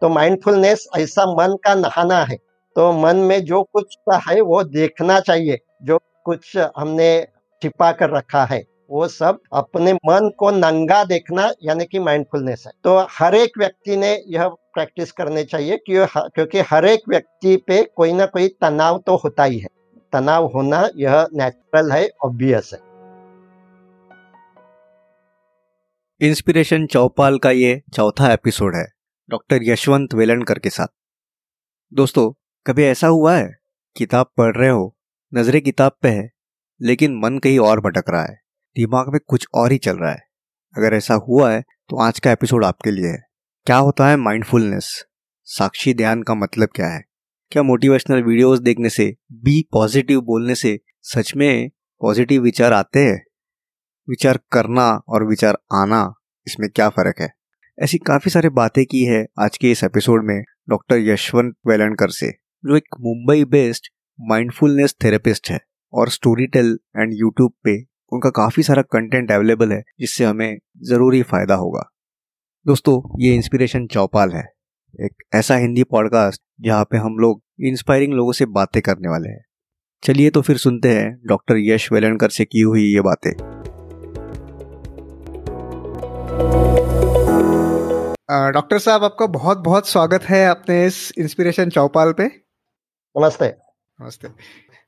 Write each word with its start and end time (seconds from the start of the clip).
तो 0.00 0.08
माइंडफुलनेस 0.08 0.86
ऐसा 0.96 1.24
मन 1.34 1.56
का 1.64 1.74
नहाना 1.74 2.24
है। 2.24 2.36
तो 2.76 2.92
मन 2.92 3.16
में 3.16 3.44
जो 3.44 3.62
कुछ 3.62 3.96
है, 4.28 4.40
वो 4.40 4.62
देखना 4.64 5.20
चाहिए। 5.20 5.58
जो 5.82 5.98
कुछ 6.24 6.56
हमने 6.76 7.26
छिपा 7.62 7.90
कर 7.92 8.10
रखा 8.10 8.44
है, 8.44 8.62
वो 8.90 9.06
सब 9.08 9.40
अपने 9.52 9.92
मन 9.92 10.30
को 10.38 10.50
नंगा 10.50 11.02
देखना, 11.04 11.50
यानी 11.62 11.84
कि 11.84 11.98
माइंडफुलनेस 11.98 12.64
है। 12.66 12.72
तो 12.84 12.98
हर 13.10 13.34
एक 13.34 13.58
व्यक्ति 13.58 13.96
ने 13.96 14.12
यह 14.26 14.48
प्रैक्टिस 14.48 15.12
करने 15.12 15.44
चाहिए 15.44 15.76
क्योंकि 15.86 16.60
हर 16.60 16.86
एक 16.86 17.08
व्यक्ति 17.08 17.56
पे 17.56 17.82
कोई 17.96 18.12
ना 18.12 18.26
कोई 18.26 18.48
तनाव 18.48 18.98
तो 18.98 19.16
होता 19.16 19.44
ही 19.44 19.58
है। 19.58 19.68
तनाव 20.12 20.46
होना 20.46 20.88
यह 20.96 21.26
नेचुरल 21.34 21.90
है 21.92 22.08
ऑब्वियस 22.24 22.70
है। 22.72 22.80
इंस्पिरेशन 26.20 26.86
चौपाल 26.86 27.38
का 27.38 27.50
ये 27.50 27.82
चौथा 27.94 28.32
एपिसोड 28.32 28.76
है। 28.76 28.97
डॉक्टर 29.30 29.58
यशवंत 29.62 30.14
वेलणकर 30.14 30.58
के 30.58 30.70
साथ। 30.70 30.86
दोस्तों, 31.92 32.30
कभी 32.66 32.84
ऐसा 32.84 33.06
हुआ 33.06 33.34
है? 33.36 33.50
किताब 33.96 34.30
पढ़ 34.36 34.56
रहे 34.56 34.68
हो, 34.68 34.96
नजरे 35.32 35.60
किताब 35.60 35.96
पे 36.02 36.08
है, 36.08 36.30
लेकिन 36.80 37.18
मन 37.18 37.38
कहीं 37.38 37.58
और 37.58 37.80
भटक 37.80 38.10
रहा 38.10 38.22
है, 38.22 38.34
दिमाग 38.76 39.08
में 39.08 39.20
कुछ 39.26 39.46
और 39.54 39.72
ही 39.72 39.78
चल 39.78 39.96
रहा 39.96 40.10
है। 40.10 40.22
अगर 40.76 40.94
ऐसा 40.94 41.14
हुआ 41.28 41.50
है 41.52 41.60
तो 41.60 42.02
आज 42.02 42.18
का 42.18 42.32
एपिसोड 42.32 42.64
आपके 42.64 42.90
लिए 42.90 43.06
है। 43.06 43.22
क्या 43.66 43.76
होता 43.76 44.08
है 44.08 44.16
माइंडफुलनेस 44.16 45.04
साक्षी 45.46 45.94
ध्यान 45.94 46.22
का 46.22 46.34
मतलब 46.34 46.68
क्या 46.74 46.88
है? 46.88 47.02
क्या 47.52 47.62
मोटिवेशनल 47.62 48.22
वीडियोस 48.22 48.58
देखने 48.58 48.90
से 48.90 49.14
बी 49.32 49.62
पॉजिटिव 49.72 50.20
बोलने 50.20 50.54
से, 50.54 50.78
सच 51.02 51.32
में 51.36 51.70
पॉजिटिव 52.00 52.42
विचार 52.42 52.72
आते 52.72 53.04
हैं? 53.04 53.24
विचार 54.08 54.38
करना 54.52 54.90
और 55.08 55.28
विचार 55.28 55.58
आना, 55.74 56.12
इसमें 56.46 56.68
क्या 56.70 56.88
फ़र्क 56.88 57.20
है? 57.20 57.37
ऐसी 57.82 57.98
काफ़ी 57.98 58.30
सारी 58.30 58.48
बातें 58.48 58.84
की 58.86 59.02
है 59.04 59.26
आज 59.40 59.56
के 59.56 59.70
इस 59.70 59.84
एपिसोड 59.84 60.24
में 60.24 60.42
डॉक्टर 60.68 60.96
यशवंत 60.98 61.54
वेलणकर 61.66 62.10
से, 62.10 62.30
जो 62.30 62.76
एक 62.76 62.96
मुंबई 63.00 63.44
बेस्ड 63.44 63.86
माइंडफुलनेस 64.20 64.94
थेरेपिस्ट 65.04 65.50
है 65.50 65.58
और 65.92 66.08
स्टोरी 66.08 66.46
टेल 66.46 66.78
एंड 66.96 67.12
यूट्यूब 67.12 67.52
पे 67.64 67.76
उनका 68.12 68.30
काफ़ी 68.30 68.62
सारा 68.62 68.82
कंटेंट 68.82 69.30
अवेलेबल 69.32 69.72
है, 69.72 69.82
जिससे 70.00 70.24
हमें 70.24 70.58
ज़रूरी 70.82 71.22
फ़ायदा 71.22 71.54
होगा। 71.54 71.82
दोस्तों, 72.66 73.24
ये 73.24 73.34
इंस्पिरेशन 73.34 73.86
चौपाल 73.86 74.32
है, 74.32 74.44
एक 75.04 75.22
ऐसा 75.34 75.56
हिंदी 75.56 75.84
पॉडकास्ट 75.84 76.42
जहाँ 76.60 76.84
पे 76.84 76.96
हम 76.96 77.18
लोग 77.18 77.42
इंस्पायरिंग 77.60 78.12
लोगों 78.12 78.32
से 78.32 78.46
बातें 78.46 78.82
करने 78.82 79.08
वाले 79.08 79.28
हैं। 79.28 79.44
चलिए 80.02 80.30
तो 80.30 80.42
फिर 80.42 80.56
सुनते 80.56 80.88
हैं 80.88 81.20
डॉक्टर 81.26 81.56
यश 81.58 81.92
वेलणकर 81.92 82.28
से 82.28 82.44
की 82.44 82.60
हुई 82.60 82.84
ये 82.84 83.00
बातें। 83.00 83.57
डॉक्टर 88.28 88.78
साहब 88.78 89.04
आपका 89.04 89.26
बहुत 89.26 89.58
बहुत 89.58 89.88
स्वागत 89.88 90.22
है 90.22 90.44
अपने 90.46 90.86
इस 90.86 90.96
इंस्पिरेशन 91.18 91.70
चौपाल 91.70 92.12
पे। 92.12 92.24
नमस्ते। 93.14 93.46
नमस्ते। 93.98 94.28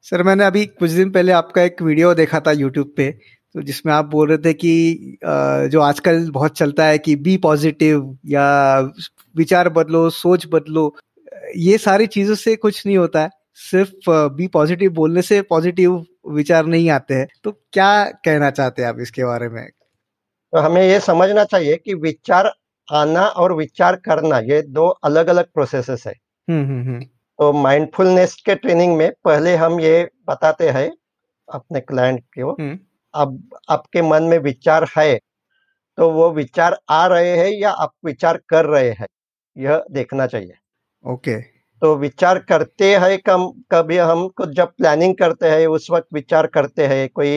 सर 0.05 0.23
मैंने 0.23 0.45
अभी 0.45 0.65
कुछ 0.67 0.91
दिन 0.91 1.11
पहले 1.11 1.33
आपका 1.33 1.63
एक 1.63 1.81
वीडियो 1.83 2.13
देखा 2.15 2.41
था 2.41 2.53
यूट्यूब 2.53 2.93
पे 2.97 3.11
तो 3.55 3.63
जिसमें 3.63 3.93
आप 3.93 4.05
बोल 4.05 4.29
रहे 4.29 4.39
थे 4.39 4.53
कि 4.55 5.19
जो 5.73 5.81
आजकल 5.81 6.31
बहुत 6.31 6.57
चलता 6.59 6.87
है 6.87 6.99
कि 6.99 7.17
बी 7.17 7.37
पॉजिटिव 7.39 8.19
या 8.27 8.79
विचार 9.37 9.69
बदलो 9.71 10.09
सोच 10.11 10.47
बदलो 10.53 10.95
ये 11.57 11.79
सारी 11.79 12.07
चीज़ों 12.09 12.35
से 12.35 12.57
कुछ 12.57 12.87
नहीं 12.87 12.99
होता 12.99 13.23
है। 13.23 13.31
सिर्फ़ 13.63 14.11
बी 14.37 14.47
पॉजिटिव 14.49 14.93
बोलने 14.93 15.23
से 15.23 15.43
पॉजिटिव 15.43 16.05
विचार 16.31 16.67
नहीं 16.67 16.91
आते 16.91 17.15
हैं। 17.15 17.27
तो 17.45 17.53
क्या 17.73 18.05
कहना 18.25 18.51
चाहते 18.53 18.83
हैं 18.83 18.89
आप 18.89 19.01
इसके 19.01 19.25
बारे 19.25 19.49
में? 19.49 19.67
तो 19.67 20.59
हमें 20.59 20.83
ये 20.83 21.01
समझना 21.01 21.45
चाहिए 21.45 21.77
कि 21.77 21.95
विचार 21.97 22.53
आना 22.91 23.27
और 23.37 23.53
विचार 23.53 23.97
करना 23.97 24.39
ये 24.45 24.61
दो 24.63 24.87
अलग 25.05 25.29
अलग 25.29 25.53
प्रोसेसेस 25.55 26.05
है 26.07 26.15
हम्म, 26.49 26.65
हम्म, 26.65 26.83
हम्म। 26.83 27.05
तो 27.39 27.53
माइंडफुलनेस 27.53 28.35
के 28.47 28.55
ट्रेनिंग 28.55 28.97
में 28.97 29.11
पहले 29.25 29.55
हम 29.57 29.81
ये 29.81 30.09
बताते 30.29 30.69
हैं 30.69 30.91
अपने 31.49 31.81
क्लाइंट 31.81 32.25
को 32.39 32.51
हम्म। 32.53 32.79
अब 33.15 33.59
आपके 33.71 34.03
मन 34.03 34.23
में 34.23 34.39
विचार 34.39 34.87
है 34.99 35.19
तो 35.99 36.11
वो 36.11 36.31
विचार 36.31 36.79
आ 36.91 37.07
रहे 37.07 37.37
हैं 37.37 37.51
या 37.51 37.71
आप 37.71 37.93
विचार 38.05 38.41
कर 38.49 38.67
रहे 38.67 38.91
हैं 38.91 39.07
यह 39.57 39.85
देखना 39.91 40.27
चाहिए 40.27 40.55
ओके 41.05 41.41
तो 41.83 41.95
विचार 41.97 42.39
करते 42.39 42.95
हैं 42.97 43.19
कम 43.19 43.47
कभी 43.71 43.97
हम 43.97 44.27
कुछ 44.29 44.49
जब 44.49 44.73
प्लानिंग 44.73 45.15
करते 45.15 45.49
हैं 45.49 45.67
उस 45.67 45.87
वक्त 45.91 46.07
विचार 46.15 46.47
करते 46.47 46.87
हैं 46.87 47.09
कोई 47.15 47.31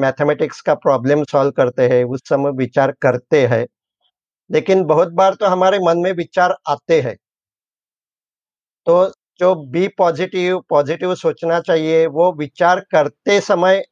मैथमेटिक्स 0.00 0.60
का 0.60 0.74
प्रॉब्लम 0.74 1.22
सॉल्व 1.24 1.50
करते 1.50 1.88
हैं 1.88 2.02
उस 2.04 2.20
समय 2.28 2.50
विचार 2.50 2.92
करते 3.02 3.46
हैं 3.46 3.66
लेकिन 4.50 4.84
बहुत 4.84 5.12
बार 5.12 5.34
तो 5.34 5.46
हमारे 5.46 5.78
मन 5.78 5.98
में 5.98 6.12
विचार 6.14 6.56
आते 6.68 7.00
हैं। 7.00 7.16
तो 8.86 8.96
जो 9.40 9.54
बी 9.70 9.86
पॉजिटिव 9.88 10.58
पॉजिटिव 10.70 11.14
सोचना 11.14 11.58
चाहिए 11.60 12.06
वो 12.08 12.32
विचार 12.32 12.80
करते 12.90 13.40
समय 13.40 13.82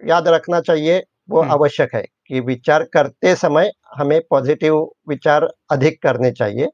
याद 0.00 0.28
रखना 0.28 0.60
चाहिए 0.60 1.02
वो। 1.30 1.42
आवश्यक 1.50 1.94
है 1.94 2.02
कि 2.26 2.40
विचार 2.40 2.84
करते 2.84 3.34
समय 3.36 3.70
हमें 3.96 4.20
पॉजिटिव 4.30 4.76
विचार 5.08 5.48
अधिक 5.72 6.02
करने 6.02 6.30
चाहिए। 6.32 6.68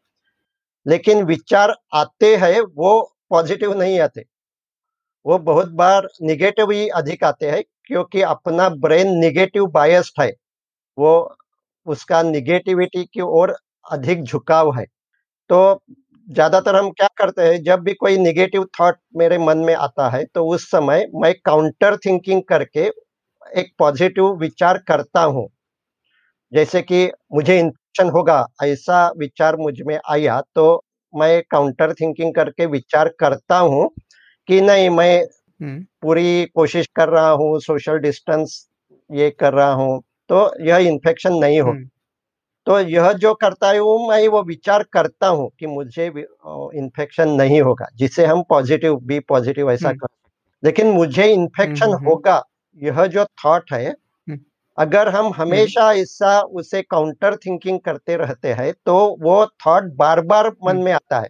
लेकिन 0.87 1.25
विचार 1.25 1.75
आते 1.95 2.35
हैं 2.37 2.61
वो 2.77 2.93
पॉजिटिव 3.31 3.75
नहीं 3.81 4.01
आते। 4.01 4.25
वो 5.27 5.39
बहुत 5.41 5.71
बार 5.75 6.09
निगेटिव 6.23 6.71
ही 6.71 6.89
अधिक 6.97 7.25
आते 7.25 7.51
हैं 7.51 7.63
क्योंकि 7.87 8.23
अपना 8.25 8.69
ब्रेन 8.79 9.09
निगेटिव 9.19 9.67
बायस्ड 9.69 10.23
है। 10.23 10.33
वो 10.99 11.13
उसका 11.87 12.23
निगेटिविटी 12.25 13.05
की 13.07 13.21
ओर 13.23 13.57
अधिक 13.87 14.23
झुकाव 14.25 14.73
है। 14.79 14.85
तो 15.51 15.81
ज़्यादातर 16.29 16.77
हम 16.77 16.91
क्या 16.93 17.09
करते 17.19 17.43
हैं 17.45 17.63
जब 17.65 17.81
भी 17.83 17.95
कोई 17.97 18.19
निगेटिव 18.19 18.67
थॉट 18.81 18.97
मेरे 19.19 19.39
मन 19.41 19.59
में 19.61 19.75
आता 19.77 20.09
है 20.11 20.25
तो 20.27 20.47
उस 20.49 20.71
समय 20.71 21.07
मैं 21.17 21.35
काउंटर 21.45 21.97
थिंकिंग 21.99 22.43
करके 22.49 22.87
एक 23.55 23.73
पॉजिटिव 23.79 24.33
विचार 24.39 24.79
करता 24.89 25.23
हूँ। 25.25 25.49
जैसे 26.53 26.83
कि 26.83 27.07
मुझे 27.35 27.59
इन्फेक्शन 27.61 28.11
होगा 28.11 28.47
ऐसा 28.65 29.07
विचार 29.19 29.57
मुझमें 29.59 29.99
आया 30.11 30.41
तो 30.55 30.67
मैं 31.15 31.43
काउंटर 31.51 31.93
थिंकिंग 31.95 32.35
करके 32.35 32.67
विचार 32.69 33.09
करता 33.21 33.59
हूँ 33.61 33.89
कि 34.49 34.61
नहीं 34.63 34.91
मैं। 34.93 35.27
पूरी 36.03 36.47
कोशिश 36.55 36.87
कर 36.97 37.09
रहा 37.11 37.31
हूँ 37.33 37.59
सोशल 37.61 37.99
डिस्टेंस 38.01 38.67
ये 39.11 39.31
कर 39.33 39.53
रहा 39.55 39.73
हूँ। 39.75 40.01
तो 40.29 40.65
यह 40.65 40.77
इन्फेक्शन 40.77 41.35
नहीं 41.35 41.61
हो 41.61 41.71
हम्म। 41.71 41.89
तो 42.67 42.79
यह 42.81 43.13
जो 43.13 43.35
करता 43.35 43.71
है 43.71 43.81
वो 43.81 44.09
मैं 44.09 44.29
वो 44.29 44.43
विचार 44.43 44.83
करता 44.83 45.29
हूँ 45.29 45.51
कि 45.61 45.67
मुझे 45.67 46.07
इन्फेक्शन 46.07 47.29
नहीं 47.29 47.61
होगा 47.63 47.87
जिसे 47.97 48.25
हम 48.27 48.43
पॉजिटिव 48.43 48.97
बी 48.97 49.19
पॉजिटिव 49.21 49.71
ऐसा 49.71 49.89
हम्म। 49.89 49.99
कर 49.99 50.09
लेकिन 50.63 50.87
मुझे 50.87 51.33
इन्फेक्शन 51.33 51.93
हम्म, 51.93 52.07
होगा 52.07 52.43
यह 52.83 53.07
जो 53.07 53.25
थॉट 53.25 53.73
है 53.73 53.95
अगर 54.79 55.09
हम 55.09 55.33
हमेशा 55.37 55.93
ऐसा 55.93 56.41
उसे 56.41 56.83
काउंटर 56.83 57.37
थिंकिंग 57.37 57.81
करते 57.81 58.17
रहते 58.17 58.53
हैं 58.53 58.73
तो 58.87 59.17
वो 59.21 59.47
थॉट 59.67 59.85
बार 59.97 60.21
बार 60.21 60.51
मन 60.65 60.77
में 60.77 60.93
आता 60.93 61.21
है। 61.21 61.29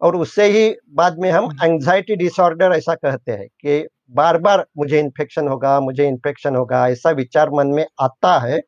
और 0.00 0.16
उससे 0.16 0.44
ही 0.44 0.74
बाद 0.90 1.18
में 1.18 1.30
हम 1.30 1.50
एंजाइटी 1.64 2.16
डिसऑर्डर 2.16 2.72
ऐसा 2.72 2.94
कहते 2.94 3.32
हैं 3.32 3.46
कि 3.46 3.86
बार 4.10 4.38
बार 4.38 4.66
मुझे 4.78 5.00
इन्फेक्शन 5.00 5.48
होगा 5.48 5.80
मुझे 5.80 6.08
इन्फेक्शन 6.08 6.56
होगा 6.56 6.88
ऐसा 6.88 7.10
विचार 7.10 7.50
मन 7.50 7.66
में 7.66 7.86
आता 8.00 8.38
है 8.38 8.60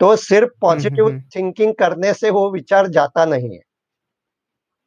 तो 0.00 0.16
सिर्फ़ 0.16 0.50
पॉजिटिव 0.60 1.06
हम्म, 1.06 1.20
थिंकिंग 1.20 1.68
हम्म, 1.68 1.84
हम्म। 1.84 1.94
करने 1.94 2.14
से 2.14 2.30
वो 2.30 2.50
विचार 2.50 2.86
जाता 2.86 3.24
नहीं 3.24 3.52
है। 3.52 3.60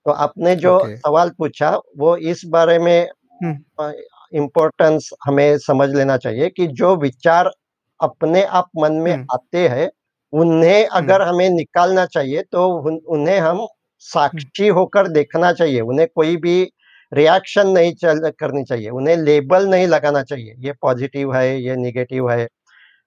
तो 0.05 0.11
आपने 0.11 0.55
जो 0.55 0.79
okay. 0.79 0.95
सवाल 0.95 1.29
पूछा 1.29 1.79
वो 1.97 2.17
इस 2.17 2.41
बारे 2.45 2.79
में 2.79 3.09
इम्पोर्टेंस 4.33 5.09
हमें 5.25 5.57
समझ 5.57 5.89
लेना 5.95 6.17
चाहिए 6.17 6.49
कि 6.49 6.67
जो 6.67 6.95
विचार 6.95 7.51
अपने 8.01 8.43
आप 8.43 8.69
मन 8.77 8.93
में 8.93 9.25
आते 9.33 9.67
हैं 9.67 9.91
उन्हें 10.33 10.85
अगर 10.85 11.21
हमें 11.21 11.49
निकालना 11.49 12.05
चाहिए 12.05 12.41
तो 12.41 12.67
उन्हें 13.07 13.39
हम 13.39 13.68
साक्षी 14.00 14.68
होकर 14.68 15.07
देखना 15.07 15.53
चाहिए 15.53 15.81
उन्हें 15.81 16.07
कोई 16.15 16.38
भी 16.38 16.71
रिएक्शन 17.13 17.68
नहीं 17.68 17.94
चल 17.94 18.30
करनी 18.39 18.63
चाहिए। 18.63 18.89
उन्हें 18.89 19.18
लेबल 19.18 19.68
नहीं 19.68 19.88
लगाना 19.88 20.24
चाहिए। 20.24 20.56
ये 20.57 20.71
पॉजिटिव 20.71 21.36
है 21.36 21.62
ये 21.62 21.75
निगेटिव 21.75 22.31
है। 22.31 22.48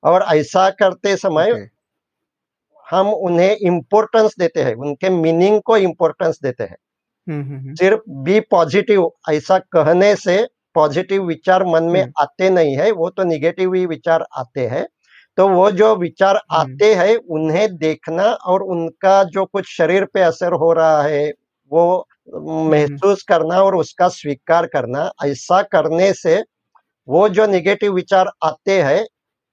और 0.05 0.23
ऐसा 0.23 0.71
करते 0.71 1.17
समय 1.17 1.51
okay. 1.51 1.65
हम 2.91 3.09
उन्हें 3.09 3.57
इम्पोर्टेंस 3.63 4.35
देते 4.39 4.63
हैं। 4.63 4.75
उनके 4.75 5.09
मीनिंग 5.09 5.61
को 5.61 5.77
इम्पोर्टेंस 5.77 6.39
देते 6.43 6.65
हैं। 6.65 6.77
हम्म, 7.29 7.45
हम्म, 7.45 7.61
हम्म। 7.61 7.75
सिर्फ़ 7.75 8.01
बी 8.09 8.41
पॉजिटिव 8.41 9.11
ऐसा 9.31 9.59
कहने 9.59 10.17
से 10.17 10.49
पॉजिटिव 10.75 11.25
विचार 11.25 11.65
मन 11.65 11.85
में 11.85 12.13
आते 12.21 12.51
नहीं 12.51 12.77
है। 12.77 12.91
वो 12.91 13.11
तो 13.11 13.25
निगेटिव 13.25 13.75
ही 13.75 13.87
विचार 13.87 14.27
आते 14.37 14.67
हैं। 14.67 14.89
तो 15.37 15.49
वो 15.49 15.71
जो 15.71 15.97
विचार 15.97 16.41
आते 16.51 16.95
हैं 16.95 17.17
उन्हें 17.17 17.77
देखना 17.77 18.25
और 18.25 18.63
उनका 18.63 19.25
जो 19.25 19.45
कुछ 19.45 19.77
शरीर 19.77 20.05
पे 20.05 20.21
असर 20.21 20.53
हो 20.53 20.73
रहा 20.73 21.03
है 21.03 21.33
वो 21.73 22.09
महसूस 22.71 23.23
करना 23.23 23.63
और 23.63 23.77
उसका 23.77 24.09
स्वीकार 24.11 24.67
करना 24.67 25.11
ऐसा 25.25 25.63
करने 25.69 26.13
से 26.15 26.43
वो 27.09 27.29
जो 27.31 27.47
निगेटिव 27.47 27.95
विचार 27.95 28.31
आते 28.45 28.81
हैं 28.83 29.05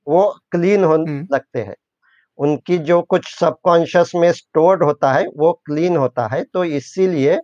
वो 0.08 0.24
क्लीन 0.52 0.84
होने 0.84 1.22
लगते 1.34 1.60
हैं। 1.62 1.76
उनकी 2.40 2.78
जो 2.80 3.02
कुछ 3.04 3.28
सबकॉन्शियस 3.36 4.12
में 4.16 4.32
स्टोर्ड 4.34 4.84
होता 4.84 5.14
है 5.14 5.26
वो 5.38 5.52
क्लीन 5.66 5.98
होता 5.98 6.28
है 6.28 6.44
तो 6.46 6.64
इसीलिए 6.66 7.40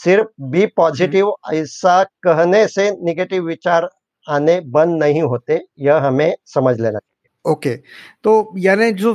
सिर्फ़ 0.00 0.28
बी 0.50 0.66
पॉजिटिव 0.76 1.32
ऐसा 1.54 2.02
कहने 2.24 2.66
से 2.68 2.90
निगेटिव 3.04 3.44
विचार 3.44 3.88
आने 4.26 4.60
बंद 4.68 4.98
नहीं 5.02 5.22
होते 5.22 5.60
यह 5.80 5.96
हमें 5.98 6.34
समझ 6.46 6.80
लेना 6.80 6.98
चाहिए। 6.98 7.52
ओके 7.52 7.76
तो 8.24 8.54
यानी 8.58 8.92
जो 8.94 9.14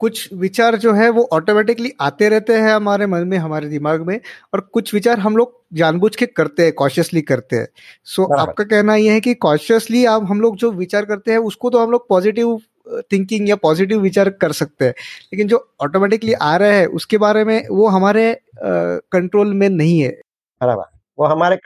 कुछ 0.00 0.28
विचार 0.32 0.76
जो 0.76 0.92
है 0.92 1.08
वो 1.10 1.28
ऑटोमेटिकली 1.32 1.92
आते 2.00 2.28
रहते 2.28 2.54
हैं 2.54 2.72
हमारे 2.74 3.06
मन 3.06 3.26
में 3.28 3.38
हमारे 3.38 3.68
दिमाग 3.68 4.06
में 4.06 4.20
और 4.54 4.60
कुछ 4.60 4.94
विचार 4.94 5.18
हम 5.18 5.36
लोग 5.36 5.62
जानबूझ 5.72 6.16
के 6.16 6.26
करते 6.26 6.64
हैं 6.64 6.72
कॉशियसली 6.72 7.22
करते 7.22 7.56
हैं। 7.56 7.68
सो 8.04 8.22
so, 8.22 8.38
आपका 8.38 8.64
कहना 8.64 8.94
यह 8.94 9.12
है 9.12 9.20
कि 9.20 9.34
कॉशियसली 9.34 10.04
आप 10.04 10.26
हम 10.30 10.40
लोग 10.40 10.56
जो 10.56 10.70
विचार 10.72 11.04
करते 11.04 11.30
हैं 11.30 11.38
उसको 11.38 11.70
तो 11.70 11.78
हम 11.78 11.90
लोग 11.90 12.08
पॉजिटिव 12.08 12.58
थिंकिंग 13.12 13.48
या 13.48 13.56
पॉजिटिव 13.56 14.00
विचार 14.00 14.30
कर 14.30 14.52
सकते 14.52 14.84
हैं। 14.84 14.94
लेकिन 15.32 15.48
जो 15.48 15.74
ऑटोमेटिकली 15.80 16.32
आ 16.32 16.56
रहे 16.56 16.78
हैं 16.78 16.86
उसके 16.86 17.18
बारे 17.18 17.44
में 17.44 17.68
वो 17.68 17.88
हमारे 17.88 18.40
कंट्रोल 18.62 19.54
में 19.54 19.68
नहीं 19.68 20.00
है। 20.00 20.10
बराबर। 20.60 20.98
वो 21.18 21.26
हमारे 21.26 21.56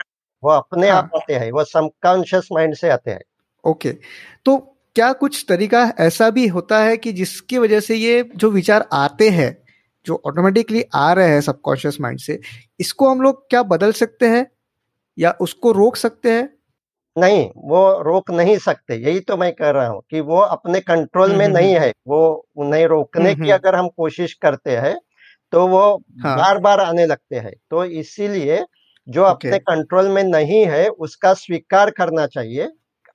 वो 0.43 0.51
अपने 0.51 0.89
हाँ. 0.89 0.97
आप 0.97 1.11
आते 1.15 1.33
हैं 1.33 1.51
वो 1.51 1.63
सबकॉन्शियस 1.63 2.47
माइंड 2.51 2.75
से 2.75 2.89
आते 2.89 3.11
हैं। 3.11 3.21
Okay 3.63 3.89
okay. 3.89 4.01
तो 4.45 4.74
क्या 4.95 5.11
कुछ 5.13 5.45
तरीका 5.49 5.81
ऐसा 5.99 6.29
भी 6.29 6.47
होता 6.47 6.79
है 6.79 6.97
कि 6.97 7.11
जिसकी 7.13 7.57
वजह 7.57 7.79
से 7.79 7.95
ये 7.95 8.23
जो 8.35 8.49
विचार 8.51 8.87
आते 8.93 9.29
हैं 9.29 9.57
जो 10.05 10.21
ऑटोमेटिकली 10.25 10.83
आ 10.95 11.11
रहे 11.13 11.27
हैं 11.27 11.41
सबकॉन्शियस 11.41 11.97
माइंड 12.01 12.19
से 12.19 12.39
इसको 12.79 13.09
हम 13.09 13.21
लोग 13.21 13.49
क्या 13.49 13.63
बदल 13.63 13.91
सकते 13.91 14.27
हैं 14.27 14.45
या 15.17 15.31
उसको 15.41 15.71
रोक 15.71 15.95
सकते 15.95 16.31
हैं? 16.31 16.49
नहीं 17.15 17.49
वो 17.55 17.81
रोक 18.01 18.31
नहीं 18.31 18.57
सकते। 18.57 18.95
यही 18.95 19.19
तो 19.19 19.37
मैं 19.37 19.51
कह 19.53 19.69
रहा 19.69 19.87
हूँ 19.87 20.01
कि 20.11 20.19
वो 20.21 20.39
अपने 20.39 20.79
कंट्रोल 20.79 21.35
में 21.35 21.47
नहीं 21.47 21.73
है। 21.73 21.91
वो 22.07 22.47
उन्हें 22.55 22.85
रोकने 22.87 23.35
की 23.35 23.51
अगर 23.51 23.75
हम 23.75 23.87
कोशिश 23.87 24.33
करते 24.33 24.77
हैं 24.77 24.97
तो 25.53 25.67
वो 25.67 25.83
हाँ. 26.23 26.37
बार 26.37 26.57
बार 26.57 26.79
आने 26.79 27.05
लगते 27.05 27.35
हैं। 27.35 27.53
तो 27.69 27.83
इसीलिए 27.85 28.63
जो 29.07 29.23
अपने 29.23 29.59
कंट्रोल 29.59 30.09
में 30.09 30.23
नहीं 30.23 30.65
है 30.65 30.87
उसका 30.89 31.33
स्वीकार 31.33 31.89
करना 31.89 32.27
चाहिए। 32.27 32.69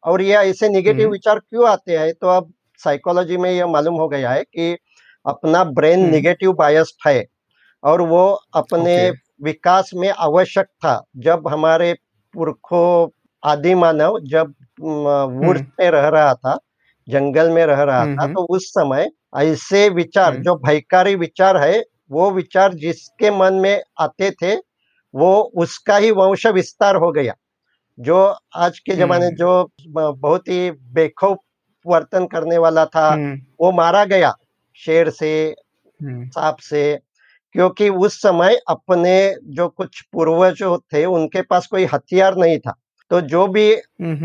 और 0.05 0.23
ये 0.23 0.35
ऐसे 0.35 0.69
निगेटिव 0.69 1.03
हम्म। 1.03 1.13
विचार 1.13 1.39
क्यों 1.39 1.69
आते 1.69 1.97
हैं? 1.97 2.13
तो 2.13 2.29
अब 2.29 2.53
साइकोलॉजी 2.81 3.37
में 3.37 3.51
यह 3.51 3.67
मालूम 3.67 3.95
हो 3.95 4.09
गया 4.09 4.31
है 4.31 4.43
कि 4.45 4.77
अपना 5.27 5.65
ब्रेन 5.65 6.11
निगेटिव 6.11 6.53
बायस्ड 6.53 7.09
है 7.09 7.25
और 7.83 8.01
वो 8.03 8.23
अपने 8.55 8.97
विकास 9.43 9.91
में 9.95 10.09
आवश्यक 10.09 10.67
था 10.67 11.01
जब 11.17 11.49
हमारे 11.49 11.93
पुरखों 12.35 13.09
आदि 13.43 13.75
मानव 13.75 14.19
जब 14.21 14.55
वुड्स 14.81 15.61
हम्म। 15.61 15.73
में 15.81 15.91
रह 15.91 16.09
रहा 16.09 16.35
था 16.35 16.59
जंगल 17.09 17.51
में 17.51 17.67
रह 17.67 17.83
रहा 17.83 18.05
था 18.07 18.27
तो 18.27 18.45
उस 18.47 18.69
समय 18.71 19.11
ऐसे 19.37 19.89
विचार 19.89 20.37
जो 20.37 20.55
भयकारी 20.57 21.15
विचार 21.15 21.57
है 21.57 21.83
वो 22.11 22.31
विचार 22.31 22.75
जिसके 22.75 23.31
मन 23.31 23.55
में 23.55 23.83
आते 24.01 24.31
थे 24.31 24.55
वो 25.15 25.33
उसका 25.57 25.97
ही 25.97 26.11
वंश 26.11 26.47
विस्तार 26.47 26.97
हो 26.97 27.11
गया। 27.13 27.35
जो 27.99 28.17
आज 28.57 28.79
के 28.79 28.97
जमाने 28.97 29.27
हम्म। 29.27 29.37
जो 29.37 30.13
बहुत 30.13 30.49
ही 30.49 30.71
बेखौफ 30.95 31.39
वर्तन 31.87 32.27
करने 32.27 32.59
वाला 32.59 32.85
था 32.87 33.09
हम्म। 33.09 33.39
वो 33.61 33.71
मारा 33.73 34.05
गया 34.05 34.35
शेर 34.81 35.11
से 35.11 35.33
हम्म। 36.01 36.29
सांप 36.29 36.57
से 36.61 36.83
क्योंकि 37.55 37.89
उस 37.89 38.21
समय 38.23 38.59
अपने 38.69 39.17
जो 39.49 39.69
कुछ 39.69 40.01
पूर्वज 40.13 40.63
थे 40.93 41.05
उनके 41.05 41.43
पास 41.43 41.67
कोई 41.67 41.85
हथियार 41.85 42.37
नहीं 42.37 42.59
था 42.59 42.75
तो 43.11 43.21
जो 43.21 43.47
भी 43.49 43.71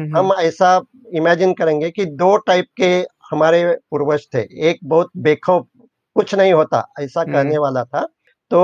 हम 0.10 0.32
ऐसा 0.40 0.76
इमेजिन 1.16 1.54
करेंगे 1.54 1.90
कि 1.92 2.06
दो 2.16 2.36
टाइप 2.38 2.66
के 2.78 2.92
हमारे 3.32 3.64
पूर्वज 3.92 4.28
थे 4.34 4.42
एक 4.70 4.80
बहुत 4.84 5.10
बेखौफ 5.18 5.66
कुछ 6.16 6.36
नहीं 6.36 6.54
होता 6.54 6.88
ऐसा 7.00 7.24
कहने 7.24 7.58
वाला 7.58 7.84
था 7.84 8.08
तो 8.52 8.62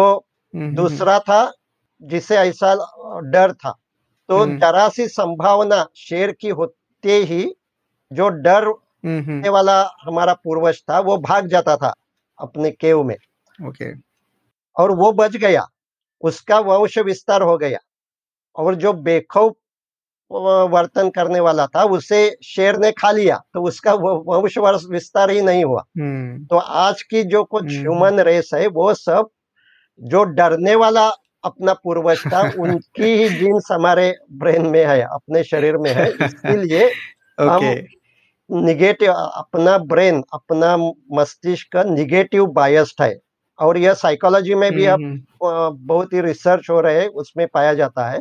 दूसरा 0.54 1.18
था 1.19 1.42
जिसे 2.01 2.38
ऐसा 2.38 2.74
डर 3.24 3.54
था 3.54 3.77
तो 4.31 4.38
हम्म। 4.38 4.57
जरा 4.60 4.88
सी 4.89 5.07
संभावना 5.07 5.86
शेर 5.95 6.31
की 6.31 6.50
होते 6.50 7.16
ही 7.24 7.44
जो 8.12 8.28
डर 8.30 8.68
वाला 9.50 9.75
हमारा 10.04 10.33
पूर्वज 10.33 10.81
था 10.89 11.00
वो 11.00 11.18
भाग 11.18 11.48
जाता 11.48 11.75
था 11.75 11.94
अपने 12.39 12.72
केव 12.72 13.04
में 13.04 13.16
ओके 13.60 13.92
और 14.75 14.92
वो 14.92 15.12
बच 15.12 15.36
गया 15.36 15.66
उसका 16.24 16.60
वंश 16.60 16.98
विस्तार 16.98 17.42
हो 17.42 17.57
गया 17.57 17.80
और 18.56 18.75
जो 18.75 18.94
बेखौफ 19.01 19.54
वर्तन 20.72 21.10
करने 21.10 21.39
वाला 21.39 21.66
था 21.68 21.83
उसे 21.83 22.22
शेर 22.44 22.78
ने 22.78 22.92
खा 22.92 23.12
लिया 23.12 23.38
तो 23.54 23.63
उसका 23.63 23.94
वंश 23.94 24.86
विस्तार 24.89 25.31
ही 25.31 25.42
नहीं 25.42 25.63
हुआ 25.63 25.83
हम्म। 26.00 26.45
तो 26.45 26.57
आज 26.57 27.01
की 27.01 27.24
जो 27.24 27.44
कुछ 27.44 27.66
ह्यूमन 27.66 28.07
हम्म। 28.07 28.22
रेस 28.22 28.50
है 28.54 28.68
वो 28.68 28.94
सब 28.94 29.30
जो 30.00 30.24
डरने 30.24 30.75
वाला 30.75 31.10
अपना 31.44 31.74
पूर्वज 31.74 32.20
था 32.20 32.42
उनकी 32.60 33.04
ही 33.04 33.30
जीन्स 33.30 33.72
हमारे 33.72 34.16
ब्रेन 34.32 34.66
में 34.66 34.86
है 34.86 35.02
अपने 35.02 35.44
शरीर 35.44 35.78
में 35.78 35.92
है। 35.92 36.10
इसीलिए 36.10 36.92
हम 37.40 37.86
निगेटिव 38.66 39.12
अपना 39.12 39.78
ब्रेन 39.78 40.24
अपना 40.34 40.78
मस्तिष्क 41.12 41.78
निगेटिव 41.78 42.46
बायस्ड 42.46 43.02
है। 43.02 43.20
और 43.60 43.78
यह 43.78 43.94
साइकोलॉजी 43.94 44.56
में 44.56 44.72
भी 44.72 44.86
अब 44.86 45.24
बहुत 45.78 46.14
ही 46.14 46.22
रिसर्च 46.22 46.70
हो 46.70 46.82
रहे 46.82 47.02
हैं 47.02 47.08
उसमें 47.08 47.48
पाया 47.48 47.74
जाता 47.74 48.10
है 48.10 48.20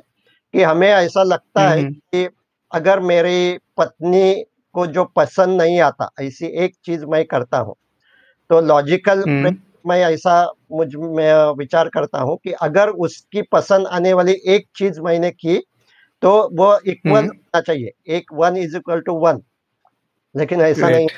कि 0.52 0.62
हमें 0.62 0.88
ऐसा 0.88 1.22
लगता 1.22 1.68
है 1.68 1.84
कि 1.84 2.28
अगर 2.72 3.00
मेरी 3.00 3.58
पत्नी 3.76 4.44
को 4.72 4.86
जो 4.86 5.04
पसंद 5.04 5.62
नहीं 5.62 5.80
आता 5.80 6.10
ऐसी 6.20 6.46
एक 6.46 6.74
चीज़ 6.84 7.04
मैं 7.04 7.24
करता 7.24 7.58
हूँ 7.58 7.74
तो 8.50 8.60
लॉजिकल 8.60 9.22
मैं 9.86 10.00
ऐसा 10.00 10.52
मुझमें 10.72 11.56
विचार 11.58 11.88
करता 11.88 12.20
हूँ 12.20 12.36
कि 12.44 12.52
अगर 12.52 12.88
उसकी 12.88 13.42
पसंद 13.42 13.86
आने 13.86 14.12
वाली 14.12 14.32
एक 14.46 14.66
चीज़ 14.76 15.00
मैंने 15.00 15.30
की 15.30 15.58
तो 16.22 16.30
वो 16.56 16.78
इक्वल 16.86 17.18
हम्म। 17.18 17.28
होना 17.28 17.60
चाहिए। 17.60 17.92
एक 18.06 18.32
one 18.32 18.56
is 18.56 18.76
equal 18.76 19.00
to 19.00 19.12
one 19.14 19.42
लेकिन 20.36 20.60
ऐसा 20.60 20.88
नहीं 20.88 21.08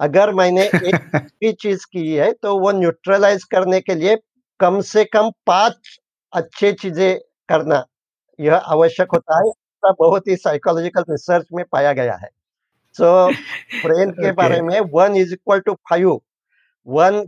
अगर 0.00 0.34
मैंने 0.34 0.62
एक 0.74 1.16
भी 1.16 1.52
चीज़ 1.52 1.86
की 1.92 2.14
है 2.14 2.32
तो 2.32 2.58
वो 2.58 2.70
न्यूट्रलाइज 2.72 3.44
करने 3.44 3.80
के 3.80 3.94
लिए 3.94 4.16
कम 4.60 4.80
से 4.80 5.04
कम 5.04 5.30
पाँच 5.46 5.98
अच्छे 6.32 6.72
चीज़ें 6.72 7.18
करना 7.48 7.84
यह 8.40 8.54
आवश्यक 8.54 9.08
होता 9.12 9.38
है। 9.38 9.52
बहुत 9.98 10.28
ही 10.28 10.36
साइकोलॉजिकल 10.36 11.04
रिसर्च 11.10 11.46
में 11.54 11.64
पाया 11.72 11.92
गया 11.92 12.14
है। 12.14 12.28
सो 12.96 13.04
so, 13.04 13.36
ब्रेन 13.86 14.10
के 14.10 14.22
okay. 14.26 14.36
बारे 14.36 14.60
में 14.62 14.80
one 14.94 15.16
is 15.16 15.32
equal 15.32 15.60
to 15.60 15.72
five 15.90 16.20
one 16.86 17.24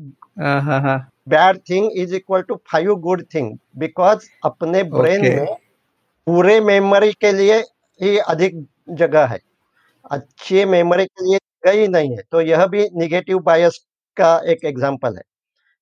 bad 1.28 1.58
thing 1.70 1.90
is 1.96 2.14
equal 2.14 2.42
to 2.42 2.54
five 2.72 2.94
good 2.96 3.24
thing 3.34 3.56
because 3.76 4.28
अपने 4.44 4.82
ब्रेन 4.82 5.20
okay. 5.20 5.38
में 5.38 5.56
पूरे 6.26 6.60
मेमोरी 6.60 7.12
के 7.12 7.32
लिए 7.32 7.58
ही 8.00 8.16
अधिक 8.18 8.66
जगह 8.90 9.26
है 9.26 9.38
अच्छे 10.10 10.64
मेमोरी 10.64 11.04
के 11.04 11.24
लिए 11.24 11.38
जगह 11.38 11.80
ही 11.80 11.88
नहीं 11.88 12.10
है 12.10 12.22
तो 12.30 12.40
यह 12.40 12.66
भी 12.66 12.88
निगेटिव 12.96 13.38
बायस 13.38 13.78
का 14.16 14.36
एक 14.46 14.64
एग्ज़ाम्पल 14.64 15.16
है 15.16 15.22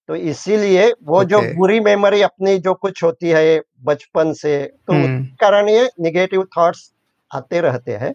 तो 0.09 0.17
इसीलिए 0.17 0.93
वो 1.03 1.19
okay. 1.19 1.29
जो 1.31 1.57
बुरी 1.57 1.81
मेमोरी 1.81 2.23
अपनी 2.23 2.59
जो 2.59 2.75
कुछ 2.75 3.03
होती 3.05 3.29
है 3.29 3.61
बचपन 3.85 4.33
से 4.33 4.63
तो 4.87 4.93
hmm. 4.93 5.25
कारण 5.41 5.69
ये 5.69 5.89
निगेटिव 6.01 6.45
थॉट्स 6.59 6.91
आते 7.31 7.61
रहते 7.61 7.93
हैं 7.93 8.13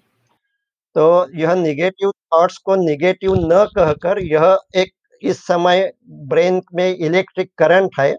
तो 0.95 1.05
यह 1.36 1.53
निगेटिव 1.55 2.12
थॉट्स 2.34 2.57
को 2.57 2.75
निगेटिव 2.75 3.34
न 3.36 3.65
कहकर 3.75 4.19
यह 4.19 4.57
एक 4.75 4.93
इस 5.23 5.45
समय 5.47 5.91
ब्रेन 6.29 6.61
में 6.75 6.88
इलेक्ट्रिक 6.95 7.51
करंट 7.57 7.99
है 7.99 8.17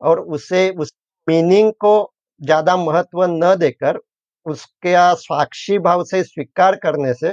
और 0.00 0.20
उसे 0.20 0.68
उस 0.70 0.92
मीनिंग 1.28 1.72
को 1.72 1.94
ज़्यादा 2.40 2.76
महत्व 2.76 3.24
न 3.24 3.54
देकर 3.56 3.98
उसके 4.46 4.94
साक्षी 5.16 5.78
भाव 5.78 6.04
से 6.04 6.22
स्वीकार 6.22 6.76
करने 6.76 7.14
से 7.14 7.32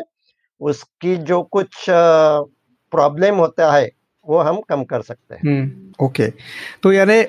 उसकी 0.62 1.16
जो 1.18 1.42
कुछ 1.44 1.86
प्रॉब्लम 1.90 3.36
होता 3.36 3.72
है 3.72 3.90
वो 4.30 4.40
हम 4.40 4.60
कम 4.70 4.84
कर 4.86 5.02
सकते 5.02 5.36
हैं। 5.36 5.42
हम्म, 5.44 6.06
ओके। 6.06 6.28
तो 6.84 6.92
यानी 6.92 7.22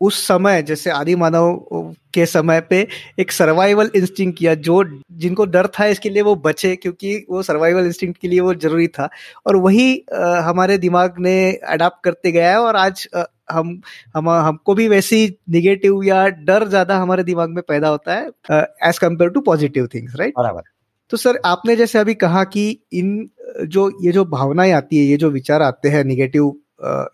उस 0.00 0.26
समय 0.26 0.62
जैसे 0.62 0.90
आदि 0.90 1.14
मानव 1.16 1.94
के 2.14 2.24
समय 2.26 2.60
पे 2.60 2.86
एक 3.20 3.32
सर्वाइवल 3.32 3.90
इंस्टिंक्ट 3.96 4.38
किया 4.38 4.54
जो 4.60 4.82
जिनको 5.14 5.44
डर 5.46 5.66
था 5.78 5.86
इसके 5.86 6.10
लिए 6.10 6.22
वो 6.22 6.34
बचे 6.44 6.74
क्योंकि 6.76 7.14
वो 7.30 7.42
सर्वाइवल 7.42 7.86
इंस्टिंक्ट 7.86 8.20
के 8.20 8.28
लिए 8.28 8.40
वो 8.40 8.54
ज़रूरी 8.56 8.86
था। 8.88 9.08
और 9.46 9.56
वही 9.58 10.02
हमारे 10.44 10.78
दिमाग 10.78 11.18
ने 11.18 11.36
अडाप्ट 11.68 12.04
करते 12.04 12.32
गया 12.32 12.50
है 12.50 12.58
और 12.60 12.76
आज 12.76 13.08
हम 13.50 13.80
हम 14.16 14.28
हमको 14.28 14.74
भी 14.74 14.88
वैसी 14.88 15.24
निगेटिव 15.50 16.02
या 16.04 16.26
डर 16.26 16.66
ज़्यादा 16.68 16.96
हमारे 16.98 17.22
दिमाग 17.24 17.50
में 17.50 17.62
पैदा 17.68 17.88
होता 17.88 18.14
है 18.14 18.60
as 18.88 18.98
compare 18.98 19.30
to 19.30 19.40
positive 19.42 19.88
things 19.94 20.16
right 20.16 20.34
बराबर। 20.38 20.62
तो 21.10 21.16
सर, 21.16 21.38
आपने 21.44 21.76
जैसे 21.76 21.98
अभी 21.98 22.14
कहा 22.14 22.44
कि 22.44 22.68
इन, 22.92 23.30
जो, 23.64 23.90
ये 24.02 24.12
जो 24.12 24.24
भावनाएँ 24.24 24.72
आती 24.72 24.98
है, 24.98 25.04
ये 25.04 25.16
जो 25.16 25.30
विचार 25.30 25.62
आते 25.62 25.88
हैं 25.88 26.04
निगेटिव 26.04 26.54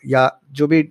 या 0.07 0.31
जो 0.53 0.67
भी 0.67 0.83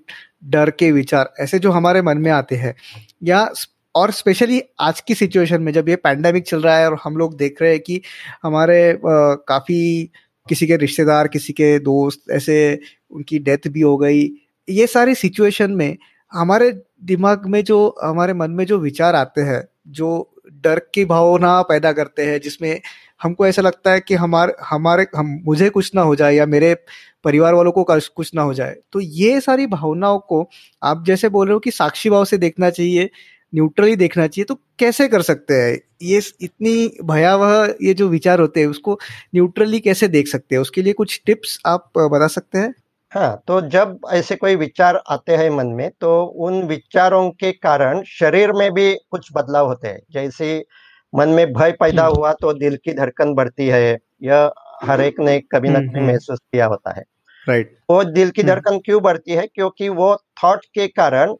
डर 0.45 0.69
के 0.69 0.91
विचार, 0.91 1.33
ऐसे 1.39 1.59
जो 1.59 1.71
हमारे 1.71 2.01
मन 2.01 2.17
में 2.17 2.31
आते 2.31 2.55
हैं, 2.55 2.75
या 3.23 3.49
और 3.95 4.11
स्पेशली 4.11 4.61
आज 4.79 4.99
की 5.01 5.15
सिचुएशन 5.15 5.61
में 5.61 5.71
जब 5.73 5.89
ये 5.89 5.95
पैंडेमिक 5.95 6.47
चल 6.47 6.61
रहा 6.61 6.77
है 6.77 6.89
और 6.89 6.97
हम 7.03 7.17
लोग 7.17 7.35
देख 7.37 7.61
रहे 7.61 7.71
हैं 7.71 7.79
कि 7.79 8.01
हमारे 8.43 8.99
काफ़ी 9.05 10.11
किसी 10.49 10.67
के 10.67 10.77
रिश्तेदार, 10.77 11.27
किसी 11.27 11.53
के 11.53 11.77
दोस्त, 11.79 12.23
ऐसे 12.31 12.79
उनकी 13.11 13.39
डेथ 13.39 13.67
भी 13.67 13.81
हो 13.81 13.97
गई, 13.97 14.29
ये 14.69 14.87
सारी 14.87 15.15
सिचुएशन 15.15 15.71
में 15.71 15.97
हमारे 16.31 16.71
दिमाग 17.03 17.45
में 17.45 17.63
जो, 17.63 17.95
हमारे 18.03 18.33
मन 18.33 18.51
में 18.51 18.65
जो 18.65 18.77
विचार 18.79 19.15
आते 19.15 19.41
हैं, 19.41 19.63
जो 19.87 20.34
डर 20.53 20.81
की 20.93 21.05
भावना 21.05 21.61
पैदा 21.61 21.91
करते 21.91 22.25
हैं, 22.25 22.41
जिसमें 22.41 22.81
हमको 23.23 23.47
ऐसा 23.47 23.61
लगता 23.61 23.91
है 23.91 23.99
कि 23.99 24.13
हमारे 24.13 24.53
हमारे, 24.63 25.07
हम, 25.15 25.41
मुझे 25.45 25.69
कुछ 25.69 25.91
ना 25.95 26.01
हो 26.01 26.15
जाए 26.15 26.35
या 26.35 26.45
मेरे 26.45 26.75
परिवार 27.23 27.53
वालों 27.53 27.71
को 27.71 27.85
कुछ 27.89 28.31
ना 28.35 28.41
हो 28.41 28.53
जाए। 28.53 28.75
तो 28.91 28.99
ये 28.99 29.41
सारी 29.41 29.67
भावनाओं 29.67 30.19
को 30.19 30.49
आप 30.83 31.03
जैसे 31.05 31.29
बोल 31.29 31.47
रहे 31.47 31.53
हो 31.53 31.59
कि 31.59 31.71
साक्षी 31.71 32.09
भाव 32.09 32.25
से 32.25 32.37
देखना 32.37 32.69
चाहिए, 32.69 33.09
न्यूट्रली 33.55 33.95
देखना 33.95 34.27
चाहिए 34.27 34.45
तो 34.45 34.55
कैसे 34.79 35.07
कर 35.07 35.21
सकते 35.21 35.53
हैं? 35.53 35.81
ये 36.01 36.21
इतनी 36.41 36.91
भयावह 37.03 37.75
ये 37.81 37.93
जो 37.93 38.07
विचार 38.07 38.39
होते 38.39 38.59
हैं, 38.59 38.67
उसको 38.67 38.99
न्यूट्रली 39.35 39.79
कैसे 39.79 40.07
देख 40.07 40.27
सकते 40.27 40.55
हैं? 40.55 40.61
उसके 40.61 40.81
लिए 40.81 40.93
कुछ 40.93 41.21
टिप्स 41.25 41.59
आप 41.65 41.91
बता 41.97 42.27
सकते 42.27 42.57
हैं? 42.57 42.73
हाँ 43.15 43.35
तो 43.47 43.59
जब 43.61 43.99
ऐसे 44.13 44.35
कोई 44.35 44.55
विचार 44.55 44.95
आते 45.09 45.35
हैं 45.35 45.49
मन 45.49 45.67
में 45.67 45.89
तो 46.01 46.09
उन 46.45 46.61
विचारों 46.63 47.29
के 47.31 47.51
कारण 47.51 48.01
शरीर 48.07 48.51
में 48.51 48.71
भी 48.73 48.93
कुछ 49.11 49.29
बदलाव 49.35 49.67
होते 49.67 49.87
हैं। 49.87 49.99
जैसे 50.11 50.65
मन 51.13 51.29
में 51.29 51.53
भय 51.53 51.71
पैदा 51.71 52.05
हम्म। 52.05 52.15
हुआ 52.15 52.33
तो 52.33 52.53
दिल 52.53 52.75
की 52.75 52.93
धड़कन 52.93 53.33
बढ़ती 53.33 53.67
है 53.67 53.97
यह 54.23 54.51
हर 54.83 55.01
एक 55.01 55.19
ने 55.19 55.39
कभी 55.51 55.69
ना 55.69 55.79
हम्म, 55.79 55.89
कभी 55.89 55.99
हम्म। 55.99 56.07
महसूस 56.07 56.39
किया 56.39 56.65
होता 56.65 56.93
है। 56.97 57.03
राइट। 57.47 57.77
वो 57.89 58.03
दिल 58.03 58.29
की 58.29 58.43
धड़कन 58.43 58.79
क्यों 58.79 59.01
बढ़ती 59.01 59.31
है? 59.31 59.47
क्योंकि 59.47 59.89
वो 59.89 60.15
थॉट 60.43 60.65
के 60.65 60.87
कारण 60.87 61.35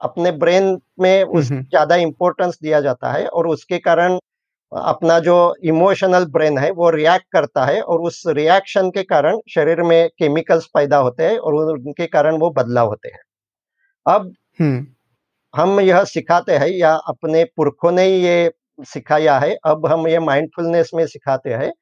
अपने 0.00 0.30
ब्रेन 0.32 0.78
में 1.00 1.22
उस 1.22 1.48
ज़्यादा 1.52 1.96
इंपॉर्टेंस 1.96 2.58
दिया 2.62 2.80
जाता 2.80 3.12
है 3.12 3.26
और 3.26 3.46
उसके 3.48 3.78
कारण 3.78 4.18
अपना 4.74 5.18
जो 5.20 5.34
इमोशनल 5.64 6.24
ब्रेन 6.28 6.58
है 6.58 6.70
वो 6.72 6.88
रिएक्ट 6.90 7.26
करता 7.32 7.64
है 7.64 7.80
और 7.82 8.00
उस 8.00 8.22
रिएक्शन 8.28 8.90
के 8.90 9.02
कारण 9.04 9.38
शरीर 9.50 9.82
में 9.82 10.08
केमिकल्स 10.18 10.66
पैदा 10.74 10.96
होते 10.98 11.24
हैं 11.24 11.38
और 11.38 11.54
उनके 11.54 12.06
कारण 12.08 12.38
वो 12.38 12.50
बदलाव 12.50 12.88
होते 12.88 13.08
हैं। 13.08 13.20
अब 14.06 14.32
हम 15.54 15.80
यह 15.80 16.04
सिखाते 16.06 16.56
हैं 16.58 16.68
या 16.68 16.92
अपने 17.08 17.44
पुरखों 17.56 17.92
ने 17.92 18.06
ये 18.06 18.50
सिखाया 18.84 19.38
है 19.38 19.54
अब 19.66 19.86
हम 19.86 20.08
ये 20.08 20.18
माइंडफुलनेस 20.20 20.90
में 20.94 21.06
सिखाते 21.06 21.50
हैं 21.52 21.72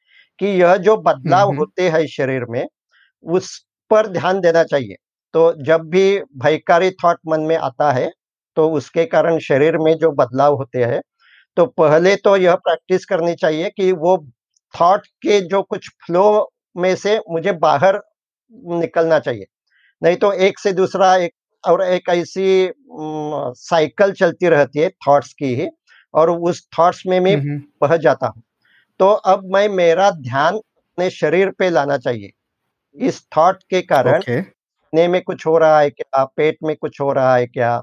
कि 0.41 0.47
यह 0.61 0.77
जो 0.79 0.97
बदलाव 0.99 1.55
होते 1.57 1.89
हैं 1.91 2.07
शरीर 2.09 2.45
में 2.51 2.67
उस 3.25 3.57
पर 3.91 4.07
ध्यान 4.09 4.41
देना 4.41 4.63
चाहिए। 4.65 4.97
तो 5.35 5.53
जब 5.65 5.89
भी 5.91 6.21
भयकारी 6.39 6.91
थॉट 6.95 7.19
मन 7.29 7.41
में 7.43 7.57
आता 7.59 7.91
है 7.93 8.11
तो 8.57 8.69
उसके 8.73 9.05
कारण 9.07 9.39
शरीर 9.41 9.79
में 9.79 9.95
जो 9.99 10.11
बदलाव 10.13 10.57
होते 10.57 10.85
हैं 10.85 11.01
तो 11.57 11.67
पहले 11.67 12.15
तो 12.17 12.37
यह 12.37 12.55
प्रैक्टिस 12.59 13.05
करनी 13.05 13.35
चाहिए 13.35 13.71
कि 13.71 13.91
वो 13.93 14.17
थॉट 14.75 15.07
के 15.23 15.41
जो 15.41 15.63
कुछ 15.63 15.89
फ्लो 16.07 16.25
में 16.77 16.95
से 16.97 17.19
मुझे 17.31 17.53
बाहर 17.53 18.01
निकलना 18.53 19.19
चाहिए। 19.19 19.47
नहीं 20.03 20.17
तो 20.17 20.33
एक 20.33 20.59
से 20.59 20.73
दूसरा 20.73 21.15
एक 21.17 21.33
और 21.65 21.83
एक 21.83 22.09
ऐसी 22.09 22.71
साइकिल 23.59 24.13
चलती 24.13 24.49
रहती 24.49 24.79
है 24.79 24.89
थॉट्स 25.09 25.33
की 25.33 25.55
ही 25.55 25.69
और 26.15 26.31
उस 26.31 26.67
थॉट्स 26.79 27.03
में 27.07 27.19
मैं 27.21 27.37
बह 27.83 27.97
जाता 27.97 28.27
हूँ। 28.27 28.43
तो 29.01 29.09
अब 29.09 29.45
मैं 29.55 29.69
मेरा 29.69 30.11
ध्यान 30.13 30.55
अपने 30.55 31.11
शरीर 31.11 31.51
पे 31.51 31.71
लाना 31.71 31.97
चाहिए। 31.99 32.31
इस 32.97 33.23
थॉट 33.37 33.63
के 33.71 33.81
कारण 33.83 34.21
okay. 34.21 34.43
ने 34.93 35.07
में 35.09 35.21
कुछ 35.23 35.47
हो 35.47 35.57
रहा 35.59 35.79
है 35.81 35.91
क्या? 35.91 36.25
पेट 36.27 36.59
में 36.65 36.75
कुछ 36.77 37.01
हो 37.01 37.13
रहा 37.13 37.35
है 37.37 37.47
क्या? 37.47 37.79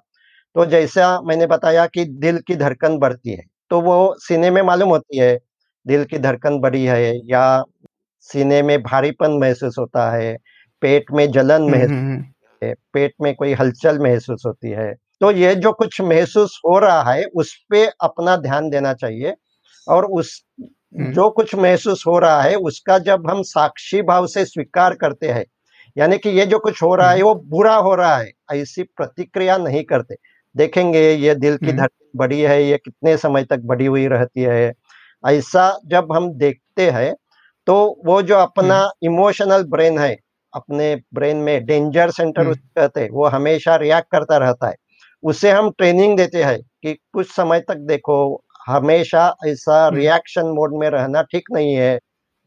तो 0.55 0.65
जैसा 0.65 1.19
मैंने 1.21 1.45
बताया 1.47 1.85
कि 1.87 2.05
दिल 2.05 2.37
की 2.47 2.55
धड़कन 2.55 2.97
बढ़ती 2.97 3.31
है। 3.31 3.43
तो 3.71 3.81
वो 3.81 4.15
सीने 4.19 4.51
में 4.51 4.61
मालूम 4.61 4.89
होती 4.89 5.17
है 5.17 5.37
दिल 5.85 6.03
की 6.05 6.17
धड़कन 6.17 6.59
बढ़ी 6.59 6.83
है 6.85 7.13
या 7.31 7.63
सीने 8.29 8.61
में 8.61 8.81
भारीपन 8.83 9.31
महसूस 9.31 9.75
होता 9.79 10.09
है 10.11 10.35
पेट 10.81 11.11
में 11.13 11.31
जलन 11.31 11.69
महसूस। 11.71 11.89
है। 12.61 12.73
पेट 12.93 13.13
में 13.21 13.35
कोई 13.35 13.53
हलचल 13.53 13.99
महसूस 13.99 14.43
होती 14.45 14.69
है। 14.71 14.93
तो 15.21 15.31
ये 15.31 15.55
जो 15.55 15.71
कुछ 15.73 16.01
महसूस 16.01 16.59
हो 16.65 16.79
रहा 16.79 17.11
है 17.13 17.23
उस 17.35 17.53
पे 17.69 17.85
अपना 18.01 18.35
ध्यान 18.37 18.69
देना 18.69 18.93
चाहिए 18.93 19.33
और 19.87 20.05
उस 20.05 20.41
जो 20.95 21.29
कुछ 21.29 21.55
महसूस 21.55 22.03
हो 22.07 22.17
रहा 22.19 22.41
है 22.41 22.55
उसका 22.55 22.97
जब 22.99 23.29
हम 23.29 23.41
साक्षी 23.43 24.01
भाव 24.01 24.27
से 24.27 24.45
स्वीकार 24.45 24.93
करते 24.93 25.27
हैं 25.29 25.45
यानी 25.97 26.17
कि 26.17 26.29
ये 26.29 26.45
जो 26.45 26.59
कुछ 26.59 26.81
हो 26.83 26.95
रहा 26.95 27.11
है। 27.11 27.21
वो 27.21 27.35
बुरा 27.35 27.75
हो 27.75 27.95
रहा 27.95 28.17
है 28.17 28.31
ऐसी 28.53 28.83
प्रतिक्रिया 28.83 29.57
नहीं 29.57 29.83
करते। 29.83 30.15
देखेंगे 30.55 31.11
ये 31.11 31.35
दिल 31.35 31.57
की 31.57 31.65
हम्म। 31.65 31.77
धड़कन 31.77 32.17
बड़ी 32.17 32.41
है 32.41 32.63
ये 32.63 32.77
कितने 32.77 33.15
समय 33.17 33.43
तक 33.43 33.59
बढ़ी 33.63 33.85
हुई 33.85 34.07
रहती 34.07 34.41
है 34.41 34.73
ऐसा 35.23 35.79
जब 35.85 36.11
हम 36.11 36.31
देखते 36.33 36.89
हैं 36.89 37.13
तो 37.67 37.75
वो 38.05 38.21
जो 38.21 38.35
अपना 38.35 38.89
इमोशनल 39.03 39.51
हम्म। 39.51 39.69
ब्रेन 39.69 39.97
है 39.99 40.15
अपने 40.53 40.95
ब्रेन 41.13 41.37
में 41.37 41.65
डेंजर 41.65 42.11
सेंटर 42.11 42.41
हम्म। 42.41 42.53
कहते 42.53 43.01
हैं 43.01 43.09
वो 43.09 43.27
हमेशा 43.27 43.75
रिएक्ट 43.75 44.11
करता 44.11 44.37
रहता 44.37 44.67
है 44.67 44.75
उसे 45.23 45.51
हम 45.51 45.69
ट्रेनिंग 45.71 46.17
देते 46.17 46.43
हैं 46.43 46.59
कि 46.81 46.93
कुछ 47.13 47.31
समय 47.31 47.59
तक 47.59 47.77
देखो 47.87 48.19
हमेशा 48.67 49.33
ऐसा 49.47 49.87
रिएक्शन 49.89 50.47
मोड 50.47 50.77
में 50.79 50.89
रहना 50.89 51.21
ठीक 51.21 51.51
नहीं 51.53 51.73
है 51.75 51.97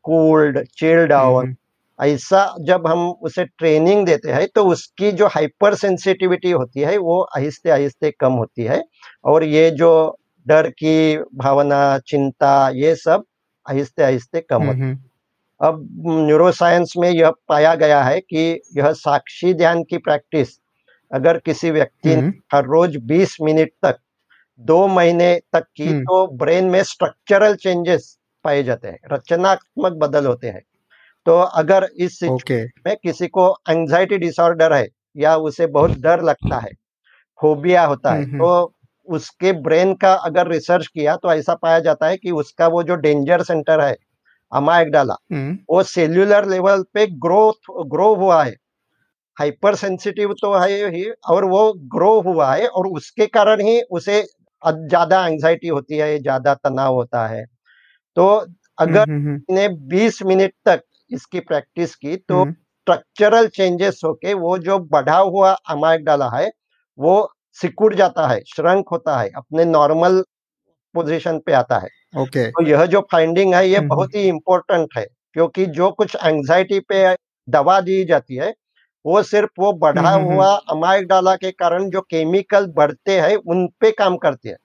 कूल्ड 0.05 0.63
चिल्ड 0.79 1.09
डाउन 1.09 1.57
ऐसा 2.03 2.55
जब 2.61 2.87
हम 2.87 3.09
उसे 3.23 3.45
ट्रेनिंग 3.45 4.07
देते 4.07 4.33
हैं 4.33 4.47
तो 4.55 4.65
उसकी 4.65 5.13
जो 5.13 5.27
हाइपर 5.27 5.75
सेंसिटिविटी 5.75 6.51
होती 6.51 6.81
है 6.81 6.97
वो 6.99 7.21
आहिस्ते 7.37 7.71
आहिस्ते 7.71 8.11
कम 8.21 8.33
होती 8.33 8.63
है। 8.63 8.83
और 9.25 9.45
ये 9.45 9.71
जो 9.71 9.91
डर 10.47 10.69
की 10.69 11.17
भावना 11.37 11.99
चिंता 11.99 12.69
ये 12.69 12.95
सब 12.95 13.25
आहिस्ते 13.67 14.03
आहिस्ते 14.03 14.41
कम 14.41 14.63
होती 14.63 14.81
है। 14.81 14.99
अब 15.61 15.87
न्यूरोसाइंस 16.07 16.93
में 16.99 17.11
यह 17.11 17.33
पाया 17.49 17.75
गया 17.75 18.03
है 18.03 18.21
कि 18.21 18.61
यह 18.77 18.93
साक्षी 18.93 19.55
ध्यान 19.55 19.83
की 19.83 19.99
प्रैक्टिस 19.99 20.59
अगर 21.11 21.39
किसी 21.39 21.71
व्यक्ति 21.71 22.17
ने 22.17 22.33
हर 22.53 22.65
रोज 22.65 22.97
20 23.07 23.37
मिनट 23.43 23.71
तक 23.83 23.99
दो 24.61 24.87
महीने 24.89 25.35
तक 25.53 25.65
की 25.77 25.93
तो 26.01 26.27
ब्रेन 26.37 26.65
में 26.65 26.83
स्ट्रक्चरल 26.83 27.55
चेंजेस 27.55 28.19
पाए 28.45 28.63
जाते 28.63 28.89
हैं 28.89 28.99
रचनात्मक 29.13 29.93
बदल 29.93 30.27
होते 30.27 30.47
हैं। 30.47 30.63
तो 31.27 31.39
अगर 31.39 31.89
इस 31.97 32.19
okay. 32.25 32.63
में 32.87 32.97
किसी 32.97 33.27
को 33.29 33.49
एंजाइटी 33.71 34.19
डिसऑर्डर 34.19 34.73
है 34.73 34.87
या 35.17 35.37
उसे 35.39 35.67
बहुत 35.69 35.99
डर 36.01 36.23
लगता 36.23 36.59
है 36.59 36.71
फोबिया 37.41 37.85
होता 37.85 38.13
है 38.13 38.25
तो 38.39 38.73
उसके 39.09 39.53
ब्रेन 39.63 39.95
का 39.95 40.13
अगर 40.25 40.49
रिसर्च 40.49 40.87
किया 40.87 41.17
तो 41.17 41.33
ऐसा 41.33 41.55
पाया 41.55 41.79
जाता 41.81 42.07
है 42.07 42.17
कि 42.17 42.31
उसका 42.33 42.67
वो 42.69 42.83
जो 42.83 42.95
डेंजर 42.97 43.43
सेंटर 43.43 43.81
है 43.81 43.97
अमाइगडाला 44.53 45.15
वो 45.71 45.83
सेल्यूलर 45.85 46.49
लेवल 46.49 46.83
पे 46.95 47.07
ग्रोथ 47.19 47.71
ग्रो 47.87 48.15
हुआ 48.15 48.43
है। 48.45 48.55
हाइपर 49.37 49.75
सेंसिटिव 49.75 50.35
तो 50.43 50.53
है 50.55 50.89
ही 50.91 51.05
और 51.31 51.45
वो 51.45 51.73
ग्रो 51.95 52.21
हुआ 52.21 52.55
है 52.55 52.67
और 52.69 52.87
उसके 52.89 53.27
कारण 53.29 53.61
ही 53.61 53.81
उसे 53.91 54.23
ज़्यादा 54.63 55.27
एंजाइटी 55.27 55.69
होती 55.69 55.97
है 55.97 56.19
ज़्यादा 56.19 56.55
तनाव 56.55 56.95
होता 56.95 57.27
है। 57.27 57.45
तो 58.17 58.27
अगर 58.79 59.07
ने 59.51 59.69
20 59.91 60.23
मिनट 60.23 60.53
तक 60.67 60.83
इसकी 61.13 61.41
प्रैक्टिस 61.41 61.95
की 61.95 62.17
तो 62.17 62.45
स्ट्रक्चरल 62.53 63.49
चेंजेस 63.49 64.01
होके 64.05 64.35
वो 64.35 64.59
जो 64.59 64.79
बढ़ा 64.79 65.19
हुआ 65.19 65.53
अमायक 65.53 66.05
डाला 66.05 66.29
है 66.29 66.53
वो 66.99 67.33
सिकुड़ 67.53 67.95
जाता 67.95 68.27
है 68.27 68.41
श्रंक 68.41 68.89
होता 68.93 69.21
है 69.21 69.31
अपने 69.37 69.65
नॉर्मल 69.65 70.25
पोजीशन 70.95 71.39
पे 71.39 71.53
आता 71.53 71.79
है। 71.79 71.89
ओके। 72.17 72.23
okay. 72.23 72.51
तो 72.51 72.67
यह 72.67 72.87
जो 72.87 73.01
फाइंडिंग 73.13 73.55
है 73.55 73.69
ये 73.69 73.81
बहुत 73.81 74.15
ही 74.15 74.23
इंपॉर्टेंट 74.23 74.89
है 74.97 75.07
क्योंकि 75.33 75.67
जो 75.67 75.91
कुछ 75.91 76.17
एंजाइटी 76.25 76.81
पे 76.81 77.17
दवा 77.49 77.81
दी 77.81 78.05
जाती 78.05 78.35
है 78.35 78.55
वो 79.07 79.23
सिर्फ़ 79.23 79.51
वो 79.59 79.73
बढ़ा 79.73 80.11
हुआ 80.11 80.55
अमायक 80.55 81.07
डाला 81.07 81.37
के 81.37 81.51
कारण 81.51 81.91
जो 81.91 82.01
केमिकल 82.01 82.67
बढ़ते 82.67 83.21
हैं 83.21 83.37
उन 83.37 83.67
पे 83.67 83.91
काम 83.91 84.17
करती 84.17 84.49
है। 84.49 84.57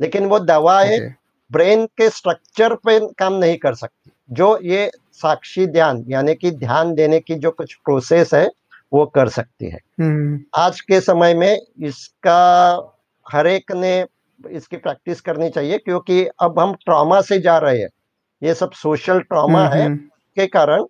लेकिन 0.00 0.26
वो 0.26 0.38
दवाएँ 0.38 0.98
okay. 0.98 1.12
ब्रेन 1.52 1.86
के 1.86 2.10
स्ट्रक्चर 2.10 2.74
पे 2.74 3.12
काम 3.12 3.34
नहीं 3.34 3.56
कर 3.56 3.74
सकती। 3.74 4.12
जो 4.30 4.58
ये 4.62 4.90
साक्षी 5.20 5.66
ध्यान 5.68 6.04
यानी 6.08 6.34
कि 6.34 6.50
ध्यान 6.50 6.94
देने 6.94 7.20
की 7.20 7.34
जो 7.36 7.50
कुछ 7.50 7.74
प्रोसेस 7.76 8.34
है 8.34 8.46
वो 8.92 9.04
कर 9.06 9.28
सकती 9.28 9.70
है 9.70 9.80
हम्म। 10.00 10.38
आज 10.56 10.80
के 10.80 11.00
समय 11.00 11.34
में 11.34 11.58
इसका 11.82 12.40
हर 13.26 13.46
एक 13.46 13.72
ने 13.72 13.94
इसकी 14.40 14.76
प्रैक्टिस 14.76 15.20
करनी 15.20 15.48
चाहिए 15.50 15.78
क्योंकि 15.78 16.24
अब 16.40 16.58
हम 16.58 16.74
ट्रॉमा 16.84 17.20
से 17.20 17.38
जा 17.40 17.56
रहे 17.58 17.78
हैं 17.78 17.88
ये 18.42 18.54
सब 18.54 18.72
सोशल 18.72 19.20
ट्रॉमा 19.20 19.66
है 19.68 19.84
हम्म। 19.84 19.96
के 20.36 20.46
कारण 20.46 20.84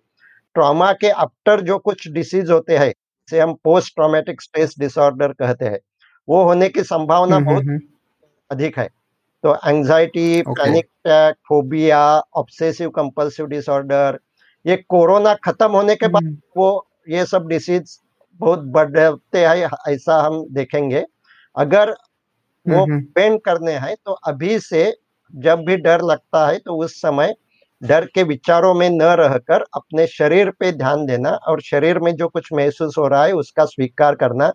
ट्रॉमा 0.55 0.91
के 0.93 1.09
आफ्टर 1.17 1.61
जो 1.61 1.77
कुछ 1.79 2.07
डिसीज 2.07 2.49
होते 2.51 2.77
हैं 2.77 2.89
जैसे 2.89 3.39
हम 3.39 3.53
पोस्ट 3.63 3.95
ट्रॉमेटिक 3.95 4.41
स्ट्रेस 4.41 4.75
डिसऑर्डर 4.79 5.33
कहते 5.33 5.65
हैं 5.65 5.79
वो 6.27 6.43
होने 6.43 6.69
की 6.69 6.83
संभावना 6.83 7.35
हम्म, 7.35 7.45
बहुत 7.45 7.81
अधिक 8.49 8.79
है 8.79 8.89
तो 9.43 9.55
anxiety 9.67 10.41
panic 10.43 10.85
attack 10.85 11.35
phobia 11.49 12.01
obsessive 12.37 12.89
compulsive 12.89 13.45
disorder 13.47 14.19
ये 14.65 14.75
कोरोना 14.89 15.33
खत्म 15.43 15.71
होने 15.71 15.95
के 15.95 16.07
बाद 16.07 16.23
हम्म। 16.23 16.37
वो 16.57 16.87
ये 17.09 17.25
सब 17.25 17.47
डिसीज 17.47 17.97
बहुत 18.39 18.59
बढ़ते 18.73 19.45
हैं 19.45 19.69
ऐसा 19.89 20.17
हम 20.21 20.45
देखेंगे। 20.51 21.05
अगर 21.55 21.91
वो 22.65 22.85
पेन 23.15 23.37
करने 23.37 23.71
हैं 23.73 23.95
तो 24.05 24.11
अभी 24.27 24.59
से 24.59 24.91
जब 25.33 25.63
भी 25.65 25.77
डर 25.77 26.01
लगता 26.01 26.47
है 26.47 26.57
तो 26.59 26.75
उस 26.83 27.01
समय 27.01 27.33
डर 27.81 28.05
के 28.05 28.23
विचारों 28.23 28.73
में 28.73 28.89
न 28.89 29.01
रहकर 29.01 29.63
अपने 29.73 30.05
शरीर 30.07 30.49
पे 30.59 30.71
ध्यान 30.73 31.05
देना 31.05 31.29
और 31.47 31.61
शरीर 31.61 31.99
में 31.99 32.15
जो 32.15 32.27
कुछ 32.27 32.49
महसूस 32.53 32.97
हो 32.97 33.07
रहा 33.07 33.23
है 33.25 33.33
उसका 33.33 33.65
स्वीकार 33.65 34.15
करना। 34.15 34.51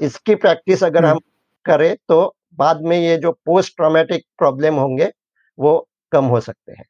इसकी 0.00 0.34
प्रैक्टिस 0.36 0.84
अगर 0.84 1.04
हम 1.04 1.18
करें 1.66 1.94
तो 2.08 2.34
बाद 2.58 2.82
में 2.82 2.98
ये 2.98 3.16
जो 3.16 3.32
पोस्ट 3.46 3.76
ट्रॉमेटिक 3.76 4.24
प्रॉब्लम 4.38 4.74
होंगे 4.74 5.10
वो 5.58 5.74
कम 6.12 6.24
हो 6.26 6.40
सकते 6.40 6.72
हैं 6.72 6.84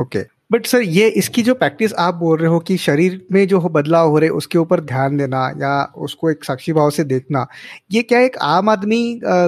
ओके 0.00 0.18
okay. 0.18 0.30
बट 0.52 0.66
सर 0.66 0.80
ये 0.80 1.06
इसकी 1.10 1.42
जो 1.42 1.54
प्रैक्टिस 1.54 1.92
आप 1.94 2.14
बोल 2.14 2.38
रहे 2.38 2.48
हो 2.48 2.58
कि 2.58 2.76
शरीर 2.78 3.20
में 3.32 3.46
जो 3.48 3.60
बदलाव 3.68 4.08
हो 4.08 4.18
रहे 4.18 4.30
उसके 4.30 4.58
ऊपर 4.58 4.80
ध्यान 4.82 5.16
देना 5.16 5.46
या 5.60 5.72
उसको 5.96 6.30
एक 6.30 6.44
साक्षी 6.44 6.72
भाव 6.72 6.90
से 6.90 7.04
देखना 7.04 7.46
ये 7.92 8.02
क्या 8.02 8.20
एक 8.20 8.36
आम 8.42 8.68
आदमी 8.70 8.98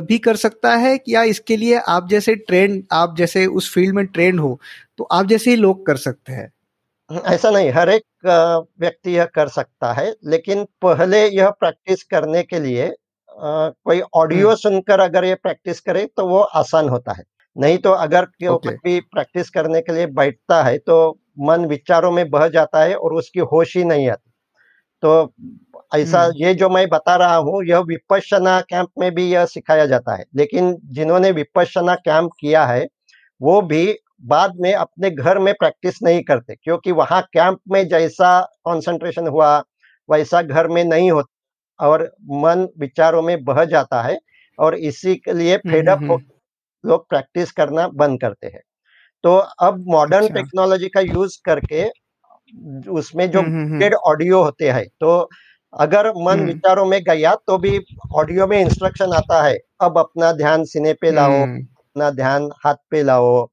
भी 0.08 0.18
कर 0.18 0.36
सकता 0.36 0.74
है 0.76 0.98
या 1.08 1.22
इसके 1.24 1.56
लिए 1.56 1.78
आप 1.88 2.08
जैसे 2.10 2.34
ट्रेंड 2.36 2.82
आप 2.92 3.14
जैसे 3.18 3.46
उस 3.46 3.72
फ़ील्ड 3.74 3.94
में 3.94 4.04
ट्रेंड 4.06 4.40
हो 4.40 4.58
तो 4.98 5.04
आप 5.12 5.26
जैसे 5.26 5.50
ही 5.50 5.56
लोग 5.56 5.86
कर 5.86 5.96
सकते 5.96 6.32
हैं 6.32 6.50
ऐसा 7.10 7.50
नहीं 7.50 7.70
हर 7.70 7.88
एक 7.88 8.04
व्यक्ति 8.80 9.16
यह 9.16 9.24
कर 9.34 9.48
सकता 9.48 9.92
है 9.92 10.14
लेकिन 10.24 10.64
पहले 10.82 11.26
यह 11.28 11.50
प्रैक्टिस 11.50 12.02
करने 12.04 12.42
के 12.42 12.60
लिए 12.60 12.92
कोई 13.38 14.00
ऑडियो 14.14 14.46
हम्म। 14.46 14.56
सुनकर 14.56 15.00
अगर 15.00 15.24
ये 15.24 15.34
प्रैक्टिस 15.34 15.80
करे 15.80 16.04
तो 16.16 16.26
वो 16.26 16.40
आसान 16.56 16.88
होता 16.88 17.12
है 17.12 17.24
नहीं 17.56 17.78
तो 17.78 17.90
अगर 17.92 18.26
okay. 18.48 18.72
भी 18.74 19.00
प्रैक्टिस 19.00 19.50
करने 19.50 19.80
के 19.80 19.92
लिए 19.92 20.06
बैठता 20.06 20.62
है 20.62 20.78
तो 20.78 21.18
मन 21.40 21.64
विचारों 21.66 22.10
में 22.12 22.28
बह 22.30 22.48
जाता 22.48 22.82
है 22.82 22.94
और 22.94 23.14
उसकी 23.14 23.40
होश 23.52 23.76
ही 23.76 23.84
नहीं 23.84 24.08
आती 24.10 24.30
तो 25.02 25.32
ऐसा 25.94 26.22
हम्म। 26.22 26.32
ये 26.36 26.54
जो 26.54 26.68
मैं 26.68 26.88
बता 26.88 27.16
रहा 27.16 27.36
हूँ 27.36 27.64
यह 27.64 27.78
विपशना 27.78 28.60
कैंप 28.60 28.88
में 28.98 29.10
भी 29.14 29.28
यह 29.30 29.44
सिखाया 29.44 29.86
जाता 29.86 30.14
है 30.14 30.24
लेकिन 30.36 30.76
जिन्होंने 30.92 31.30
विपशना 31.30 31.94
कैंप 31.94 32.30
किया 32.40 32.64
है 32.66 32.86
वो 33.40 33.60
भी 33.62 33.86
बाद 34.22 34.54
में 34.60 34.72
अपने 34.74 35.10
घर 35.10 35.38
में 35.38 35.52
प्रैक्टिस 35.54 36.02
नहीं 36.02 36.22
करते 36.22 36.54
क्योंकि 36.54 36.92
वहाँ 36.92 37.20
कैंप 37.32 37.58
में 37.70 37.86
जैसा 37.88 38.40
कंसंट्रेशन 38.66 39.28
हुआ 39.28 39.56
वैसा 40.08 40.42
घर 40.42 40.68
में 40.68 40.84
नहीं 40.84 41.10
होता 41.10 41.37
और 41.80 42.02
मन 42.36 42.66
विचारों 42.78 43.22
में 43.22 43.44
बह 43.44 43.64
जाता 43.66 44.02
है 44.02 44.18
और 44.58 44.74
इसी 44.76 45.14
के 45.16 45.32
लिए 45.32 45.56
फेडअप 45.60 46.18
लोग 46.84 47.08
प्रैक्टिस 47.08 47.52
करना 47.52 47.86
बंद 47.94 48.20
करते 48.20 48.46
हैं। 48.46 48.60
तो 49.24 49.36
अब 49.62 49.84
मॉडर्न 49.88 50.22
अच्छा। 50.22 50.34
टेक्नोलॉजी 50.34 50.88
का 50.88 51.00
यूज़ 51.02 51.38
करके 51.44 51.84
उसमें 52.92 53.30
जो 53.30 53.40
ऑडियो 54.08 54.42
होते 54.42 54.70
हैं 54.70 54.86
तो 55.00 55.28
अगर 55.72 56.08
मन 56.18 56.44
विचारों 56.46 56.84
में 56.86 57.00
गया 57.04 57.34
तो 57.46 57.56
भी 57.58 57.78
ऑडियो 58.14 58.46
में 58.46 58.58
इंस्ट्रक्शन 58.60 59.12
आता 59.14 59.42
है 59.42 59.56
अब 59.80 59.98
अपना 59.98 60.32
ध्यान 60.34 60.64
सीने 60.64 60.92
पे 60.92 61.10
लाओ 61.12 61.42
अपना 61.42 62.10
ध्यान 62.12 62.48
हाथ 62.64 62.74
पे 62.90 63.02
लाओ। 63.02 63.46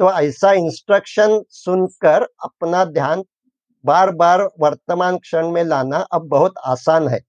तो 0.00 0.10
ऐसा 0.12 0.52
इंस्ट्रक्शन 0.54 1.40
सुनकर 1.50 2.26
अपना 2.44 2.84
ध्यान 2.86 3.22
बार 3.84 4.10
बार 4.14 4.42
वर्तमान 4.60 5.16
क्षण 5.18 5.50
में 5.50 5.62
लाना 5.64 5.98
अब 6.12 6.28
बहुत 6.28 6.54
आसान 6.66 7.08
है। 7.08 7.20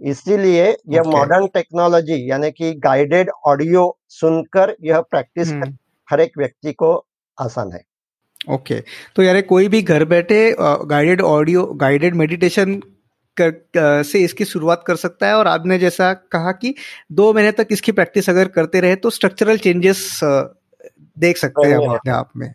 इसीलिए 0.00 0.64
यह 0.88 1.02
मॉडर्न 1.06 1.46
टेक्नोलॉजी 1.54 2.30
यानी 2.30 2.50
कि 2.50 2.72
गाइडेड 2.80 3.30
ऑडियो 3.46 3.84
सुनकर 4.10 4.74
यह 4.84 5.00
प्रैक्टिस 5.10 5.48
हम्म। 5.48 5.76
हर 6.08 6.20
एक 6.20 6.38
व्यक्ति 6.38 6.72
को 6.72 6.94
आसान 7.38 7.72
है 7.72 7.82
ओके 8.48 8.74
okay. 8.74 8.88
तो 9.16 9.22
यार 9.22 9.40
कोई 9.42 9.68
भी 9.68 9.80
घर 9.82 10.04
बैठे 10.06 10.40
गाइडेड 10.58 11.20
ऑडियो 11.22 11.64
गाइडेड 11.76 12.14
मेडिटेशन 12.14 12.74
कर, 13.36 14.02
से 14.02 14.18
इसकी 14.18 14.44
शुरुआत 14.44 14.84
कर 14.86 14.96
सकता 14.96 15.26
है 15.26 15.34
और 15.34 15.48
आपने 15.48 15.78
जैसा 15.78 16.12
कहा 16.32 16.52
कि 16.54 16.74
दो 17.12 17.32
महीने 17.32 17.52
तक 17.52 17.68
इसकी 17.70 17.92
प्रैक्टिस 17.92 18.30
अगर 18.30 18.48
करते 18.48 18.80
रहे 18.80 18.96
तो 18.96 19.10
स्ट्रक्चरल 19.10 19.58
चेंजेस 19.58 20.20
देख 21.16 21.36
सकते 21.36 21.68
हैं 21.68 21.76
हम 21.76 21.94
अपने 21.94 22.12
आप 22.12 22.30
में 22.36 22.52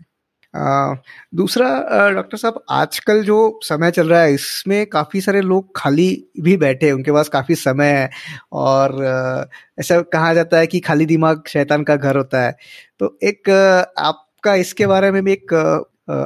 दूसरा 0.54 1.68
डॉक्टर 2.14 2.38
साहब, 2.38 2.64
आजकल 2.70 3.24
जो 3.24 3.60
समय 3.64 3.92
चल 3.92 4.10
रहा 4.10 4.22
है, 4.22 4.34
इसमें 4.34 4.86
काफ़ी 4.88 5.22
सारे 5.22 5.42
लोग 5.42 5.72
खाली 5.76 6.10
भी 6.42 6.56
बैठे 6.58 6.86
हैं, 6.86 6.94
उनके 6.94 7.12
पास 7.12 7.30
काफ़ी 7.30 7.56
समय 7.56 7.92
है 7.92 8.10
और 8.54 9.50
ऐसा 9.80 10.00
कहा 10.04 10.34
जाता 10.34 10.58
है 10.58 10.68
कि 10.68 10.80
खाली 10.80 11.06
दिमाग 11.06 11.44
शैतान 11.48 11.84
का 11.84 11.96
घर 11.96 12.18
होता 12.18 12.44
है। 12.44 12.56
तो 13.00 13.18
एक 13.24 13.50
आपका 14.00 14.56
इसके 14.56 14.88
बारे 14.88 15.12
में 15.12 15.24
भी 15.26 15.32
एक 15.34 15.54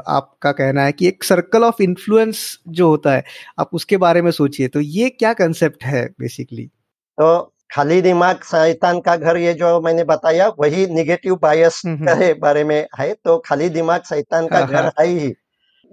आपका 0.07 0.51
कहना 0.51 0.83
है 0.83 0.91
कि 0.91 1.07
एक 1.07 1.23
सर्कल 1.23 1.63
ऑफ़ 1.63 1.81
इन्फ्लुएंस 1.81 2.59
जो 2.69 2.87
होता 2.89 3.13
है, 3.13 3.23
आप 3.59 3.69
उसके 3.73 3.97
बारे 3.97 4.21
में 4.21 4.31
सोचिए। 4.31 4.67
तो 4.67 4.79
ये 4.81 5.09
क्या 5.09 5.33
कंसेप्ट 5.33 5.83
है, 5.83 6.05
बेसिकली? 6.19 6.65
तो 6.65 7.54
खाली 7.75 8.01
दिमाग 8.01 8.43
शैतान 8.45 8.99
का 8.99 9.15
घर 9.15 9.37
ये 9.37 9.53
जो 9.53 9.79
मैंने 9.81 10.03
बताया 10.03 10.47
वही 10.59 10.85
निगेटिव 10.87 11.35
बायस 11.35 11.81
के 11.87 12.33
बारे 12.33 12.63
में 12.63 12.87
है 12.99 13.13
तो 13.25 13.37
खाली 13.45 13.69
दिमाग 13.69 14.01
शैतान 14.09 14.47
का 14.47 14.57
हाँ, 14.57 14.67
घर 14.67 14.83
हाँ। 14.83 14.91
है 14.99 15.07
ही। 15.07 15.33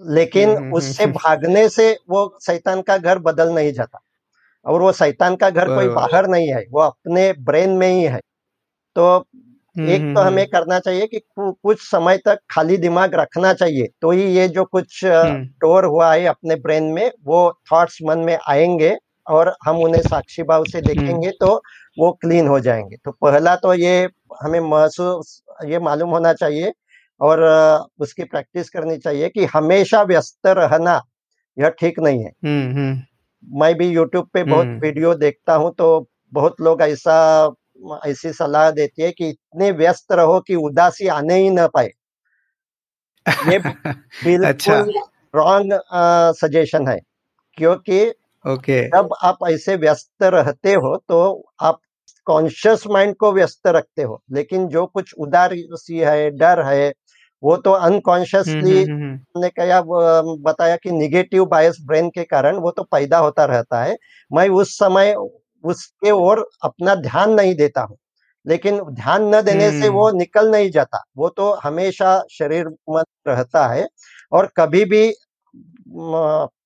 लेकिन 0.01 0.51
उससे 0.73 1.07
भागने 1.07 1.68
से 1.68 1.90
वो 2.11 2.21
शैतान 2.42 2.83
का 2.83 2.97
घर 2.99 3.18
बदल 3.18 3.53
नहीं 3.55 3.73
जाता। 3.73 4.01
और 4.66 4.83
वो 4.83 4.92
शैतान 4.92 5.37
का 5.37 5.51
घर 5.51 5.68
कोई 5.68 5.88
बाहर 5.88 6.27
नहीं 6.27 6.49
है 6.49 6.64
वो 6.71 6.81
अपने 6.81 7.33
ब्रेन 7.40 7.71
में 7.71 7.88
ही 7.88 8.03
है। 8.05 8.21
तो 8.97 9.07
एक 9.77 10.12
तो 10.14 10.21
हमें 10.21 10.47
करना 10.47 10.79
चाहिए 10.79 11.07
कि 11.07 11.21
कुछ 11.38 11.81
समय 11.81 12.18
तक 12.18 12.38
खाली 12.51 12.77
दिमाग 12.77 13.14
रखना 13.14 13.53
चाहिए 13.55 13.88
तो 14.03 14.11
ही 14.11 14.25
ये 14.37 14.49
जो 14.49 14.64
कुछ 14.64 15.01
स्टोर 15.05 15.85
हुआ 15.85 16.12
है 16.14 16.27
अपने 16.27 16.57
ब्रेन 16.57 16.85
में 16.92 17.11
वो 17.25 17.40
थॉट्स 17.73 17.99
मन 18.07 18.18
में 18.18 18.38
आएँगे। 18.49 18.97
और 19.27 19.55
हम 19.65 19.79
उन्हें 19.79 20.03
साक्षी 20.03 20.43
भाव 20.43 20.65
से 20.65 20.79
हम्म। 20.79 20.89
देखेंगे 20.89 21.31
तो 21.31 21.55
वो 21.99 22.11
क्लीन 22.13 22.49
हो 22.49 22.59
जाएँगे 22.61 22.97
तो 22.97 23.11
पहला 23.13 23.55
तो 23.57 23.75
ये 23.75 24.09
हमें 24.43 24.61
महसूस 24.61 25.43
ये 25.67 25.79
मालूम 25.79 26.11
होना 26.11 26.33
चाहिए 26.33 26.73
और 27.21 27.43
उसकी 27.99 28.25
प्रैक्टिस 28.25 28.71
करनी 28.71 28.97
चाहिए 28.99 29.29
कि 29.29 29.45
हमेशा 29.45 30.03
व्यस्त 30.03 30.47
रहना 30.49 31.01
यह 31.57 31.69
ठीक 31.71 31.99
नहीं 32.01 32.25
है 32.25 32.31
हम्म, 32.45 32.71
हम्म। 32.73 33.61
मैं 33.61 33.75
भी 33.75 33.89
यूट्यूब 33.89 34.29
पे 34.35 34.45
बहुत 34.45 34.67
वीडियो 34.83 35.15
देखता 35.15 35.55
हूँ 35.55 35.73
तो 35.79 36.09
बहुत 36.33 36.61
लोग 36.61 36.83
ऐसा 36.83 37.17
ऐसी 38.07 38.33
सलाह 38.33 38.71
देती 38.71 39.03
है 39.03 39.11
कि 39.11 39.29
इतने 39.29 39.71
व्यस्त 39.71 40.13
रहो 40.13 40.41
कि 40.41 40.55
उदासी 40.55 41.09
आने 41.09 41.35
ही 41.35 41.51
ना 41.51 41.67
पाए 41.67 41.91
ये 43.27 43.57
अच्छा। 44.47 44.83
बिल्कुल 44.83 45.03
रॉन्ग 45.35 45.79
सजेशन 46.37 46.89
है 46.89 46.99
क्योंकि 47.59 48.13
ओके। 48.49 48.89
okay. 48.89 49.03
जब 49.03 49.09
आप 49.23 49.39
ऐसे 49.51 49.77
व्यस्त 49.77 50.23
रहते 50.23 50.75
हो 50.75 50.97
तो 50.97 51.47
आप 51.61 51.79
कॉन्शियस 52.27 52.87
माइंड 52.87 53.17
को 53.17 53.33
व्यस्त 53.33 53.67
रखते 53.67 54.03
हो। 54.03 54.23
लेकिन 54.33 54.69
जो 54.69 54.87
कुछ 54.87 55.15
उदासी 55.19 55.99
है 55.99 56.31
डर 56.31 56.63
है 56.63 56.93
वो 57.43 57.57
तो 57.57 57.73
अनकॉन्शियसली 57.73 58.85
हम्म, 58.85 58.93
हम्म, 58.93 59.05
हम्म, 59.05 59.41
ने 59.43 59.49
कहा 59.49 59.81
बताया 60.43 60.77
कि 60.77 60.91
निगेटिव 60.91 61.45
बायस 61.45 61.77
ब्रेन 61.87 62.11
के 62.11 62.25
कारण 62.25 62.57
वो 62.57 62.71
तो 62.71 62.83
पैदा 62.83 63.19
होता 63.19 63.45
रहता 63.45 63.83
है। 63.85 63.97
मैं 64.33 64.49
उस 64.49 64.79
समय 64.79 65.15
उसके 65.65 66.11
ओर 66.11 66.49
अपना 66.65 66.95
ध्यान 66.95 67.33
नहीं 67.33 67.55
देता 67.55 67.81
हूँ। 67.81 67.97
लेकिन 68.47 68.81
ध्यान 68.81 69.35
न 69.35 69.43
देने 69.43 69.71
से 69.81 69.89
वो 69.89 70.11
निकल 70.11 70.51
नहीं 70.51 70.71
जाता। 70.71 71.05
वो 71.17 71.29
तो 71.29 71.53
हमेशा 71.55 72.23
शरीर 72.33 72.69
में 72.69 73.03
रहता 73.29 73.67
है 73.67 73.89
और 74.33 74.49
कभी 74.57 74.85
भी 74.85 75.13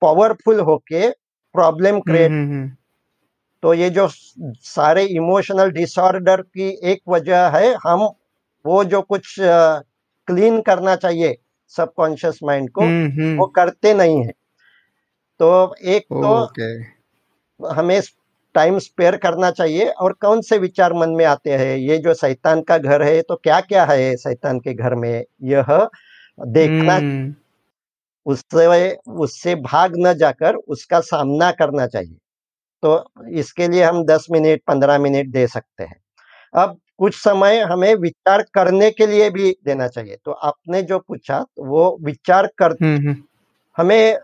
पावरफुल 0.00 0.60
होके 0.60 1.25
प्रॉब्लम 1.56 2.00
क्रिएट 2.00 2.30
हम्म, 2.30 2.42
हम्म, 2.42 2.54
हम्म। 2.54 2.70
तो 3.62 3.74
ये 3.74 3.90
जो 3.90 4.06
सारे 4.66 5.04
इमोशनल 5.14 5.70
डिसऑर्डर 5.70 6.40
की 6.40 6.68
एक 6.84 7.00
वजह 7.08 7.46
है 7.48 7.74
हम 7.84 8.08
वो 8.64 8.82
जो 8.84 9.00
कुछ 9.02 9.34
क्लीन 9.40 10.60
करना 10.62 10.94
चाहिए 10.96 11.36
सबकॉन्शियस 11.72 12.38
माइंड 12.44 12.68
को 12.70 12.82
वो 13.36 13.46
करते 13.46 13.94
नहीं 13.94 14.18
है। 14.24 14.32
तो 15.40 15.48
एक 15.84 16.02
तो 16.12 17.68
हमें 17.70 18.00
टाइम 18.54 18.78
स्पेयर 18.78 19.16
करना 19.16 19.50
चाहिए 19.50 19.88
और 20.02 20.12
कौन 20.20 20.40
से 20.40 20.58
विचार 20.58 20.92
मन 20.92 21.10
में 21.10 21.24
आते 21.24 21.52
हैं? 21.52 21.76
ये 21.76 21.98
जो 21.98 22.14
शैतान 22.14 22.60
का 22.62 22.78
घर 22.78 23.02
है 23.02 23.20
तो 23.22 23.36
क्या 23.36 23.60
क्या 23.62 23.84
है 23.84 24.16
शैतान 24.16 24.60
के 24.60 24.74
घर 24.74 24.94
में? 24.94 25.24
यह 25.42 25.88
देखना 26.38 26.98
उससे 28.26 28.96
उससे 29.16 29.54
भाग 29.56 29.94
न 29.98 30.12
जाकर 30.14 30.54
उसका 30.68 31.00
सामना 31.02 31.50
करना 31.52 31.86
चाहिए। 31.86 32.16
तो 32.82 33.04
इसके 33.34 33.68
लिए 33.68 33.84
हम 33.84 34.04
10 34.06 34.26
मिनट 34.32 34.62
15 34.68 34.98
मिनट 34.98 35.28
दे 35.28 35.46
सकते 35.46 35.84
हैं। 35.84 35.96
अब 36.54 36.78
कुछ 36.98 37.14
समय 37.16 37.60
हमें 37.62 37.94
विचार 37.96 38.42
करने 38.54 38.90
के 38.90 39.06
लिए 39.06 39.30
भी 39.30 39.50
देना 39.66 39.88
चाहिए। 39.88 40.16
तो 40.24 40.32
आपने 40.32 40.82
जो 40.82 40.98
पूछा 40.98 41.44
वो 41.60 41.98
विचार 42.02 42.46
कर। 42.58 42.76
हमें 43.76 44.18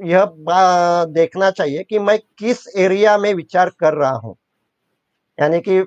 यह 0.00 0.26
देखना 1.08 1.50
चाहिए 1.50 1.82
कि 1.84 1.98
मैं 1.98 2.18
किस 2.38 2.66
एरिया 2.78 3.16
में 3.18 3.32
विचार 3.34 3.70
कर 3.80 3.94
रहा 3.94 4.12
हूँ। 4.16 4.36
यानी 5.38 5.60
कि। 5.60 5.82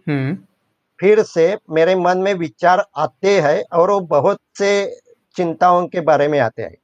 फिर 1.00 1.22
से 1.24 1.58
मेरे 1.70 1.96
मन 1.96 2.18
में 2.18 2.34
विचार 2.34 2.86
आते 2.98 3.40
हैं 3.42 3.64
और 3.74 3.92
वो 3.92 4.00
बहुत 4.10 4.40
से 4.58 4.72
चिंताओं 5.36 5.88
के 5.88 6.02
बारे 6.02 6.28
में 6.28 6.40
आते 6.40 6.62
हैं। 6.62 6.76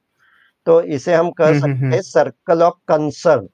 तो 0.66 0.82
इसे 0.82 1.14
हम 1.14 1.30
कह 1.30 1.48
हम्म, 1.48 1.64
हम्म, 1.64 1.74
सकते 1.74 1.96
हैं 1.96 2.02
सर्कल 2.02 2.62
ऑफ़ 2.62 2.74
कंसर्न 2.88 3.48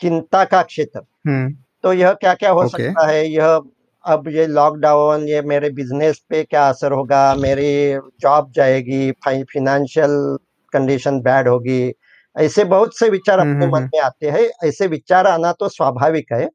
चिंता 0.00 0.44
का 0.44 0.62
क्षेत्र। 0.62 1.00
हम्म। 1.26 1.56
तो 1.82 1.92
यह 1.92 2.12
क्या 2.12 2.34
क्या 2.34 2.50
हो 2.50 2.68
सकता 2.68 3.06
है? 3.06 3.28
यह 3.28 3.62
अब 4.04 4.28
ये 4.28 4.46
लॉकडाउन 4.46 5.28
ये 5.28 5.42
मेरे 5.42 5.70
बिज़नेस 5.70 6.22
पे 6.28 6.44
क्या 6.44 6.68
असर 6.68 6.92
होगा? 6.92 7.34
मेरी 7.34 7.98
जॉब 8.20 8.52
जाएगी 8.56 9.10
फाइनेंशियल 9.10 10.38
कंडीशन 10.72 11.20
बैड 11.20 11.48
होगी। 11.48 11.92
ऐसे 12.36 12.64
बहुत 12.64 12.98
से 12.98 13.08
विचार 13.08 13.40
हम्म, 13.40 13.52
अपने 13.52 13.64
हम्म, 13.64 13.74
मन 13.74 13.82
हम्म। 13.82 13.90
में 13.94 14.00
आते 14.02 14.30
हैं। 14.30 14.68
ऐसे 14.68 14.86
विचार 14.86 15.26
आना 15.26 15.52
तो 15.52 15.68
स्वाभाविक 15.68 16.32
है। 16.32 16.50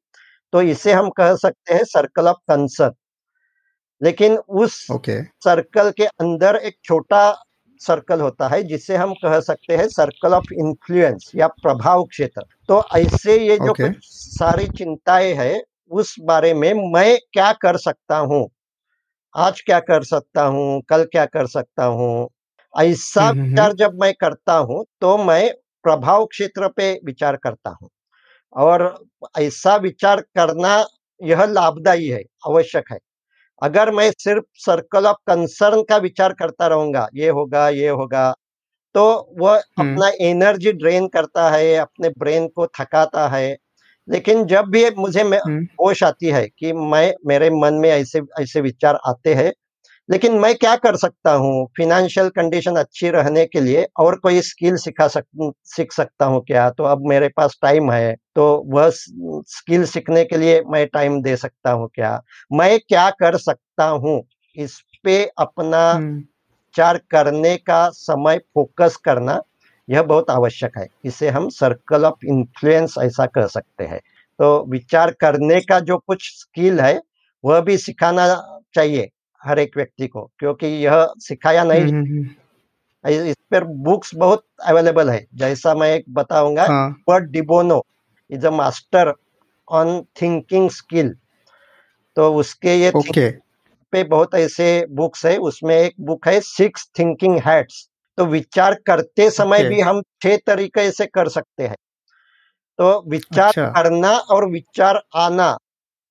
तो 0.51 0.61
इसे 0.61 0.93
हम 0.93 1.09
कह 1.09 1.35
सकते 1.35 1.73
हैं 1.73 1.83
सर्कल 1.83 2.27
ऑफ़ 2.27 2.37
कंसर्न 2.37 2.91
लेकिन 4.03 4.37
उस 4.37 4.87
ओके 4.91 5.23
सर्कल 5.23 5.91
के 5.91 6.05
अंदर 6.05 6.55
एक 6.55 6.75
छोटा 6.83 7.43
सर्कल 7.81 8.21
होता 8.21 8.47
है 8.47 8.63
जिसे 8.63 8.95
हम 8.95 9.13
कह 9.13 9.39
सकते 9.39 9.77
हैं 9.77 9.87
सर्कल 9.87 10.33
ऑफ़ 10.33 10.53
इन्फ्लुएंस 10.53 11.31
या 11.35 11.47
प्रभाव 11.47 12.03
क्षेत्र। 12.03 12.43
तो 12.67 12.83
ऐसे 12.97 13.37
ये 13.47 13.57
जो 13.57 13.71
Okay. 13.71 13.91
सारी 14.01 14.67
चिंताएँ 14.67 15.33
है 15.33 15.61
उस 15.91 16.15
बारे 16.21 16.53
में 16.53 16.73
मैं 16.93 17.17
क्या 17.33 17.51
कर 17.53 17.77
सकता 17.77 18.17
हूँ? 18.17 18.47
आज 19.35 19.61
क्या 19.61 19.79
कर 19.79 20.03
सकता 20.03 20.43
हूँ? 20.43 20.81
कल 20.89 21.03
क्या 21.03 21.25
कर 21.25 21.47
सकता 21.47 21.85
हूँ? 21.85 22.29
ऐसा 22.73 23.23
हम्म, 23.23 23.39
हम्म, 23.39 23.49
विचार 23.49 23.73
जब 23.73 23.99
मैं 24.01 24.13
करता 24.13 24.53
हूँ 24.57 24.85
तो 25.01 25.17
मैं 25.17 25.53
प्रभाव 25.85 26.25
क्षेत्र 26.25 26.67
पे 26.67 26.93
विचार 27.05 27.35
करता 27.35 27.69
हूँ। 27.81 27.89
और 28.55 29.05
ऐसा 29.39 29.75
विचार 29.75 30.21
करना 30.21 30.85
यह 31.21 31.45
लाभदायी 31.45 32.07
है 32.07 32.23
आवश्यक 32.47 32.91
है। 32.91 32.97
अगर 33.61 33.91
मैं 33.91 34.09
सिर्फ़ 34.19 34.43
सर्कल 34.57 35.05
ऑफ़ 35.07 35.17
कंसर्न 35.27 35.81
का 35.83 35.97
विचार 35.99 36.33
करता 36.33 36.67
रहूँगा 36.67 37.07
ये 37.15 37.29
होगा 37.29 37.67
ये 37.69 37.89
होगा 37.91 38.31
तो 38.95 39.03
वह। 39.39 39.57
अपना 39.79 40.09
एनर्जी 40.21 40.71
ड्रेन 40.73 41.07
करता 41.07 41.49
है 41.51 41.75
अपने 41.75 42.09
ब्रेन 42.19 42.47
को 42.47 42.67
थकाता 42.79 43.27
है 43.29 43.57
लेकिन 44.07 44.45
जब 44.45 44.65
भी 44.69 44.85
मुझे 44.97 45.23
होश 45.81 46.03
आती 46.03 46.27
है 46.29 46.47
कि 46.59 46.73
मैं 46.73 47.13
मेरे 47.27 47.49
मन 47.53 47.73
में 47.75 47.89
ऐसे 47.89 48.21
ऐसे 48.41 48.61
विचार 48.61 48.99
आते 49.07 49.33
हैं 49.33 49.51
लेकिन 50.11 50.33
मैं 50.39 50.53
क्या 50.55 50.75
कर 50.75 50.95
सकता 50.95 51.33
हूँ? 51.33 51.65
फिनेंशियल 51.77 52.29
कंडीशन 52.29 52.75
अच्छी 52.75 53.09
रहने 53.09 53.45
के 53.45 53.59
लिए 53.59 53.85
और 53.99 54.15
कोई 54.15 54.41
स्किल 54.41 54.75
सिखा 54.75 55.07
सक 55.07 55.53
सीख 55.65 55.93
सकता 55.93 56.25
हूँ 56.25 56.43
क्या? 56.47 56.69
तो 56.69 56.83
अब 56.83 57.07
मेरे 57.07 57.27
पास 57.27 57.57
टाइम 57.61 57.91
है 57.91 58.15
तो 58.35 58.45
वह 58.67 58.89
स्किल 58.93 59.85
सीखने 59.85 60.23
के 60.25 60.37
लिए 60.37 60.61
मैं 60.67 60.85
टाइम 60.87 61.21
दे 61.21 61.35
सकता 61.35 61.71
हूँ 61.71 61.89
क्या? 61.95 62.21
मैं 62.53 62.79
क्या 62.79 63.09
कर 63.09 63.37
सकता 63.37 63.85
हूँ? 63.85 64.21
इस 64.57 64.79
पे 65.03 65.23
अपना 65.37 65.91
हम्म, 65.91 66.15
विचार 66.17 66.97
करने 67.11 67.55
का 67.57 67.87
समय 67.89 68.37
फोकस 68.53 68.95
करना 68.95 69.39
यह 69.89 70.03
बहुत 70.03 70.29
आवश्यक 70.29 70.77
है। 70.77 70.87
इसे 71.05 71.29
हम 71.29 71.49
सर्कल 71.49 72.05
ऑफ़ 72.05 72.25
इन्फ्लुएंस 72.25 72.95
ऐसा 72.99 73.25
कह 73.25 73.47
सकते 73.47 73.83
हैं। 73.83 73.99
तो 74.39 74.65
विचार 74.69 75.11
करने 75.11 75.59
का 75.61 75.79
जो 75.79 75.97
कुछ 75.97 76.29
स्किल 76.39 76.79
है 76.79 76.99
वह 77.43 77.59
भी 77.61 77.77
सिखाना 77.77 78.27
चाहिए। 78.75 79.09
हर 79.43 79.59
एक 79.59 79.77
व्यक्ति 79.77 80.07
को 80.07 80.29
क्योंकि 80.39 80.67
यह 80.67 81.07
सिखाया 81.19 81.63
नहीं 81.63 81.81
हम्म, 81.81 82.05
हम्म, 82.05 82.17
हम्म। 82.17 83.29
इस 83.29 83.35
पर 83.51 83.63
बुक्स 83.63 84.13
बहुत 84.15 84.43
अवेलेबल 84.67 85.09
है। 85.09 85.25
जैसा 85.35 85.73
मैं 85.75 85.93
एक 85.95 86.05
बताऊँगा 86.09 86.65
हाँ। 86.65 87.19
De Bono 87.21 87.81
is 88.29 88.47
a 88.47 88.51
master 88.51 89.13
on 89.67 90.01
thinking 90.21 90.69
skill 90.69 91.13
तो 92.17 92.33
उसके 92.33 92.75
ये 92.75 92.91
ओके 92.91 93.29
पे 93.93 94.03
बहुत 94.03 94.35
ऐसे 94.35 94.85
बुक्स 94.89 95.25
है। 95.25 95.37
उसमें 95.37 95.75
एक 95.75 95.93
बुक 95.99 96.27
है 96.27 96.39
सिक्स 96.41 96.89
थिंकिंग 96.99 97.39
हैट्स 97.47 97.87
तो 98.17 98.25
विचार 98.25 98.73
करते 98.87 99.29
समय 99.29 99.57
Okay. 99.57 99.69
भी 99.69 99.81
हम 99.81 100.01
छह 100.23 100.37
तरीके 100.37 100.91
से 100.91 101.05
कर 101.05 101.29
सकते 101.29 101.63
हैं। 101.63 101.75
तो 102.79 103.09
विचार 103.09 103.47
अच्छा। 103.47 103.65
करना 103.67 104.11
और 104.11 104.49
विचार 104.49 105.01
आना 105.15 105.57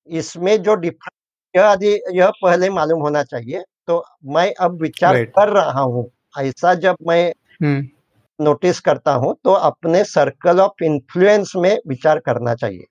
इसमें 0.09 0.63
जो 0.63 0.75
डिफरेंस 0.75 1.20
यह 1.57 1.67
आदि 1.67 2.01
यह 2.13 2.31
पहले 2.31 2.71
मालूम 2.71 3.01
होना 3.01 3.23
चाहिए। 3.23 3.63
तो 3.87 4.05
मैं 4.25 4.55
अब 4.61 4.83
विचार. 4.83 5.25
कर 5.25 5.49
रहा 5.49 5.81
हूँ। 5.81 6.11
ऐसा 6.39 6.75
जब 6.75 6.97
मैं 7.07 7.35
हम्म। 7.63 7.89
नोटिस 8.45 8.81
करता 8.81 9.13
हूँ 9.13 9.37
तो 9.45 9.53
अपने 9.53 10.05
सर्कल 10.05 10.61
ऑफ़ 10.61 10.85
इन्फ्लुएंस 10.85 11.53
में 11.57 11.79
विचार 11.87 12.19
करना 12.19 12.55
चाहिए। 12.55 12.85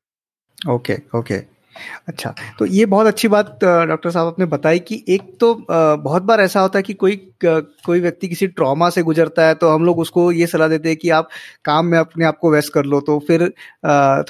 ओके 0.69 0.97
ओके 1.15 1.58
अच्छा 2.07 2.33
तो 2.59 2.65
ये 2.65 2.85
बहुत 2.85 3.07
अच्छी 3.07 3.27
बात 3.27 3.59
डॉक्टर 3.63 4.11
साहब 4.11 4.27
आपने 4.27 4.45
बताई 4.45 4.79
कि 4.79 5.03
एक 5.09 5.37
तो 5.39 5.53
बहुत 5.69 6.23
बार 6.23 6.41
ऐसा 6.41 6.59
होता 6.59 6.79
है 6.79 6.83
कि 6.83 6.93
कोई 6.93 7.15
कोई 7.45 7.99
व्यक्ति 7.99 8.27
किसी 8.27 8.47
ट्रॉमा 8.47 8.89
से 8.89 9.03
गुजरता 9.03 9.47
है 9.47 9.53
तो 9.55 9.69
हम 9.69 9.85
लोग 9.85 9.99
उसको 9.99 10.31
ये 10.31 10.47
सलाह 10.47 10.67
देते 10.67 10.89
हैं 10.89 10.97
कि 10.97 11.09
आप 11.09 11.29
काम 11.65 11.85
में 11.85 11.97
अपने 11.97 12.25
आप 12.25 12.37
को 12.37 12.51
व्यस्त 12.51 12.73
कर 12.73 12.85
लो 12.85 12.99
तो 13.01 13.19
फिर 13.19 13.47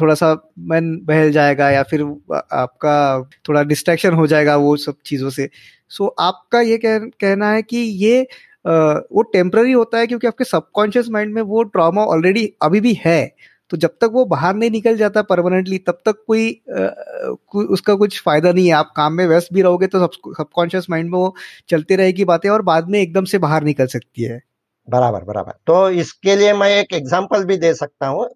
थोड़ा 0.01 0.13
सा 0.13 0.33
मन 0.59 0.99
बहल 1.03 1.31
जाएगा 1.31 1.69
या 1.69 1.83
फिर 1.83 2.01
आपका 2.33 3.29
थोड़ा 3.47 3.63
डिस्ट्रैक्शन 3.63 4.13
हो 4.13 4.27
जाएगा 4.27 4.55
वो 4.55 4.75
सब 4.77 4.95
चीज़ों 5.05 5.29
से। 5.29 5.49
सो 5.89 6.07
आपका 6.19 6.62
ये 6.62 6.77
कह, 6.77 6.97
कहना 6.99 7.51
है 7.51 7.62
कि 7.62 7.77
ये 7.77 8.21
वो 8.65 9.21
टेम्प्ररी 9.33 9.71
होता 9.71 9.97
है 9.97 10.07
क्योंकि 10.07 10.27
आपके 10.27 10.43
सबकॉन्शियस 10.43 11.09
माइंड 11.09 11.33
में 11.33 11.41
वो 11.41 11.63
ट्रॉमा 11.63 12.01
ऑलरेडी 12.05 12.45
अभी 12.62 12.79
भी 12.81 12.93
है। 13.05 13.35
तो 13.71 13.77
जब 13.77 13.89
तक 14.01 14.10
वो 14.13 14.23
बाहर 14.25 14.55
नहीं 14.55 14.69
निकल 14.71 14.97
जाता 14.97 15.21
परमानेंटली 15.21 15.77
तब 15.77 15.97
तक 16.05 16.23
कोई 16.27 16.49
अ, 16.69 17.36
उसका 17.55 17.95
कुछ 17.95 18.21
फ़ायदा 18.23 18.51
नहीं 18.51 18.67
है। 18.67 18.73
आप 18.73 18.91
काम 18.95 19.13
में 19.13 19.25
व्यस्त 19.27 19.53
भी 19.53 19.62
रहोगे 19.62 19.88
तो 19.88 19.99
सबकॉन्शियस 19.99 20.86
माइंड 20.89 21.10
में 21.12 21.17
वो 21.19 21.34
चलती 21.69 21.95
रहेगी 21.95 22.25
बातें 22.25 22.49
और 22.49 22.62
बाद 22.62 22.89
में 22.89 22.99
एकदम 22.99 23.25
से 23.25 23.38
बाहर 23.38 23.63
निकल 23.63 23.88
सकती 23.88 24.23
है। 24.23 24.41
बराबर 24.88 25.23
बराबर। 25.23 25.53
तो 25.67 25.89
इसके 26.01 26.36
लिए 26.36 26.53
मैं 26.53 26.69
एक 26.69 26.93
एग्जांपल 26.93 27.43
भी 27.45 27.58
दे 27.58 27.73
सकता 27.73 28.08
हूँ। 28.08 28.27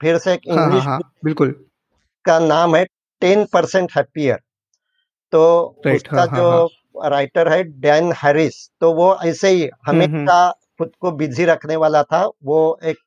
फिर 0.00 0.18
से 0.18 0.32
एक 0.34 0.48
हाँ 0.50 0.68
हाँ 0.70 0.80
हाँ। 0.80 0.98
बिल्कुल। 1.24 1.54
का 2.24 2.38
नाम 2.38 2.76
है 2.76 2.84
टेन 3.22 3.44
परसेंट 3.52 3.90
हैप्पियर 3.96 4.38
तो 5.32 5.42
Right, 5.86 5.96
उसका 5.96 6.16
हाँ, 6.18 6.26
हाँ, 6.28 6.38
जो 6.38 7.08
राइटर 7.08 7.48
है 7.52 7.62
डैन 7.80 8.12
हैरिस 8.16 8.54
तो 8.80 8.92
वो 8.92 9.14
ऐसे 9.24 9.48
ही 9.50 9.68
हमेशा 9.86 10.38
खुद 10.78 10.90
को 11.00 11.10
बिज़ी 11.12 11.44
रखने 11.44 11.76
वाला 11.76 12.02
था। 12.02 12.24
वो 12.44 12.58
एक 12.84 12.98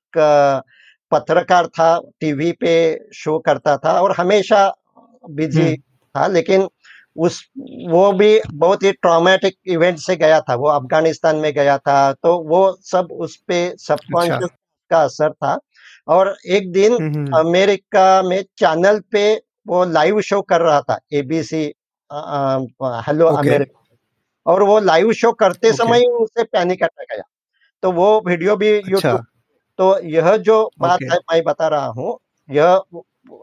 पत्रकार 1.12 1.67
था 1.67 1.89
टीवी 2.19 2.52
पे 2.62 2.74
शो 3.13 3.38
करता 3.39 3.76
था 3.78 3.91
और 4.02 4.15
हमेशा 4.17 4.62
बिज़ी 5.30 5.62
हम्म, 5.62 5.76
था 6.15 6.28
लेकिन 6.28 6.67
उस 7.17 7.41
वो 7.89 8.12
भी 8.13 8.39
बहुत 8.54 8.84
ही 8.84 8.91
ट्रॉमेटिक 8.91 9.56
इवेंट 9.67 9.98
से 10.00 10.15
गया 10.15 10.39
था। 10.41 10.56
वो 10.56 10.67
अफ़गानिस्तान 10.69 11.36
में 11.36 11.52
गया 11.54 11.78
था 11.78 12.12
तो 12.13 12.38
वो 12.50 12.62
सब 12.84 13.08
उस 13.12 13.36
पे 13.48 13.58
सबकॉन्शियस 13.80 14.43
अच्छा। 14.43 14.56
का 14.91 15.02
असर 15.04 15.32
था। 15.34 15.58
और 16.08 16.36
एक 16.48 16.72
दिन 16.72 16.93
हम्म, 16.93 17.15
हम्म, 17.15 17.38
अमेरिका 17.39 18.22
में 18.24 18.41
चैनल 18.58 19.00
पे 19.12 19.24
वो 19.67 19.84
लाइव 19.88 20.22
शो 20.22 20.41
कर 20.41 20.62
रहा 20.62 20.82
था 20.82 21.00
एबीसी 21.13 21.63
हेलो 23.08 23.26
अमेरिका 23.28 23.84
और 24.45 24.63
वो 24.63 24.80
लाइव 24.82 25.12
शो 25.13 25.32
करते 25.34 25.72
समय 25.74 26.06
उसे 26.22 26.43
पैनिक 26.43 26.84
अटैक 26.84 27.12
आया। 27.13 27.24
तो 27.84 27.91
वो 27.91 28.08
वीडियो 28.28 28.56
भी 28.56 28.72
अच्छा। 28.72 28.91
यूट्यूब 28.91 29.26
तो 29.80 30.00
यह 30.04 30.36
जो 30.38 30.72
बात 30.80 31.00
Okay. 31.00 31.12
है 31.12 31.18
मैं 31.32 31.44
बता 31.44 31.68
रहा 31.68 31.86
हूँ 31.88 32.18
यह 32.50 32.82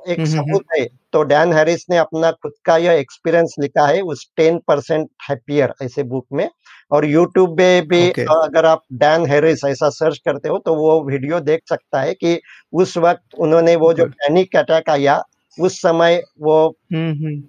एक 0.09 0.19
हम्म, 0.21 0.29
हम्म, 0.29 0.37
सबूत 0.37 0.65
है 0.79 0.87
तो 1.13 1.23
डैन 1.23 1.53
हैरिस 1.53 1.85
ने 1.91 1.97
अपना 1.97 2.31
खुद 2.33 2.53
का 2.65 2.77
यह 2.77 2.93
एक्सपीरियंस 2.93 3.55
लिखा 3.61 3.87
है 3.87 4.01
उस 4.03 4.27
टेन 4.37 4.59
परसेंट 4.69 5.09
हैप्पियर 5.31 5.75
ऐसे 5.83 6.03
बुक 6.03 6.27
में 6.33 6.49
और 6.91 7.05
यूट्यूब 7.05 7.57
पे 7.57 7.81
भी 7.81 8.01
Okay. 8.11 8.27
अगर 8.45 8.67
आप 8.67 8.83
डैन 8.93 9.27
हैरिस 9.27 9.65
ऐसा 9.65 9.89
सर्च 9.91 10.19
करते 10.19 10.49
हो 10.49 10.59
तो 10.59 10.75
वो 10.75 11.01
वीडियो 11.05 11.41
देख 11.41 11.63
सकता 11.69 12.01
है 12.01 12.15
कि 12.15 12.41
उस 12.73 12.97
वक्त 12.99 13.35
उन्होंने 13.39 13.77
वो 13.77 13.93
जो। 13.95 14.07
पैनिक 14.07 14.57
अटैक 14.57 14.91
आया 14.91 15.23
उस 15.59 15.81
समय 15.83 16.23
वो 16.41 16.59
हम्म, 16.93 17.13
हम्म, 17.13 17.41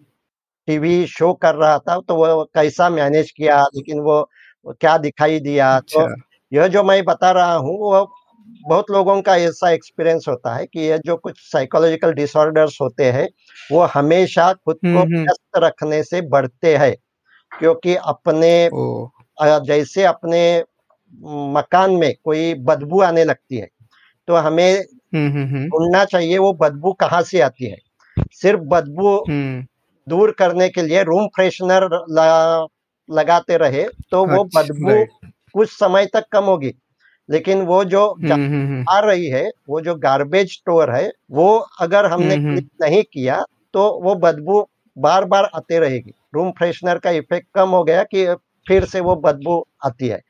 टीवी 0.68 1.06
शो 1.08 1.34
कर 1.34 1.56
रहा 1.56 1.78
था 1.80 2.00
तो 2.00 2.16
वो 2.16 2.44
कैसा 2.44 2.90
मैनेज 2.90 3.32
किया 3.32 3.62
लेकिन 3.76 4.00
वो 4.00 4.30
क्या 4.82 4.98
दिखाई 4.98 5.40
दिया 5.40 5.76
अच्छा। 5.78 6.00
तो 6.00 6.06
अच्छा 6.06 6.24
यह 6.52 6.68
जो 6.68 6.84
मैं 6.84 7.04
बता 7.06 7.32
रहा 7.32 7.54
हूँ 7.56 7.78
वो 7.80 8.04
बहुत 8.68 8.92
लोगों 8.92 9.22
का 9.22 9.36
ऐसा 9.36 9.70
एक्सपीरियंस 9.70 10.26
होता 10.30 10.56
है 10.56 10.66
कि 10.66 10.80
ये 10.80 10.98
जो 11.06 11.16
कुछ 11.16 11.40
साइकोलॉजिकल 11.52 12.14
डिसऑर्डर्स 12.14 12.78
होते 12.82 13.12
हैं 13.12 13.28
वो 13.72 13.82
हमेशा 13.84 14.54
खुद 14.54 14.76
को 14.76 14.88
हम्म, 14.88 15.00
हम्म। 15.00 15.22
व्यस्त 15.22 15.58
रखने 15.58 16.04
से 16.04 16.22
बढ़ते 16.22 16.76
हैं 16.78 16.96
क्योंकि 17.60 17.96
अपने 17.96 18.70
जैसे 19.68 20.04
अपने 20.04 20.64
मकान 21.54 21.92
में 21.92 22.14
कोई 22.24 22.54
बदबू 22.54 23.02
आने 23.02 23.24
लगती 23.24 23.58
है 23.58 23.68
तो 24.28 24.36
हमें 24.36 24.84
हम्म, 25.16 25.66
ढूंढना 25.68 26.06
चाहिए 26.06 26.38
वो 26.38 26.54
बदबू 26.54 26.94
कहाँ 26.94 27.22
से 27.22 27.40
आती 27.42 27.66
है। 27.66 27.78
सिर्फ़ 28.34 28.62
बदबू 28.62 29.24
दूर 30.08 30.32
करने 30.32 30.70
के 30.70 30.82
लिए 30.82 31.04
रूम 31.04 31.28
फ्रेशनर 31.28 31.84
लगाते 33.10 33.58
रहे 33.58 33.84
तो 34.12 34.26
वो 34.26 34.44
अच्छा, 34.44 34.62
बदबू 34.62 35.06
कुछ 35.54 35.70
समय 35.70 36.06
तक 36.06 36.26
कम 36.32 36.44
होगी। 36.44 36.74
लेकिन 37.30 37.62
वो 37.62 37.84
जो 37.86 38.06
हम्म, 38.10 38.34
हम्म, 38.34 38.66
हम्म, 38.68 38.86
आ 38.90 39.00
रही 39.00 39.28
है 39.28 39.50
वो 39.70 39.82
जो 39.82 39.96
गार्बेज 39.98 40.52
स्टोर 40.52 40.92
है 40.96 41.12
वो 41.32 41.58
अगर 41.82 42.06
हमने 42.06 42.36
हम्म। 42.36 42.62
नहीं 42.82 43.04
किया 43.14 43.44
तो 43.74 43.90
वो 44.04 44.16
बदबू 44.18 44.66
बार 44.98 45.26
बार 45.26 45.50
आते 45.56 45.80
रहेगी। 45.80 46.14
रूम 46.36 46.52
फ्रेशनर 46.52 46.98
का 46.98 47.10
इफ़ेक्ट 47.12 47.48
कम 47.56 47.70
हो 47.70 47.84
गया 47.84 48.04
कि 48.04 48.26
फिर 48.68 48.86
से 48.86 49.00
वो 49.00 49.16
बदबू 49.16 49.64
आती 49.86 50.08
है। 50.08 50.22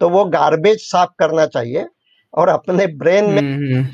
तो 0.00 0.08
वो 0.08 0.24
गार्बेज 0.24 0.80
साफ़ 0.82 1.10
करना 1.18 1.46
चाहिए 1.46 1.86
और 2.34 2.48
अपने 2.48 2.86
ब्रेन 2.96 3.30
में 3.32 3.84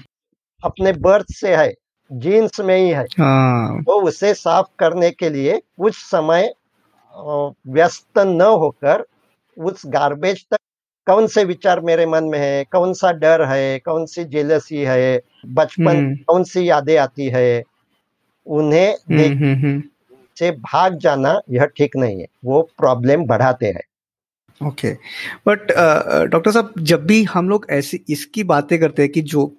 अपने 0.62 0.92
बर्थ 1.00 1.26
से 1.30 1.54
है 1.56 1.72
जीन्स 2.10 2.60
में 2.60 2.76
ही 2.76 2.88
है। 2.88 3.04
हाँ। 3.18 3.82
तो 3.82 4.00
उसे 4.02 4.32
साफ़ 4.34 4.66
करने 4.78 5.10
के 5.10 5.30
लिए 5.30 5.60
कुछ 5.78 5.94
समय 5.96 6.52
व्यस्त 7.14 8.18
न 8.18 8.40
होकर 8.42 9.04
उस 9.56 9.82
गार्बेज 9.86 10.44
तक 10.50 10.58
कौन 11.06 11.26
से 11.26 11.44
विचार 11.44 11.80
मेरे 11.80 12.06
मन 12.06 12.24
में 12.24 12.38
है? 12.38 12.64
कौन 12.64 12.92
सा 12.92 13.12
डर 13.12 13.44
है? 13.44 13.78
कौन 13.78 14.06
सी 14.06 14.24
जेलसी 14.24 14.76
है? 14.76 15.22
बचपन 15.46 15.96
हम्म, 15.96 16.14
कौन 16.16 16.44
सी 16.44 16.68
यादें 16.70 16.96
आती 16.96 17.28
है? 17.28 17.62
उन्हें 18.46 18.92
हम्म, 18.92 19.18
देख 19.18 19.32
हम्म, 19.32 19.82
से 20.38 20.50
भाग 20.50 20.98
जाना 20.98 21.40
यह 21.50 21.64
ठीक 21.66 21.96
नहीं 21.96 22.20
है। 22.20 22.26
वो 22.44 22.62
प्रॉब्लम 22.62 23.24
बढ़ाते 23.24 23.66
हैं। 23.66 23.82
ओके। 24.68 24.92
बट 25.46 25.72
डॉक्टर 26.30 26.50
साहब 26.50 26.72
जब 26.78 27.06
भी 27.06 27.22
हम 27.24 27.48
लोग 27.48 27.66
ऐसी 27.70 28.04
इसकी 28.08 28.44
बातें 28.44 28.78
करते 28.80 29.02
हैं 29.02 29.12
कि 29.12 29.20
जो 29.20 29.52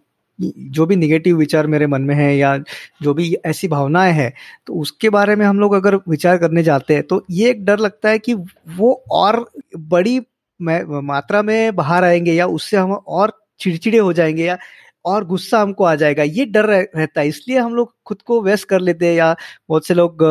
जो 0.58 0.86
भी 0.86 0.95
निगेटिव 0.95 1.38
विचार 1.38 1.67
मेरे 1.67 1.88
मन 1.88 2.01
में 2.01 2.15
है 2.15 2.38
या 2.38 2.58
जो 3.01 3.13
भी 3.13 3.36
ऐसी 3.45 3.67
भावनाएँ 3.67 4.13
हैं 4.13 4.34
तो 4.67 4.73
उसके 4.73 5.10
बारे 5.10 5.36
में 5.36 5.45
हम 5.45 5.60
लोग 5.60 5.73
अगर 5.73 5.95
विचार 5.95 6.38
करने 6.38 6.63
जाते 6.63 6.93
हैं 6.93 7.03
तो 7.03 7.25
ये 7.32 7.49
एक 7.49 7.65
डर 7.65 7.79
लगता 7.79 8.10
है 8.10 8.19
कि 8.19 8.34
वो 8.77 9.03
और 9.12 9.49
बड़ी 9.77 10.19
मात्रा 10.61 11.41
में 11.41 11.75
बाहर 11.75 12.03
आएँगे 12.03 12.33
या 12.33 12.45
उससे 12.47 12.77
हम 12.77 12.91
और 12.91 13.33
चिड़चिड़े 13.59 13.97
हो 13.97 14.13
जाएँगे 14.13 14.45
या 14.45 14.57
और 15.05 15.25
गुस्सा 15.25 15.61
हमको 15.61 15.83
आ 15.83 15.95
जाएगा, 15.95 16.23
ये 16.23 16.45
डर 16.45 16.65
रहता 16.65 17.21
है। 17.21 17.27
इसलिए 17.27 17.57
हम 17.59 17.75
लोग 17.75 17.95
खुद 18.05 18.21
को 18.21 18.41
व्यस्त 18.41 18.67
कर 18.69 18.79
लेते 18.79 19.07
हैं 19.07 19.15
या 19.15 19.35
बहुत 19.69 19.87
से 19.87 19.93
लोग 19.93 20.23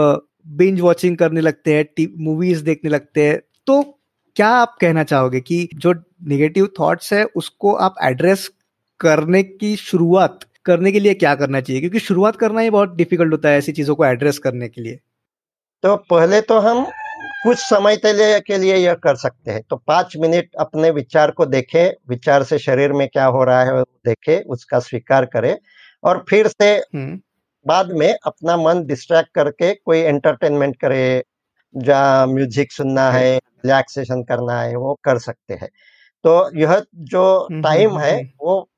बिंज 0.48 0.80
वॉचिंग 0.80 1.16
करने 1.16 1.40
लगते 1.40 1.74
हैं 1.74 2.06
मूवीज़ 2.24 2.64
देखने 2.64 2.90
लगते 2.90 3.28
हैं। 3.28 3.40
तो 3.66 3.82
क्या 4.36 4.48
आप 4.48 4.76
कहना 4.80 5.02
चाहोगे 5.04 5.40
कि 5.40 5.68
जो 5.74 5.94
निगेटिव 6.28 6.68
थॉट्स 6.80 7.12
है, 7.12 7.24
उसको 7.24 7.74
आप 7.74 7.94
एड्रेस 8.02 8.50
करने 9.00 9.42
की 9.42 9.76
शुरुआत, 9.76 10.38
करने 10.64 10.92
के 10.92 11.00
लिए 11.00 11.14
क्या 11.14 11.34
करना 11.34 11.60
चाहिए? 11.60 11.80
क्योंकि 11.80 11.98
शुरुआत 11.98 12.36
करना 12.36 12.60
ही 12.60 12.70
बहुत 12.70 12.94
डिफ़िकल्ट 12.96 13.32
होता 13.32 13.48
है 13.48 13.58
ऐसी 13.58 13.72
चीज़ों 13.72 13.94
को 13.94 14.04
एड्रेस 14.04 14.38
करने 14.38 14.68
के 14.68 14.80
लिए। 14.80 14.98
तो 15.84 15.96
पहले 16.10 16.40
तो 16.40 16.58
हम 16.58 16.86
कुछ 17.44 17.58
समय 17.58 17.96
के 18.06 18.58
लिए 18.58 18.76
यह 18.76 18.94
कर 18.94 19.16
सकते 19.16 19.50
हैं। 19.50 19.62
तो 19.70 19.76
पाँच 19.76 20.16
मिनट 20.16 20.48
अपने 20.60 20.90
विचार 20.90 21.30
को 21.30 21.46
देखें 21.46 21.92
विचार 22.08 22.42
से 22.42 22.58
शरीर 22.58 22.92
में 22.92 23.08
क्या 23.08 23.24
हो 23.24 23.44
रहा 23.44 23.64
है 23.64 23.82
देखें 23.82 24.42
उसका 24.42 24.78
स्वीकार 24.78 25.24
करें 25.24 25.56
और 26.04 26.24
फिर 26.30 26.48
से 26.48 26.72
हम्म। 26.74 27.20
बाद 27.66 27.92
में 27.92 28.16
अपना 28.26 28.56
मन 28.56 28.84
डिस्ट्रैक्ट 28.84 29.30
करके 29.34 29.74
कोई 29.74 29.98
एंटरटेनमेंट 29.98 30.76
करे 30.76 31.24
जहाँ 31.76 32.26
म्यूज़िक 32.26 32.72
सुनना 32.72 33.10
है 33.10 33.36
रिलैक्सेशन 33.36 34.22
करना 34.22 34.60
है 34.60 34.76
वो 34.76 34.98
कर 35.04 35.18
सकते 35.18 35.54
हैं। 35.54 35.68
तो 36.24 36.58
यह 36.58 36.82
जो 36.94 37.48
टाइम 37.52 37.90
हम्म, 37.90 38.00
है 38.00 38.16
हम्म। 38.16 38.28
वो 38.40 38.68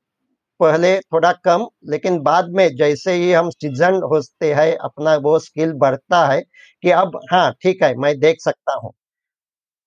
पहले 0.59 0.97
थोड़ा 1.01 1.31
कम 1.45 1.65
लेकिन 1.89 2.19
बाद 2.21 2.49
में 2.51 2.67
जैसे 2.75 3.13
ही 3.13 3.31
हम 3.33 3.49
सीज़न 3.51 3.95
होते 4.05 4.53
हैं 4.53 4.75
अपना 4.79 5.15
वो 5.21 5.37
स्किल 5.39 5.73
बढ़ता 5.77 6.25
है 6.27 6.41
कि 6.83 6.91
अब 6.93 7.19
हाँ 7.31 7.51
ठीक 7.61 7.83
है 7.83 7.93
मैं 7.97 8.19
देख 8.19 8.37
सकता 8.41 8.73
हूँ। 8.75 8.91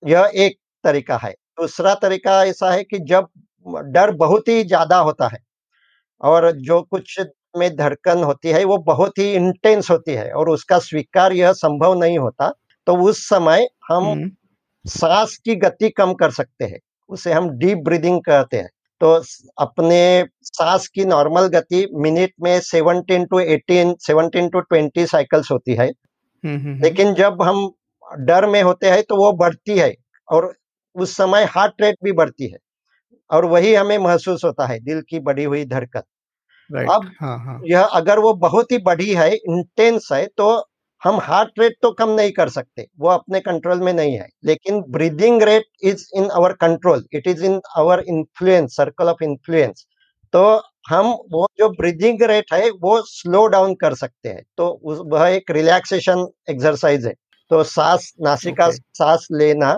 यह 0.03 0.31
एक 0.37 0.57
तरीका 0.83 1.17
है। 1.19 1.31
दूसरा 1.59 1.95
तरीका 1.97 2.43
ऐसा 2.45 2.71
है 2.71 2.83
कि 2.85 2.99
जब 3.05 3.27
डर 3.89 4.11
बहुत 4.17 4.47
ही 4.49 4.63
ज़्यादा 4.65 4.97
होता 4.99 5.27
है 5.27 5.39
और 6.21 6.51
जो 6.61 6.81
कुछ 6.83 7.19
में 7.57 7.69
धड़कन 7.75 8.23
होती 8.23 8.49
है 8.49 8.63
वो 8.65 8.77
बहुत 8.85 9.19
ही 9.19 9.31
इंटेंस 9.33 9.91
होती 9.91 10.13
है 10.13 10.31
और 10.33 10.49
उसका 10.49 10.79
स्वीकार 10.81 11.33
यह 11.33 11.53
संभव 11.55 11.95
नहीं 11.99 12.19
होता 12.19 12.51
तो 12.87 12.95
उस 13.03 13.23
समय 13.25 13.67
हम 13.89 14.15
सांस 14.85 15.37
की 15.39 15.55
गति 15.57 15.89
कम 15.91 16.13
कर 16.15 16.31
सकते 16.31 16.65
हैं। 16.65 16.79
उसे 17.09 17.33
हम 17.33 17.49
डीप 17.59 17.79
ब्रीदिंग 17.85 18.21
कहते 18.23 18.57
हैं। 18.57 18.69
तो 18.99 19.23
अपने 19.57 20.25
सांस 20.41 20.87
की 20.87 21.05
नॉर्मल 21.05 21.41
गति 21.41 21.87
मिनट 21.93 22.31
में 22.41 22.59
17 22.59 23.25
टू 23.25 23.39
18 23.39 23.95
17 24.09 24.51
टू 24.51 24.61
20 24.61 25.05
साइकिल्स 25.05 25.51
होती 25.51 25.75
है। 25.75 25.87
हम्म, 25.87 26.55
हम्म, 26.55 26.67
हम्म। 26.67 26.83
लेकिन 26.83 27.13
जब 27.13 27.41
हम 27.41 27.71
डर 28.19 28.45
में 28.45 28.61
होते 28.63 28.89
हैं 28.89 29.03
तो 29.03 29.15
वो 29.15 29.31
बढ़ती 29.31 29.77
है 29.77 29.95
और 30.31 30.53
उस 30.95 31.17
समय 31.17 31.43
हार्ट 31.43 31.73
रेट 31.81 31.95
भी 32.03 32.11
बढ़ती 32.11 32.51
है 32.51 32.57
और 33.31 33.45
वही 33.45 33.75
हमें 33.75 33.97
महसूस 33.97 34.45
होता 34.45 34.65
है 34.65 34.79
दिल 34.79 35.01
की 35.09 35.19
बढ़ी 35.19 35.43
हुई 35.43 35.65
धड़कन। 35.65 36.01
राइट 36.75 36.89
अब 36.89 37.11
हाँ 37.21 37.39
हाँ। 37.39 37.61
यह 37.65 37.81
अगर 37.81 38.19
वो 38.19 38.33
बहुत 38.33 38.71
ही 38.71 38.77
बढ़ी 38.77 39.13
है 39.13 39.35
इंटेंस 39.35 40.09
है 40.13 40.27
तो 40.37 40.68
हम 41.03 41.19
हार्ट 41.19 41.59
रेट 41.59 41.75
तो 41.81 41.91
कम 41.91 42.09
नहीं 42.09 42.31
कर 42.31 42.49
सकते 42.49 42.87
वो 42.99 43.09
अपने 43.09 43.39
कंट्रोल 43.39 43.81
में 43.81 43.93
नहीं 43.93 44.17
है 44.17 44.27
लेकिन 44.45 44.81
breathing 44.89 45.43
rate 45.43 45.65
is 45.83 46.05
in 46.15 46.29
our 46.31 46.53
control 46.53 47.05
it 47.13 47.27
is 47.27 47.45
in 47.45 47.59
our 47.77 48.03
influence 48.07 48.75
circle 48.75 49.09
of 49.09 49.23
influence 49.23 49.85
तो 50.33 50.43
हम 50.89 51.05
वो 51.31 51.47
जो 51.59 51.69
ब्रीदिंग 51.69 52.21
रेट 52.23 52.53
है 52.53 52.69
वो 52.69 53.01
स्लो 53.01 53.45
डाउन 53.47 53.73
कर 53.75 53.95
सकते 53.95 54.29
हैं 54.29 54.43
तो 54.57 54.79
वह 54.85 55.27
एक 55.27 55.51
रिलैक्सेशन 55.51 56.27
एक्सरसाइज 56.49 57.05
है 57.05 57.13
तो 57.51 57.63
सांस 57.63 58.13
नासिका 58.21 58.67
Okay. 58.67 58.81
सांस 58.93 59.27
लेना 59.31 59.77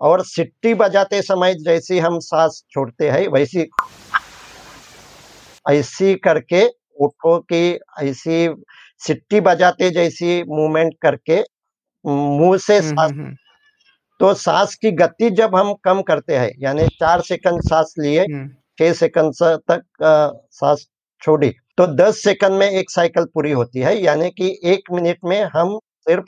और 0.00 0.22
सिट्टी 0.24 0.74
बजाते 0.74 1.20
समय 1.22 1.54
जैसी 1.54 1.98
हम 1.98 2.18
सांस 2.18 2.62
छोड़ते 2.70 3.10
हैं 3.10 3.26
वैसी 3.28 3.68
ऐसी 5.66 6.14
करके 6.14 6.66
उठो 7.00 7.38
की 7.52 7.78
ऐसी 8.00 8.46
सिट्टी 9.00 9.40
बजाते 9.40 9.90
जैसी 9.90 10.42
मूवमेंट 10.42 10.94
करके 11.02 11.40
मुँह 12.04 12.56
से 12.58 12.78
हम्म, 12.78 12.88
सांस 12.88 13.10
हम्म, 13.10 13.22
हम्म, 13.22 13.34
तो 14.20 14.34
सांस 14.34 14.74
की 14.74 14.90
गति 14.90 15.30
जब 15.30 15.56
हम 15.56 15.74
कम 15.84 16.02
करते 16.02 16.36
हैं 16.36 16.50
यानी 16.58 16.86
चार 17.00 17.20
सेकंड 17.20 17.62
सांस 17.62 17.94
लिए 17.98 18.26
छह 18.78 18.92
सेकंड 18.92 19.32
तक 19.70 19.82
सांस 20.52 20.86
छोड़ी 21.22 21.52
तो 21.78 21.86
दस 21.86 22.22
सेकंड 22.22 22.52
में 22.52 22.70
एक 22.70 22.90
साइकिल 22.90 23.24
पूरी 23.24 23.50
होती 23.52 23.80
है 23.80 23.96
यानी 24.02 24.30
कि 24.30 24.60
एक 24.64 24.90
मिनट 24.92 25.18
में 25.24 25.42
हम 25.54 25.78
सिर्फ़ 26.08 26.24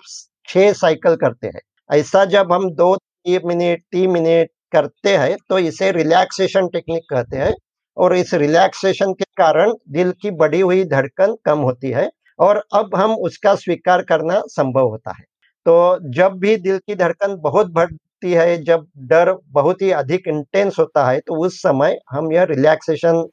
छह 0.48 0.72
साइकिल 0.72 1.16
करते 1.16 1.46
हैं। 1.46 1.61
ऐसा 1.90 2.24
जब 2.24 2.52
हम 2.52 2.70
दो 2.70 2.94
तीन 2.96 3.40
मिनट 3.44 3.83
तीन 3.92 4.11
मिनट 4.11 4.50
करते 4.72 5.16
हैं 5.16 5.37
तो 5.48 5.59
इसे 5.59 5.90
रिलैक्सेशन 5.92 6.68
टेक्निक 6.68 7.02
कहते 7.11 7.37
हैं 7.37 7.54
और 7.96 8.16
इस 8.16 8.35
रिलैक्सेशन 8.35 9.12
के 9.12 9.24
कारण 9.37 9.72
दिल 9.88 10.12
की 10.22 10.31
बढ़ी 10.31 10.61
हुई 10.61 10.85
धड़कन 10.85 11.37
कम 11.44 11.59
होती 11.59 11.90
है 11.90 12.09
और 12.38 12.62
अब 12.74 12.94
हम 12.94 13.12
उसका 13.12 13.55
स्वीकार 13.57 14.03
करना 14.05 14.40
संभव 14.48 14.88
होता 14.88 15.12
है। 15.12 15.24
तो 15.66 15.98
जब 16.12 16.38
भी 16.38 16.57
दिल 16.59 16.79
की 16.79 16.94
धड़कन 16.96 17.37
बहुत 17.42 17.70
बढ़ती 17.72 18.33
है 18.33 18.62
जब 18.64 18.87
डर 19.09 19.33
बहुत 19.53 19.83
ही 19.83 19.90
अधिक 19.92 20.29
इंटेंस 20.29 20.77
होता 20.79 21.09
है 21.11 21.20
तो 21.20 21.37
उस 21.44 21.59
समय 21.59 21.98
हम 22.11 22.33
यह 22.33 22.42
रिलैक्सेशन। 22.46 23.24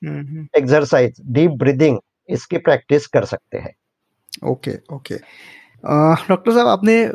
एक्सरसाइज 0.57 1.21
डीप 1.27 1.51
ब्रीदिंग 1.59 1.99
इसकी 2.29 2.57
प्रैक्टिस 2.59 3.07
कर 3.07 3.25
सकते 3.25 3.57
हैं। 3.57 3.73
Okay 4.43 4.71
okay. 4.93 5.15
डॉक्टर 5.83 6.51
साहब 6.51 6.67
आपने 6.67 7.07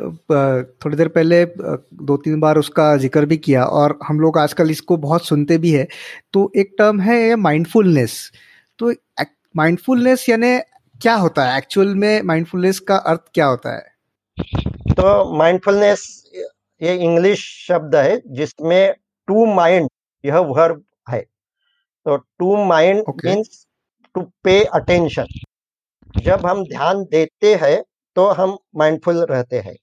थोड़ी 0.75 0.97
देर 0.97 1.07
पहले 1.09 1.43
दो 1.45 2.17
तीन 2.17 2.39
बार 2.39 2.57
उसका 2.57 2.95
ज़िक्र 2.97 3.25
भी 3.25 3.37
किया 3.39 3.63
और 3.65 3.97
हम 4.03 4.19
लोग 4.19 4.37
आजकल 4.39 4.71
इसको 4.71 4.97
बहुत 4.99 5.25
सुनते 5.25 5.57
भी 5.57 5.71
है। 5.71 5.87
तो 6.33 6.51
एक 6.55 6.73
टर्म 6.77 6.99
है 7.01 7.35
माइंडफुलनेस 7.37 8.19
तो 8.79 8.91
माइंडफुलनेस 9.55 10.27
यानी 10.29 10.57
क्या 11.01 11.13
होता 11.15 11.45
है? 11.45 11.57
एक्चुअल 11.57 11.93
में 11.95 12.21
माइंडफुलनेस 12.21 12.79
का 12.79 12.95
अर्थ 12.95 13.21
क्या 13.33 13.45
होता 13.45 13.75
है? 13.75 13.89
तो 14.91 15.37
माइंडफुलनेस 15.37 16.01
ये 16.81 16.95
इंग्लिश 16.95 17.45
शब्द 17.67 17.95
है 17.95 18.21
जिसमें 18.27 18.93
टू 19.27 19.45
माइंड 19.53 19.89
यह 20.23 20.37
वर्ब 20.37 20.83
है। 21.09 21.21
तो 22.05 22.17
to 22.17 22.55
mind. 22.65 23.03
Means 23.25 23.65
to 24.15 24.21
pay 24.43 24.63
attention 24.63 25.27
जब 26.17 26.45
हम 26.45 26.63
ध्यान 26.63 27.03
देते 27.03 27.53
हैं 27.55 27.81
तो 28.15 28.27
हम 28.31 28.57
माइंडफुल 28.77 29.25
रहते 29.25 29.59
हैं। 29.59 29.75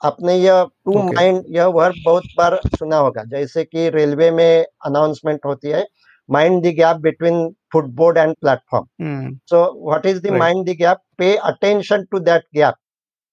आपने 0.00 0.34
यह 0.34 0.62
टू 0.84 1.02
माइंड 1.02 1.44
यह 1.48 1.66
वर्ब 1.66 1.94
बहुत 2.04 2.22
बार 2.38 2.60
सुना 2.78 2.96
होगा 2.96 3.24
जैसे 3.24 3.64
कि 3.64 3.88
रेलवे 3.90 4.30
में 4.30 4.66
अनाउंसमेंट 4.86 5.44
होती 5.44 5.68
है 5.68 5.86
mind 6.28 6.62
the 6.62 6.74
gap 6.76 6.96
between 6.96 7.48
footboard 7.72 8.18
and 8.18 8.34
platform 8.40 8.86
hmm, 9.02 9.38
so 9.50 9.58
what 9.88 10.06
is 10.10 10.20
the 10.20 10.30
Right. 10.30 10.42
mind 10.42 10.68
the 10.68 10.74
gap? 10.82 11.02
Pay 11.18 11.32
attention 11.50 12.06
to 12.14 12.20
that 12.28 12.46
gap. 12.56 12.74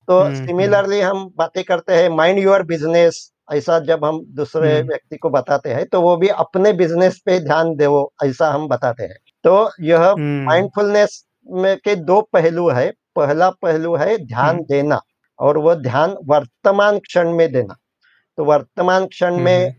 तो 0.07 0.23
सिमिलरली 0.35 0.99
हम 1.01 1.29
बातें 1.37 1.63
करते 1.63 1.93
हैं 1.93 2.09
माइंड 2.09 2.39
योर 2.39 2.63
बिज़नेस 2.63 3.29
ऐसा 3.53 3.79
जब 3.79 4.05
हम 4.05 4.19
दूसरे 4.35 4.77
हम्म। 4.77 4.87
व्यक्ति 4.87 5.17
को 5.17 5.29
बताते 5.29 5.73
हैं 5.73 5.85
तो 5.85 6.01
वो 6.01 6.15
भी 6.17 6.27
अपने 6.27 6.73
बिज़नेस 6.73 7.21
पे 7.25 7.39
ध्यान 7.39 7.75
दो 7.75 8.13
ऐसा 8.23 8.49
हम 8.51 8.67
बताते 8.67 9.03
हैं। 9.03 9.17
तो 9.43 9.69
यह 9.81 10.13
माइंडफुलनेस 10.17 11.23
में 11.51 11.75
के 11.77 11.95
दो 11.95 12.21
पहलू 12.33 12.69
है। 12.69 12.91
पहला 13.15 13.49
पहलू 13.61 13.95
है 13.95 14.17
ध्यान। 14.25 14.59
देना 14.69 14.99
और 15.39 15.57
वो 15.57 15.75
ध्यान 15.75 16.15
वर्तमान 16.25 16.99
क्षण 16.99 17.31
में 17.33 17.51
देना। 17.51 17.75
तो 18.37 18.45
वर्तमान 18.45 19.05
क्षण 19.05 19.37
में 19.37 19.73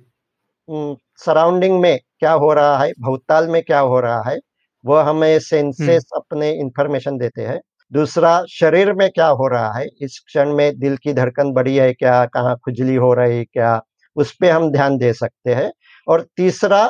सराउंडिंग 1.25 1.81
में 1.81 1.99
क्या 2.25 2.33
हो 2.33 2.53
रहा 2.55 2.77
है 2.79 2.93
भूतकाल 3.01 3.49
में 3.49 3.63
क्या 3.63 3.79
हो 3.83 4.01
रहा 4.01 4.23
है 4.23 4.39
वह 4.85 5.03
हमें 5.03 5.39
सेंसेस 5.41 6.05
अपने 6.17 6.51
इंफॉर्मेशन 6.53 7.17
देते 7.19 7.43
हैं। 7.43 7.61
दूसरा 7.93 8.31
शरीर 8.51 8.93
में 8.93 9.09
क्या 9.11 9.27
हो 9.39 9.47
रहा 9.49 9.73
है 9.73 9.87
इस 10.03 10.19
क्षण 10.27 10.53
में 10.53 10.79
दिल 10.79 10.97
की 10.97 11.13
धड़कन 11.13 11.53
बढ़ी 11.53 11.75
है 11.77 11.93
क्या 11.93 12.25
कहाँ 12.27 12.57
खुजली 12.65 12.95
हो 12.97 13.13
रही 13.15 13.37
है 13.39 13.45
क्या 13.45 13.81
उस 14.17 14.33
पर 14.33 14.51
हम 14.51 14.71
ध्यान 14.73 14.97
दे 14.99 15.13
सकते 15.13 15.55
हैं। 15.55 15.71
और 16.07 16.27
तीसरा 16.37 16.83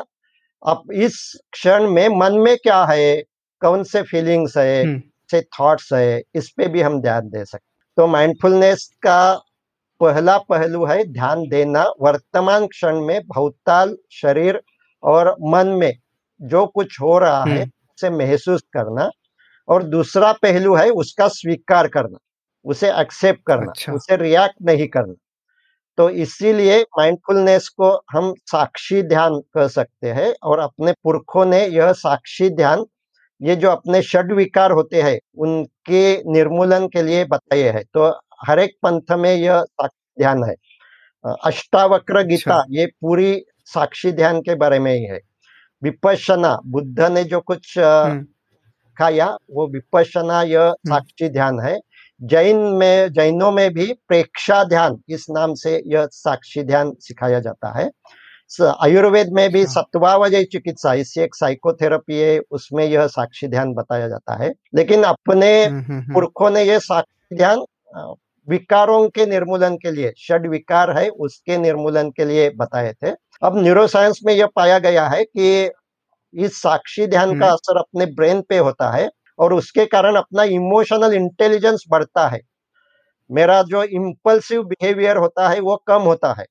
अब 0.63 0.93
इस 0.95 1.17
क्षण 1.53 1.89
में 1.91 2.09
मन 2.11 2.39
में 2.39 2.57
क्या 2.59 2.85
है 2.85 3.15
कौन 3.63 3.83
से 3.85 4.03
फीलिंग्स 4.03 4.57
है 4.59 4.83
हम्म, 4.83 5.01
से 5.31 5.41
थॉट्स 5.59 5.93
है 5.93 6.23
इस 6.35 6.51
पे 6.57 6.69
भी 6.69 6.83
हम 6.83 7.01
ध्यान 7.03 7.29
दे 7.29 7.45
सकते 7.45 7.73
तो 7.97 8.07
माइंडफुलनेस 8.07 8.89
का 9.03 9.35
पहला 10.01 10.37
पहलू 10.49 10.85
है 10.87 11.03
ध्यान 11.13 11.47
देना। 11.49 11.85
वर्तमान 12.01 12.67
क्षण 12.67 13.01
में 13.01 13.21
भौताल 13.27 13.97
शरीर 14.13 14.61
और 15.05 15.35
मन 15.45 15.69
में 15.81 15.93
जो 16.41 16.65
कुछ 16.67 17.01
हो 17.01 17.19
रहा 17.19 17.43
है 17.43 17.61
हम्म। 17.61 17.71
उसे 17.95 18.11
महसूस 18.11 18.63
करना 18.73 19.11
और 19.69 19.83
दूसरा 19.89 20.33
पहलू 20.33 20.75
है 20.75 20.89
उसका 20.93 21.29
स्वीकार 21.31 21.89
करना 21.89 22.19
उसे 22.65 22.91
एक्सेप्ट 23.01 23.41
करना 23.47 23.71
अच्छा। 23.71 23.93
उसे 23.93 24.17
रिएक्ट 24.17 24.57
नहीं 24.63 24.89
करना 24.89 25.15
तो 25.99 26.09
इसीलिए 26.11 26.81
माइंडफुलनेस 26.99 27.69
को 27.69 27.91
हम 28.11 28.33
साक्षी 28.47 29.03
ध्यान 29.03 29.39
कह 29.55 29.69
सकते 29.69 30.11
हैं 30.11 30.33
और 30.43 30.59
अपने 30.59 30.93
पुरखों 31.05 31.45
ने 31.45 31.67
यह 31.67 31.93
साक्षी 31.93 32.49
ध्यान 32.51 32.85
ये 33.41 33.57
जो 33.57 33.71
अपने 33.71 34.03
षड 34.03 34.33
विकार 34.33 34.73
होते 34.73 35.03
हैं 35.03 35.19
उनके 35.39 36.03
निर्मूलन 36.33 36.87
के 36.89 37.03
लिए 37.03 37.25
बताए 37.25 37.63
हैं 37.69 37.83
तो 37.95 38.09
हर 38.47 38.59
एक 38.59 38.77
पंथ 38.83 39.17
में 39.19 39.35
यह 39.35 39.65
ध्यान 39.83 40.45
है 40.45 40.55
अष्टावक्र 41.25 42.23
गीता 42.23 42.55
अच्छा। 42.55 42.65
ये 42.71 42.87
पूरी 43.01 43.33
साक्षी 43.67 44.13
ध्यान 44.13 44.41
के 44.41 44.55
बारे 44.55 44.79
में 44.79 44.93
ही 44.95 45.05
है। 45.05 45.21
विपश्यना 45.83 46.59
बुद्ध 46.67 47.01
ने 47.03 47.25
जो 47.25 47.41
कुछ 47.41 47.75
खाया 48.97 49.27
वो 49.51 49.67
विपश्यना 49.69 50.43
यह 50.43 50.73
साक्षी 50.87 51.29
ध्यान 51.29 51.61
है। 51.61 51.79
जैन 52.21 52.57
में 52.57 53.13
जैनों 53.13 53.51
में 53.53 53.73
भी 53.75 53.93
प्रेक्षा 54.09 54.63
ध्यान 54.65 54.99
इस 55.09 55.27
नाम 55.31 55.55
से 55.55 55.83
यह 55.87 56.07
साक्षी 56.13 56.63
ध्यान 56.63 56.93
सिखाया 57.01 57.41
जाता 57.41 57.79
है। 57.79 57.91
आयुर्वेद 58.81 59.33
में 59.33 59.49
भी 59.53 59.61
अच्छा। 59.61 59.81
सत्वावजय 59.81 60.45
चिकित्सा 60.45 60.93
इससे 60.95 61.23
एक 61.25 61.35
साइकोथेरेपी 61.35 62.19
है 62.19 62.39
उसमें 62.51 62.85
यह 62.85 63.07
साक्षी 63.07 63.49
ध्यान 63.49 63.73
बताया 63.75 64.09
जाता 64.09 64.43
है। 64.43 64.53
लेकिन 64.75 65.03
अपने 65.03 65.69
पुरखों 66.15 66.51
ने 66.51 66.63
यह 66.63 66.79
साक्षी 66.79 67.37
ध्यान 67.37 67.65
विकारों 68.49 69.09
के 69.09 69.27
निर्मूलन 69.27 69.77
के 69.77 69.91
लिए 69.91 70.13
षड 70.19 70.47
विकार 70.47 70.97
है 70.99 71.09
उसके 71.09 71.57
निर्मूलन 71.59 72.11
के 72.11 72.25
लिए 72.25 72.49
बताए 72.57 72.93
थे 72.95 73.11
अब 73.43 73.59
न्यूरोसाइंस 73.59 74.21
में 74.27 74.33
यह 74.35 74.49
पाया 74.57 74.79
गया 74.79 75.07
है 75.09 75.25
कि 75.25 75.71
इस 76.35 76.57
साक्षी 76.57 77.07
ध्यान 77.07 77.39
का 77.41 77.47
हम्म। 77.47 77.55
असर 77.55 77.79
अपने 77.79 78.07
ब्रेन 78.07 78.41
पे 78.41 78.59
होता 78.59 78.91
है 78.91 79.09
और 79.39 79.53
उसके 79.53 79.85
कारण 79.87 80.17
अपना 80.17 80.43
इमोशनल 80.53 81.15
इंटेलिजेंस 81.15 81.85
बढ़ता 81.91 82.29
है 82.29 82.41
मेरा 83.31 83.63
जो 83.63 83.83
इम्पल्सिव 83.83 84.63
बिहेवियर 84.65 85.17
होता 85.17 85.49
है 85.49 85.61
वो 85.61 85.77
कम 85.87 86.03
होता 86.03 86.33
है 86.33 86.45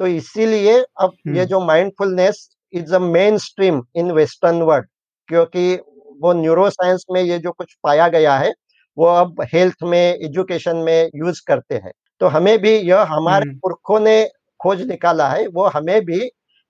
तो 0.00 0.06
इसीलिए 0.06 0.78
अब 0.78 1.12
हम्म। 1.26 1.36
ये 1.36 1.44
जो 1.46 1.60
mindfulness 1.60 2.48
is 2.72 2.94
a 2.94 2.98
mainstream 3.38 3.82
in 3.96 4.10
western 4.10 4.62
world 4.62 4.86
क्योंकि 5.28 5.74
वो 6.20 6.32
न्यूरोसाइंस 6.32 7.04
में 7.10 7.20
ये 7.22 7.38
जो 7.38 7.52
कुछ 7.52 7.74
पाया 7.84 8.08
गया 8.08 8.36
है 8.36 8.52
वो 8.96 9.06
अब 9.06 9.42
हेल्थ 9.54 9.82
में 9.84 9.98
एजुकेशन 10.00 10.76
में 10.78 11.10
यूज़ 11.16 11.42
करते 11.46 11.74
हैं 11.74 11.92
तो 12.20 12.26
हमें 12.28 12.58
भी 12.58 12.76
यह 12.78 13.02
हमारे 13.08 13.48
हम्म। 13.48 13.58
पुरखों 13.58 14.00
ने 14.00 14.22
खोज 14.60 14.82
निकाला 14.82 15.28
है 15.28 15.46
वो 15.48 15.66
हमें 15.68 16.00
भी 16.04 16.20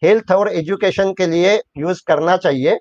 हेल्थ 0.03 0.33
और 0.33 0.53
एजुकेशन 0.53 1.13
के 1.13 1.27
लिए 1.27 1.55
यूज़ 1.79 2.03
करना 2.07 2.37
चाहिए 2.39 2.79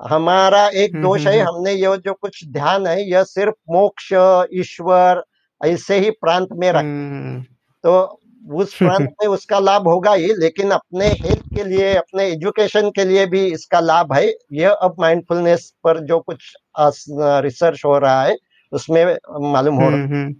हमारा 0.00 0.66
एक 0.68 0.94
हम्म, 0.94 1.02
दोष 1.02 1.20
हम्म, 1.20 1.30
है। 1.30 1.40
हमने 1.40 1.72
ये 1.72 1.96
जो 1.96 2.12
कुछ 2.14 2.44
ध्यान 2.48 2.86
है 2.86 3.02
यह 3.02 3.22
सिर्फ़ 3.24 3.54
मोक्ष 3.72 4.12
ईश्वर 4.54 5.22
ऐसे 5.60 5.98
ही 5.98 6.10
प्रांत 6.12 6.48
में 6.52 6.70
रख 6.72 6.84
तो 7.84 7.96
उस 8.44 8.74
प्रांत 8.74 9.08
में 9.22 9.26
उसका 9.28 9.58
लाभ 9.58 9.88
होगा 9.88 10.12
ही 10.14 10.32
लेकिन 10.34 10.70
अपने 10.70 11.06
हेल्थ 11.06 11.42
के 11.54 11.64
लिए 11.64 11.94
अपने 11.94 12.26
एजुकेशन 12.26 12.90
के 12.90 13.04
लिए 13.04 13.24
भी 13.26 13.44
इसका 13.46 13.80
लाभ 13.80 14.12
है 14.12 14.26
यह 14.52 14.70
अब 14.70 14.96
माइंडफुलनेस 15.00 15.72
पर 15.84 16.00
जो 16.06 16.18
कुछ 16.20 16.52
रिसर्च 17.44 17.82
हो 17.84 17.98
रहा 17.98 18.22
है 18.22 18.36
उसमें 18.72 19.04
मालूम 19.52 19.74
हो 19.74 19.88
रहा 19.90 19.90
हम्म, 19.90 20.14
हम्म। 20.14 20.34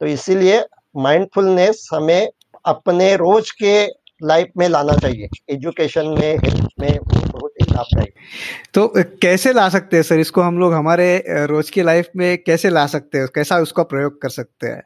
तो 0.00 0.06
इसीलिए 0.06 0.62
माइंडफुलनेस 0.96 1.88
हमें 1.92 2.28
अपने 2.64 3.14
रोज 3.16 3.50
के 3.50 3.86
लाइफ 4.22 4.48
में 4.58 4.68
लाना 4.68 4.92
चाहिए। 4.92 5.28
एजुकेशन 5.50 6.06
में 6.06 6.36
हेल्थ 6.36 6.68
में 6.80 6.98
बहुत 7.04 7.52
ही 7.62 7.74
लाभदायक 7.74 8.14
तो 8.74 8.92
कैसे 8.96 9.52
ला 9.52 9.68
सकते 9.68 9.96
हैं 9.96 10.02
सर? 10.02 10.18
इसको 10.18 10.40
हम 10.40 10.58
लोग 10.58 10.74
हमारे 10.74 11.24
रोज 11.28 11.70
की 11.70 11.82
लाइफ 11.82 12.08
में 12.16 12.38
कैसे 12.38 12.70
ला 12.70 12.86
सकते 12.86 13.18
हैं? 13.18 13.26
कैसा 13.34 13.58
उसका 13.58 13.82
प्रयोग 13.82 14.20
कर 14.22 14.28
सकते 14.28 14.66
हैं? 14.66 14.82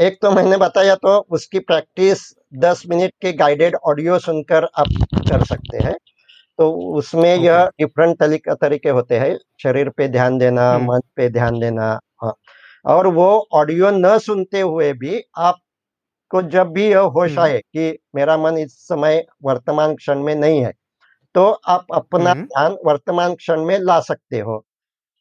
एक 0.00 0.18
तो 0.22 0.30
मैंने 0.30 0.56
बताया 0.56 0.94
तो 0.94 1.18
उसकी 1.30 1.58
प्रैक्टिस 1.58 2.18
10 2.54 2.82
मिनट 2.90 3.12
के 3.22 3.32
गाइडेड 3.32 3.76
ऑडियो 3.84 4.18
सुनकर 4.18 4.64
आप 4.64 4.86
कर 5.14 5.44
सकते 5.44 5.78
हैं। 5.78 5.94
तो 6.60 6.70
उसमें 6.72 7.34
ओके। 7.34 7.44
यह 7.46 7.64
डिफरेंट 7.80 8.18
तरीके 8.18 8.54
तरीके 8.54 8.88
होते 8.88 9.18
हैं 9.18 9.38
शरीर 9.62 9.88
पे 9.88 10.08
ध्यान 10.08 10.38
देना 10.38 10.72
हम्म। 10.72 10.92
मन 10.92 11.00
पे 11.16 11.28
ध्यान 11.28 11.58
देना 11.60 12.00
हाँ। 12.22 12.34
और 12.84 13.06
वो 13.06 13.48
ऑडियो 13.52 13.90
न 13.90 14.18
सुनते 14.18 14.60
हुए 14.60 14.92
भी 14.92 15.22
आपको 15.36 16.42
जब 16.42 16.72
भी 16.72 16.88
यह 16.88 16.98
होश 16.98 17.30
हम्म। 17.30 17.40
आए 17.40 17.58
कि 17.58 17.98
मेरा 18.14 18.36
मन 18.36 18.58
इस 18.58 18.72
समय 18.72 19.24
वर्तमान 19.44 19.94
क्षण 19.94 20.22
में 20.22 20.34
नहीं 20.34 20.60
है 20.64 20.72
तो 21.34 21.50
आप 21.50 21.86
अपना 21.94 22.30
हम्म। 22.30 22.44
ध्यान 22.44 22.76
वर्तमान 22.86 23.34
क्षण 23.34 23.64
में 23.64 23.78
ला 23.78 24.00
सकते 24.00 24.40
हो 24.40 24.64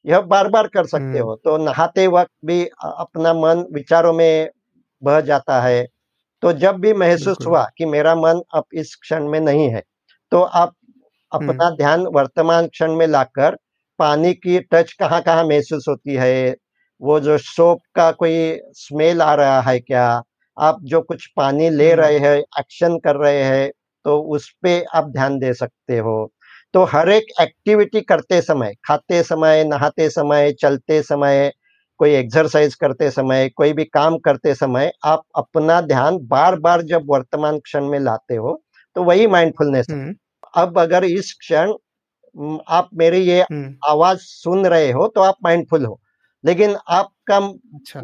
यह 0.05 0.21
बार 0.21 0.47
बार 0.47 0.67
कर 0.67 0.85
सकते। 0.85 1.19
हो 1.19 1.35
तो 1.35 1.57
नहाते 1.57 2.07
वक्त 2.07 2.31
भी 2.45 2.65
अपना 2.83 3.33
मन 3.33 3.65
विचारों 3.73 4.13
में 4.13 4.49
बह 5.03 5.21
जाता 5.21 5.61
है 5.61 5.87
तो 6.41 6.53
जब 6.53 6.75
भी 6.75 6.93
महसूस 6.93 7.37
हुआ 7.47 7.67
कि 7.77 7.85
मेरा 7.85 8.15
मन 8.15 8.41
अब 8.53 8.63
इस 8.73 8.95
क्षण 8.95 9.27
में 9.27 9.39
नहीं 9.39 9.69
है 9.69 9.83
तो 10.31 10.41
आप 10.41 10.73
अपना 11.31 11.69
ध्यान 11.69 12.05
वर्तमान 12.13 12.67
क्षण 12.67 12.95
में 12.95 13.05
लाकर 13.07 13.57
पानी 13.99 14.33
की 14.33 14.59
टच 14.71 14.93
कहाँ 14.93 15.21
कहाँ 15.21 15.43
महसूस 15.43 15.85
होती 15.89 16.15
है? 16.15 16.55
वो 17.01 17.19
जो 17.19 17.37
सोप 17.37 17.81
का 17.95 18.11
कोई 18.11 18.59
स्मेल 18.73 19.21
आ 19.21 19.33
रहा 19.35 19.59
है 19.61 19.79
क्या? 19.79 20.23
आप 20.57 20.79
जो 20.83 21.01
कुछ 21.01 21.25
पानी 21.37 21.69
ले 21.69 21.91
हम्म। 21.91 22.01
रहे 22.01 22.17
हैं 22.19 22.37
एक्शन 22.59 22.97
कर 22.97 23.15
रहे 23.15 23.43
हैं 23.43 23.69
तो 24.05 24.19
उस 24.33 24.49
पर 24.65 24.83
आप 24.93 25.09
ध्यान 25.09 25.37
दे 25.39 25.53
सकते 25.53 25.97
हो। 25.97 26.31
तो 26.73 26.83
हर 26.83 27.09
एक 27.09 27.31
एक्टिविटी 27.41 28.01
करते 28.01 28.41
समय 28.41 28.73
खाते 28.85 29.21
समय 29.23 29.63
नहाते 29.63 30.09
समय 30.09 30.51
चलते 30.51 31.01
समय 31.03 31.51
कोई 31.99 32.13
एक्सरसाइज 32.15 32.75
करते 32.75 33.09
समय 33.11 33.49
कोई 33.49 33.73
भी 33.73 33.83
काम 33.85 34.17
करते 34.17 34.53
समय 34.55 34.91
आप 35.05 35.23
अपना 35.35 35.79
ध्यान 35.81 36.17
बार 36.21 36.55
बार 36.59 36.81
जब 36.81 37.05
वर्तमान 37.05 37.59
क्षण 37.59 37.85
में 37.85 37.99
लाते 37.99 38.35
हो 38.35 38.61
तो 38.95 39.03
वही 39.03 39.27
माइंडफुलनेस 39.27 39.87
है। 39.89 39.95
हम्म, 39.95 40.13
अब 40.53 40.79
अगर 40.79 41.03
इस 41.05 41.33
क्षण 41.39 41.73
आप 42.69 42.89
मेरी 42.95 43.19
ये 43.21 43.41
आवाज़ 43.89 44.19
सुन 44.21 44.65
रहे 44.67 44.91
हो 44.91 45.07
तो 45.15 45.21
आप 45.21 45.35
माइंडफुल 45.43 45.85
हो। 45.85 45.99
लेकिन 46.43 46.75
आपका 46.89 47.37
अच्छा। 47.75 47.99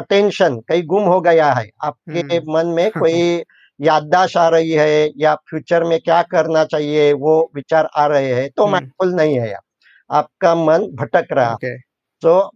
अटेंशन 0.00 0.58
कहीं 0.68 0.82
गुम 0.86 1.02
हो 1.04 1.20
गया 1.20 1.52
है। 1.52 1.68
आपके। 1.84 2.40
मन 2.52 2.66
में 2.68 2.90
कोई 2.98 3.42
याददाश्त 3.80 4.36
आ 4.36 4.48
रही 4.48 4.70
है 4.72 5.10
या 5.18 5.34
फ्यूचर 5.50 5.84
में 5.84 5.98
क्या 6.00 6.22
करना 6.32 6.64
चाहिए 6.66 7.12
वो 7.14 7.34
विचार 7.54 7.88
आ 7.96 8.06
रहे 8.06 8.32
हैं 8.34 8.48
तो। 8.56 8.66
माइंडफुल 8.66 9.14
नहीं 9.14 9.38
है 9.40 9.52
आप। 9.54 9.62
आपका 10.10 10.54
मन 10.56 10.86
भटक 10.96 11.28
रहा। 11.32 11.48
है 11.48 11.54
okay 11.54 11.76
So 12.22 12.50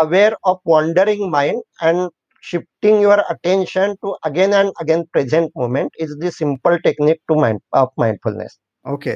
aware 0.00 0.36
of 0.46 0.58
wandering 0.68 1.30
mind 1.32 1.62
and 1.84 2.08
shifting 2.44 3.00
your 3.00 3.18
attention 3.30 3.96
to 4.02 4.16
again 4.24 4.52
and 4.52 4.72
again 4.80 5.04
present 5.12 5.50
moment 5.56 5.90
is 5.98 6.14
the 6.20 6.30
simple 6.32 6.78
technique 6.80 7.20
to 7.30 7.36
mind, 7.36 7.60
of 7.72 7.90
mindfulness. 7.96 8.60
Okay 8.84 9.12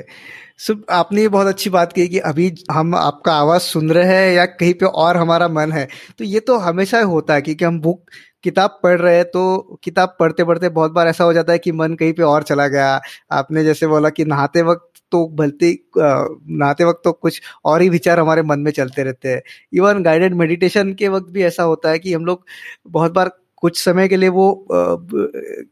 so 0.59 0.75
आपने 0.91 1.23
ये 1.23 1.29
बहुत 1.29 1.47
अच्छी 1.47 1.71
बात 1.71 1.93
की 1.93 2.07
कि 2.09 2.19
अभी 2.19 2.53
हम 2.73 2.95
आपका 2.95 3.33
आवाज़ 3.33 3.62
सुन 3.62 3.91
रहे 3.93 4.05
हैं 4.05 4.33
या 4.35 4.45
कहीं 4.47 4.73
पे 4.75 4.87
और 4.87 5.17
हमारा 5.17 5.49
मन 5.49 5.73
है 5.73 5.88
तो 6.19 6.25
ये 6.25 6.41
तो 6.41 6.57
हमेशा 6.59 7.01
होता 7.01 7.35
है 7.35 7.43
क्योंकि 7.43 7.64
हम 7.64 7.81
बुक, 7.81 8.11
किताब 8.43 8.79
पढ़ 8.83 9.01
रहे 9.01 9.17
हैं 9.17 9.25
तो 9.25 9.79
किताब 9.85 10.17
पढ़ते 10.21 10.45
पढ़ते 10.45 10.69
बहुत 10.69 10.93
बार 10.93 11.09
ऐसा 11.09 11.25
हो 11.25 11.33
जाता 11.33 11.53
है 11.53 11.59
कि 11.59 11.73
मन 11.73 11.95
कहीं 11.95 12.12
पे 12.12 12.23
और 12.23 12.43
चला 12.43 12.67
गया 12.69 13.01
आपने 13.33 13.64
जैसे 13.64 13.87
बोला 13.87 14.09
कि 14.09 14.25
नहाते 14.25 14.62
वक्त 14.62 14.88
तो 15.12 15.27
भलती 15.37 15.73
नहाते 15.99 16.85
वक्त 16.85 17.01
तो 17.05 17.12
कुछ 17.12 17.40
और 17.64 17.83
ही 17.83 17.88
विचार 17.88 18.21
हमारे 18.21 18.42
मन 18.42 18.61
में 18.61 18.71
चलते 18.73 19.03
रहते 19.03 19.29
हैं। 19.29 19.42
इवन 19.73 20.03
गाइडेड 20.03 20.35
मेडिटेशन 20.35 20.92
के 20.94 21.09
वक्त 21.09 21.31
भी 21.33 21.42
ऐसा 21.44 21.62
होता 21.62 21.90
है 21.90 21.99
कि 21.99 22.12
हम 22.14 22.25
लोग 22.27 22.44
बहुत 22.88 23.12
बार 23.12 23.31
कुछ 23.62 23.79
समय 23.79 24.09
के 24.09 24.16
लिए 24.16 24.29
वो 24.29 24.47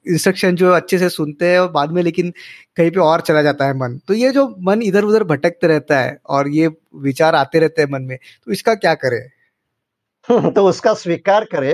इंस्ट्रक्शन 0.09 0.57
जो 0.57 0.71
अच्छे 0.73 0.99
से 0.99 1.09
सुनते 1.09 1.51
हैं 1.51 1.59
और 1.61 1.71
बाद 1.73 1.91
में 1.93 2.03
लेकिन 2.03 2.33
कहीं 2.77 2.91
पे 2.91 3.01
और 3.01 3.21
चला 3.21 3.43
जाता 3.43 3.67
है 3.67 3.75
मन। 3.79 3.99
तो 4.09 4.15
ये 4.15 4.31
जो 4.33 4.47
मन 4.61 4.83
इधर 4.83 5.05
उधर 5.05 5.25
भटकते 5.25 5.67
रहता 5.67 5.99
है 6.01 6.17
और 6.29 6.49
ये 6.49 6.71
विचार 7.03 7.35
आते 7.35 7.59
रहते 7.59 7.83
हैं 7.83 7.89
मन 7.93 8.03
में 8.03 8.17
तो 8.17 8.53
इसका 8.53 8.75
क्या 8.77 8.95
करें? 8.97 9.21
तो 10.53 10.67
उसका 10.69 10.95
स्वीकार 10.95 11.45
करे। 11.45 11.73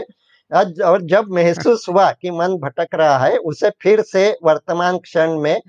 और 0.84 1.02
जब 1.06 1.28
महसूस 1.32 1.86
हुआ 1.88 2.10
कि 2.12 2.30
मन 2.30 2.56
भटक 2.62 2.94
रहा 2.94 3.18
है, 3.18 3.36
उसे 3.36 3.70
फिर 3.82 4.00
से 4.02 4.28
वर्तमान 4.44 4.98
क्षण 4.98 5.38
में 5.40 5.60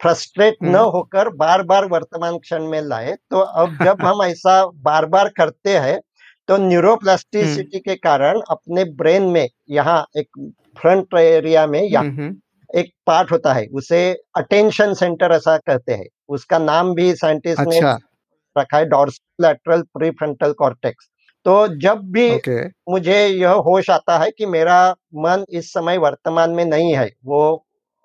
फ्रस्ट्रेट 0.00 0.56
न 0.62 0.66
हम्म। 0.66 0.90
होकर 0.90 1.28
बार 1.28 1.62
बार 1.62 1.84
वर्तमान 1.84 2.38
क्षण 2.38 2.66
में 2.66 2.80
लाए 2.82 3.14
तो 3.30 3.38
अब 3.38 3.76
जब 3.84 3.96
हम 4.04 4.22
ऐसा 4.22 4.64
बार 4.66 5.06
बार 5.06 5.28
करते 5.28 5.76
हैं 5.78 6.00
तो 6.48 6.56
न्यूरोप्लास्टिसिटी 6.56 7.78
के 7.78 7.94
कारण 7.96 8.40
अपने 8.50 8.84
ब्रेन 8.94 9.22
में 9.22 9.48
यहाँ 9.70 10.04
एक 10.16 10.28
फ्रंट 10.78 11.14
एरिया 11.14 11.66
में 11.66 11.82
यहाँ 11.82 12.04
हम्म, 12.04 12.22
हम्म, 12.22 12.36
एक 12.70 12.92
पार्ट 13.06 13.32
होता 13.32 13.52
है 13.52 13.66
उसे 13.66 14.00
अटेंशन 14.36 14.94
सेंटर 14.94 15.32
ऐसा 15.32 15.56
कहते 15.56 15.92
हैं। 15.92 16.06
उसका 16.28 16.58
नाम 16.58 16.94
भी 16.94 17.14
साइंटिस्ट 17.14 17.60
अच्छा। 17.60 17.92
ने 17.92 18.60
रखा 18.60 18.76
है 18.76 18.84
डॉर्सलैटरल 18.86 19.82
प्रीफ्रंटल 19.98 20.52
कॉर्टेक्स 20.52 21.08
तो 21.46 21.52
जब 21.78 22.00
भी 22.12 22.30
ओके। 22.34 22.60
मुझे 22.90 23.26
यह 23.26 23.50
होश 23.66 23.90
आता 23.90 24.18
है 24.18 24.30
कि 24.30 24.46
मेरा 24.46 24.80
मन 25.16 25.44
इस 25.50 25.72
समय 25.72 25.98
वर्तमान 25.98 26.50
में 26.50 26.64
नहीं 26.64 26.94
है 26.96 27.10
वो 27.24 27.42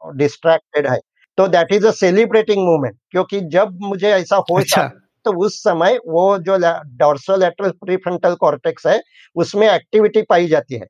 डिस्ट्रैक्टेड 0.02 0.88
है 0.88 1.00
तो 1.38 1.48
that 1.48 1.72
is 1.74 1.88
a 1.88 1.92
celebrating 1.92 2.66
moment 2.66 2.98
क्योंकि 3.12 3.40
जब 3.50 3.78
मुझे 3.82 4.10
ऐसा 4.10 4.36
होश 4.52 4.64
अच्छा। 4.64 4.88
तो 5.26 5.32
उस 5.46 5.58
समय 5.60 5.98
वो 6.08 6.38
जो 6.40 6.58
डॉर्सोलेटरल 6.98 7.70
प्रीफ्रंटल 7.86 8.36
कॉर्टेक्स 8.36 8.88
है 8.88 9.02
उसमें 9.36 9.68
एक्टिविटी 9.70 10.22
पाई 10.22 10.48
जाती 10.48 10.76
है। 10.76 10.86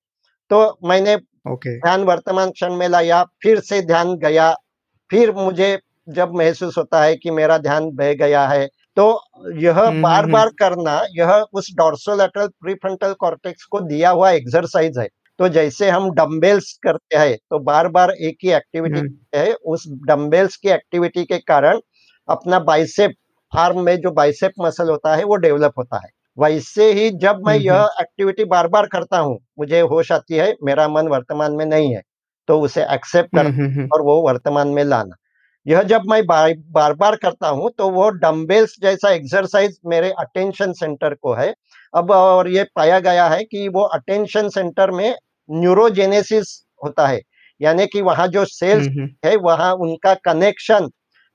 तो 0.51 0.77
मैंने 0.85 1.15
ओके 1.51 1.77
ध्यान 1.79 2.03
वर्तमान 2.03 2.49
क्षण 2.49 2.73
में 2.75 2.87
लाया 2.89 3.23
फिर 3.43 3.59
से 3.59 3.81
ध्यान 3.81 4.15
गया 4.17 4.53
फिर 5.11 5.31
मुझे 5.31 5.77
जब 6.09 6.33
महसूस 6.35 6.77
होता 6.77 7.03
है 7.03 7.15
कि 7.15 7.31
मेरा 7.31 7.57
ध्यान 7.57 7.89
बह 7.93 8.13
गया 8.13 8.47
है 8.47 8.67
तो 8.97 9.05
यह 9.59 9.79
हम्म, 9.79 10.01
बार 10.01 10.23
हम्म, 10.23 10.33
बार 10.33 10.49
करना 10.59 11.01
यह 11.17 11.31
उस 11.53 11.73
डॉर्सोलेटरल 11.77 12.47
प्रीफ्रंटल 12.47 13.13
कॉर्टेक्स 13.13 13.63
को 13.63 13.79
दिया 13.79 14.09
हुआ 14.09 14.31
एक्सरसाइज 14.31 14.97
है। 14.97 15.07
तो 15.39 15.47
जैसे 15.49 15.89
हम 15.89 16.09
डम्बेल्स 16.11 16.71
करते 16.83 17.17
हैं 17.17 17.35
तो 17.51 17.59
बार 17.59 17.87
बार 17.87 18.11
एक 18.11 18.37
ही 18.43 18.51
एक्टिविटी 18.51 18.99
हम्म, 18.99 19.15
है 19.35 19.53
उस 19.53 19.83
डम्बेल्स 20.07 20.55
की 20.57 20.69
एक्टिविटी 20.69 21.23
के 21.25 21.37
कारण 21.39 21.79
अपना 22.29 22.59
बाइसेप 22.61 23.13
आर्म 23.53 23.81
में 23.81 23.95
जो 24.01 24.11
बाइसेप 24.11 24.51
मसल 24.61 24.89
होता 24.89 25.15
है 25.15 25.23
वो 25.23 25.35
डेवलप 25.37 25.73
होता 25.77 25.97
है। 25.97 26.09
वैसे 26.37 26.91
ही 26.93 27.09
जब 27.11 27.41
मैं 27.45 27.53
हम्म, 27.55 27.65
यह 27.65 27.89
एक्टिविटी 28.01 28.43
बार 28.45 28.67
बार 28.67 28.85
करता 28.85 29.17
हूँ 29.19 29.37
मुझे 29.59 29.79
होश 29.83 30.11
आती 30.11 30.35
है 30.35 30.53
मेरा 30.63 30.87
मन 30.87 31.07
वर्तमान 31.07 31.53
में 31.53 31.65
नहीं 31.65 31.93
है 31.95 32.01
तो 32.47 32.59
उसे 32.61 32.83
एक्सेप्ट 32.93 33.35
कर 33.35 33.45
हम्म, 33.45 33.65
हम्म, 33.65 33.87
और 33.93 34.01
वो 34.01 34.21
वर्तमान 34.21 34.67
में 34.69 34.83
लाना। 34.83 35.15
यह 35.65 35.83
जब 35.83 36.01
मैं 36.09 36.25
बार 36.25 36.53
बार 36.71 36.93
बार 36.93 37.15
करता 37.15 37.47
हूँ 37.49 37.69
तो 37.77 37.89
वो 37.89 38.09
डम्बेल्स 38.17 38.75
जैसा 38.81 39.09
एक्सरसाइज 39.11 39.79
मेरे 39.85 40.11
अटेंशन 40.19 40.73
सेंटर 40.73 41.13
को 41.13 41.33
है। 41.33 41.53
अब 41.93 42.11
और 42.11 42.49
ये 42.49 42.63
पाया 42.75 42.99
गया 42.99 43.27
है 43.27 43.43
कि 43.43 43.67
वो 43.69 43.83
अटेंशन 43.95 44.49
सेंटर 44.49 44.91
में 44.91 45.15
न्यूरोजेनेसिस 45.49 46.63
होता 46.83 47.07
है। 47.07 47.21
यानी 47.61 47.85
कि 47.85 48.01
वहाँ 48.01 48.27
जो 48.27 48.45
सेल्स 48.45 48.87
हम्म, 48.87 49.09
है 49.25 49.35
वहाँ 49.35 49.73
उनका 49.73 50.13
कनेक्शन 50.13 50.89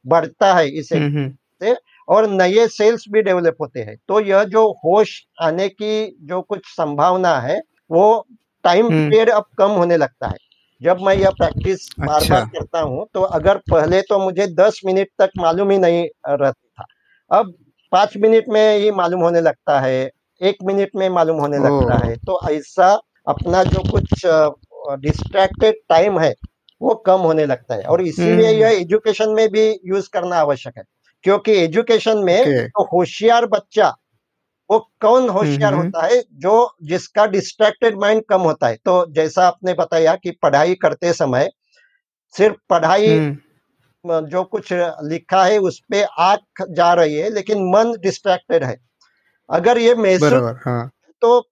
बढ़ता 0.04 0.54
है 0.54 0.68
इसे। 0.68 0.98
हम्म, 0.98 1.18
हम्म, 1.18 1.74
और 2.08 2.26
नए 2.30 2.66
सेल्स 2.68 3.04
भी 3.10 3.22
डेवलप 3.22 3.56
होते 3.60 3.80
हैं। 3.80 3.96
तो 4.08 4.20
यह 4.20 4.44
जो 4.44 4.70
होश 4.84 5.10
आने 5.42 5.68
की 5.68 6.16
जो 6.22 6.40
कुछ 6.42 6.60
संभावना 6.66 7.34
है 7.40 7.60
वो 7.90 8.26
टाइम 8.64 8.86
हम्म। 8.86 9.10
पीरियड 9.10 9.30
अब 9.30 9.44
कम 9.58 9.70
होने 9.70 9.96
लगता 9.96 10.28
है। 10.28 10.36
जब 10.80 11.00
मैं 11.00 11.14
यह 11.14 11.30
प्रैक्टिस 11.30 11.88
बार 12.00 12.20
अच्छा। 12.20 12.34
बार 12.34 12.44
करता 12.44 12.80
हूँ 12.80 13.06
तो 13.14 13.20
अगर 13.20 13.58
पहले 13.70 14.00
तो 14.02 14.18
मुझे 14.18 14.46
दस 14.46 14.80
मिनट 14.86 15.08
तक 15.18 15.30
मालूम 15.38 15.70
ही 15.70 15.78
नहीं 15.78 16.08
रहता 16.28 16.82
था। 16.82 16.84
अब 17.30 17.52
पाँच 17.92 18.16
मिनट 18.16 18.44
में 18.48 18.78
ही 18.78 18.90
मालूम 18.90 19.20
होने 19.20 19.40
लगता 19.40 19.80
है 19.80 20.10
एक 20.40 20.56
मिनट 20.64 20.90
में 20.96 21.08
मालूम 21.08 21.40
होने 21.40 21.58
लगता 21.58 22.06
है। 22.06 22.16
तो 22.16 22.40
ऐसा 22.50 22.94
अपना 23.30 23.62
जो 23.64 23.82
कुछ 23.90 24.22
डिस्ट्रैक्टेड 25.00 25.74
टाइम 25.88 26.18
है 26.18 26.34
वो 26.82 26.94
कम 26.94 27.20
होने 27.20 27.46
लगता 27.46 27.74
है। 27.74 27.82
और 27.82 28.02
इसीलिए 28.02 28.48
हम्म। 28.48 28.62
यह 28.62 28.80
एजुकेशन 28.80 29.30
में 29.30 29.48
भी 29.48 29.70
यूज़ 29.86 30.08
करना 30.12 30.36
आवश्यक 30.36 30.78
है। 30.78 30.84
क्योंकि 31.22 31.52
एजुकेशन 31.52 32.18
में 32.18 32.40
ओके। 32.40 32.68
तो 32.68 32.84
होशियार 32.84 33.46
बच्चा 33.46 33.88
वो 34.70 34.78
कौन 35.00 35.28
होशियार 35.28 35.74
हम्म। 35.74 35.84
होता 35.84 36.06
है? 36.06 36.22
जो 36.32 36.74
जिसका 36.82 37.26
डिस्ट्रैक्टेड 37.26 37.98
माइंड 37.98 38.22
कम 38.28 38.40
होता 38.40 38.68
है। 38.68 38.76
तो 38.76 39.06
जैसा 39.12 39.46
आपने 39.46 39.74
बताया 39.74 40.14
कि 40.16 40.30
पढ़ाई 40.42 40.74
करते 40.74 41.12
समय 41.12 41.50
सिर्फ़ 42.34 42.56
पढ़ाई 42.70 43.08
हम्म, 43.08 44.20
जो 44.26 44.42
कुछ 44.44 44.68
लिखा 44.72 45.44
है 45.44 45.58
उस 45.58 45.80
पे 45.90 46.02
आँख 46.02 46.64
जा 46.70 46.92
रही 46.94 47.14
है 47.14 47.30
लेकिन 47.30 47.64
मन 47.70 47.92
डिस्ट्रैक्टेड 48.00 48.64
है। 48.64 48.76
अगर 49.50 49.78
ये 49.78 49.94
महसूस 49.94 50.56
हाँ। 50.66 50.90
तो 51.22 51.49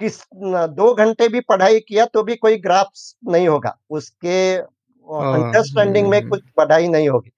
किस 0.00 0.20
दो 0.34 0.92
घंटे 0.94 1.28
भी 1.28 1.40
पढ़ाई 1.40 1.80
किया 1.80 2.04
तो 2.06 2.22
भी 2.22 2.36
कोई 2.36 2.56
ग्राफ्स 2.58 3.14
नहीं 3.28 3.48
होगा। 3.48 3.76
उसके 3.90 4.40
अंडरस्टैंडिंग 4.56 6.08
में 6.08 6.18
हम्म। 6.18 6.30
कुछ 6.30 6.40
बढ़ाई 6.58 6.88
नहीं 6.88 7.08
होगी। 7.08 7.30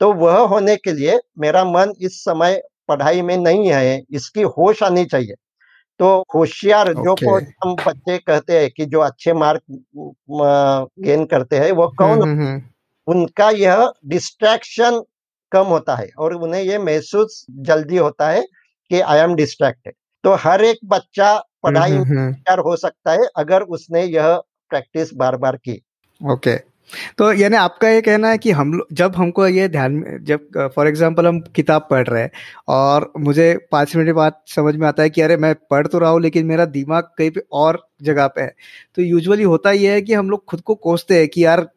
तो 0.00 0.12
वह 0.12 0.38
होने 0.46 0.76
के 0.76 0.92
लिए 0.92 1.18
मेरा 1.38 1.64
मन 1.64 1.92
इस 2.00 2.18
समय 2.24 2.62
पढ़ाई 2.88 3.22
में 3.22 3.36
नहीं 3.36 3.68
है 3.68 4.02
इसकी 4.10 4.42
होश 4.56 4.82
आनी 4.82 5.04
चाहिए। 5.04 5.34
तो 6.00 6.08
होशियार 6.34 6.92
जो 6.94 7.14
को 7.14 7.36
हम 7.64 7.74
बच्चे 7.86 8.16
कहते 8.18 8.58
हैं 8.58 8.70
कि 8.70 8.84
जो 8.86 9.00
अच्छे 9.00 9.32
मार्क 9.32 9.62
गेन 11.04 11.24
करते 11.24 11.56
हैं 11.56 11.70
वो 11.72 11.86
कौन? 11.88 12.22
हम्म, 12.22 12.42
हम्म, 12.42 12.62
उनका 13.06 13.50
यह 13.50 13.92
डिस्ट्रैक्शन 14.06 15.02
कम 15.52 15.66
होता 15.66 15.94
है 15.94 16.08
और 16.18 16.34
उन्हें 16.34 16.62
ये 16.62 16.78
महसूस 16.78 17.44
जल्दी 17.60 17.96
होता 17.96 18.28
है 18.30 18.42
कि 18.90 19.00
आई 19.00 19.18
एम 19.18 19.34
डिस्ट्रैक्टेड 19.34 19.94
तो 20.24 20.34
हर 20.34 20.64
एक 20.64 20.78
बच्चा 20.84 21.30
पढ़ाई 21.62 21.90
हम्म, 21.90 22.02
हम्म, 22.02 22.26
होशियार 22.26 22.58
हो 22.58 22.76
सकता 22.76 23.12
है 23.12 23.26
अगर 23.36 23.62
उसने 23.62 24.04
यह 24.04 24.36
प्रैक्टिस 24.70 25.14
बार 25.14 25.36
बार 25.36 25.56
की। 25.56 25.82
ओके। 26.20 26.56
तो 27.18 27.32
यानी 27.32 27.56
आपका 27.56 27.88
ये 27.88 28.00
कहना 28.00 28.28
है 28.28 28.38
कि 28.38 28.50
हम 28.50 28.80
जब 28.92 29.14
हमको 29.16 29.46
ये 29.46 29.68
ध्यान 29.68 29.92
में 29.92 30.24
जब 30.24 30.70
फॉर 30.76 30.88
एग्जांपल 30.88 31.26
हम 31.26 31.40
किताब 31.40 31.86
पढ़ 31.90 32.06
रहे 32.08 32.22
हैं 32.22 32.30
और 32.68 33.12
मुझे 33.18 33.68
पाँच 33.72 33.96
मिनट 33.96 34.14
बाद 34.14 34.32
समझ 34.46 34.74
में 34.76 34.86
आता 34.88 35.02
है 35.02 35.10
कि 35.10 35.20
अरे 35.20 35.36
मैं 35.36 35.54
पढ़ 35.70 35.86
तो 35.86 35.98
रहा 35.98 36.10
हूँ 36.10 36.20
लेकिन 36.20 36.46
मेरा 36.46 36.64
दिमाग 36.64 37.04
कहीं 37.18 37.30
पे 37.30 37.42
और 37.52 37.86
जगह 38.02 38.26
पे 38.26 38.40
है। 38.40 38.54
तो 38.94 39.02
यूजुअली 39.02 39.42
होता 39.42 39.70
ये 39.70 39.92
है 39.92 40.02
कि 40.02 40.14
हम 40.14 40.30
लोग 40.30 40.44
खुद 40.44 40.60
को 40.60 40.74
कोसते 40.74 41.18
हैं 41.18 41.28
कि 41.28 41.44
यार 41.44 41.68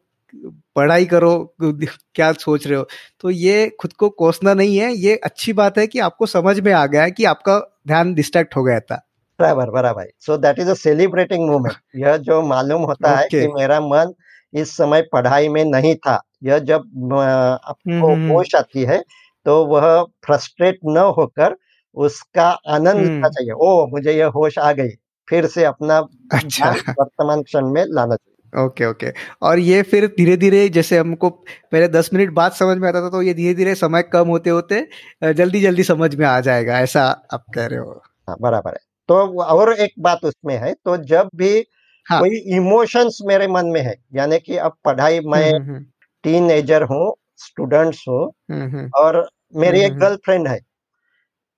पढ़ाई 0.76 1.04
करो 1.04 1.54
क्या 1.62 2.32
सोच 2.32 2.66
रहे 2.66 2.78
हो? 2.78 2.88
तो 3.20 3.30
ये 3.30 3.68
खुद 3.80 3.92
को 3.92 4.08
कोसना 4.08 4.54
नहीं 4.54 4.76
है 4.78 4.92
ये 4.94 5.16
अच्छी 5.16 5.52
बात 5.52 5.78
है 5.78 5.86
कि 5.86 5.98
आपको 5.98 6.26
समझ 6.26 6.60
में 6.60 6.72
आ 6.72 6.86
गया 6.86 7.02
है 7.02 7.10
कि 7.10 7.24
आपका 7.24 7.58
ध्यान 7.88 8.14
डिस्ट्रैक्ट 8.14 8.56
हो 8.56 8.64
गया 8.64 8.80
था। 8.80 9.05
बराबर 9.38 9.70
बराबर. 9.70 10.06
So 10.20 10.36
that 10.38 10.58
is 10.58 10.68
a 10.70 10.74
celebrating 10.74 11.48
moment 11.48 11.76
यह 11.96 12.16
जो 12.18 12.40
मालूम 12.42 12.82
होता 12.82 13.08
okay. 13.08 13.22
है 13.22 13.28
कि 13.28 13.48
मेरा 13.54 13.80
मन 13.82 14.12
इस 14.52 14.76
समय 14.76 15.02
पढ़ाई 15.12 15.48
में 15.48 15.64
नहीं 15.64 15.94
था 15.96 16.20
यह 16.44 16.58
जब 16.60 16.82
आपको 17.14 18.12
हम्म, 18.12 18.28
होश 18.30 18.54
आती 18.54 18.84
है 18.84 19.02
तो 19.46 19.64
वह 19.66 20.02
फ्रस्ट्रेट 20.26 20.78
न 20.86 20.98
होकर 21.18 21.56
उसका 21.96 22.48
आनंद 22.68 22.96
हम्म। 22.96 23.06
लेना 23.06 23.28
चाहिए। 23.28 23.52
ओ 23.52 23.86
मुझे 23.86 24.12
यह 24.12 24.26
होश 24.36 24.58
आ 24.58 24.72
गई। 24.72 24.88
फिर 25.28 25.46
से 25.46 25.64
अपना 25.64 25.98
अच्छा। 26.34 26.70
वर्तमान 26.70 27.42
क्षण 27.42 27.70
में 27.72 27.84
लाना 27.88 28.16
चाहिए। 28.16 28.64
ओके 28.64 28.84
ओके 28.86 29.12
और 29.42 29.58
ये 29.58 29.82
फिर 29.82 30.06
धीरे 30.18 30.36
धीरे 30.36 30.68
जैसे 30.68 30.98
हमको 30.98 31.30
पहले 31.30 31.88
दस 31.88 32.10
मिनट 32.14 32.32
बाद 32.32 32.52
समझ 32.52 32.76
में 32.78 32.88
आता 32.88 33.02
था 33.02 33.10
तो 33.10 33.22
ये 33.22 33.34
धीरे 33.34 33.54
धीरे 33.54 33.74
समय 33.74 34.02
कम 34.12 34.28
होते 34.28 34.50
होते 34.50 34.86
जल्दी 35.24 35.60
जल्दी 35.60 35.82
समझ 35.84 36.14
में 36.14 36.26
आ 36.26 36.40
जाएगा 36.40 36.80
ऐसा 36.80 37.04
आप 37.32 37.44
कह 37.54 37.66
रहे 37.66 37.78
हो। 37.78 38.00
हाँ 38.28 38.36
बराबर 38.40 38.70
है। 38.70 38.85
तो 39.08 39.42
और 39.42 39.72
एक 39.72 39.92
बात 39.98 40.20
उसमें 40.24 40.56
है 40.56 40.74
तो 40.74 40.96
जब 40.96 41.30
भी 41.34 41.66
हाँ। 42.06 42.20
कोई 42.20 42.30
इमोशंस 42.38 43.18
मेरे 43.26 43.46
मन 43.48 43.66
में 43.66 43.80
है 43.80 43.94
यानी 44.14 44.38
कि 44.38 44.56
अब 44.56 44.74
पढ़ाई 44.84 45.20
मैं 45.20 45.82
टीन 46.24 46.50
एजर 46.50 46.82
हूँ 46.82 47.14
स्टूडेंट्स 47.36 48.04
हूँ 48.08 48.32
हम्म, 48.50 48.62
हम्म, 48.62 48.90
और 48.96 49.30
मेरी 49.56 49.80
एक 49.80 49.90
हम्म, 49.92 50.00
गर्लफ्रेंड 50.00 50.48
है 50.48 50.60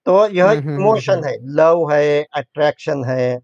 तो 0.06 0.28
यह 0.28 0.50
इमोशन। 0.52 1.24
है 1.24 1.36
लव 1.42 1.92
है 1.92 2.26
अट्रैक्शन 2.34 3.04
है 3.04 3.38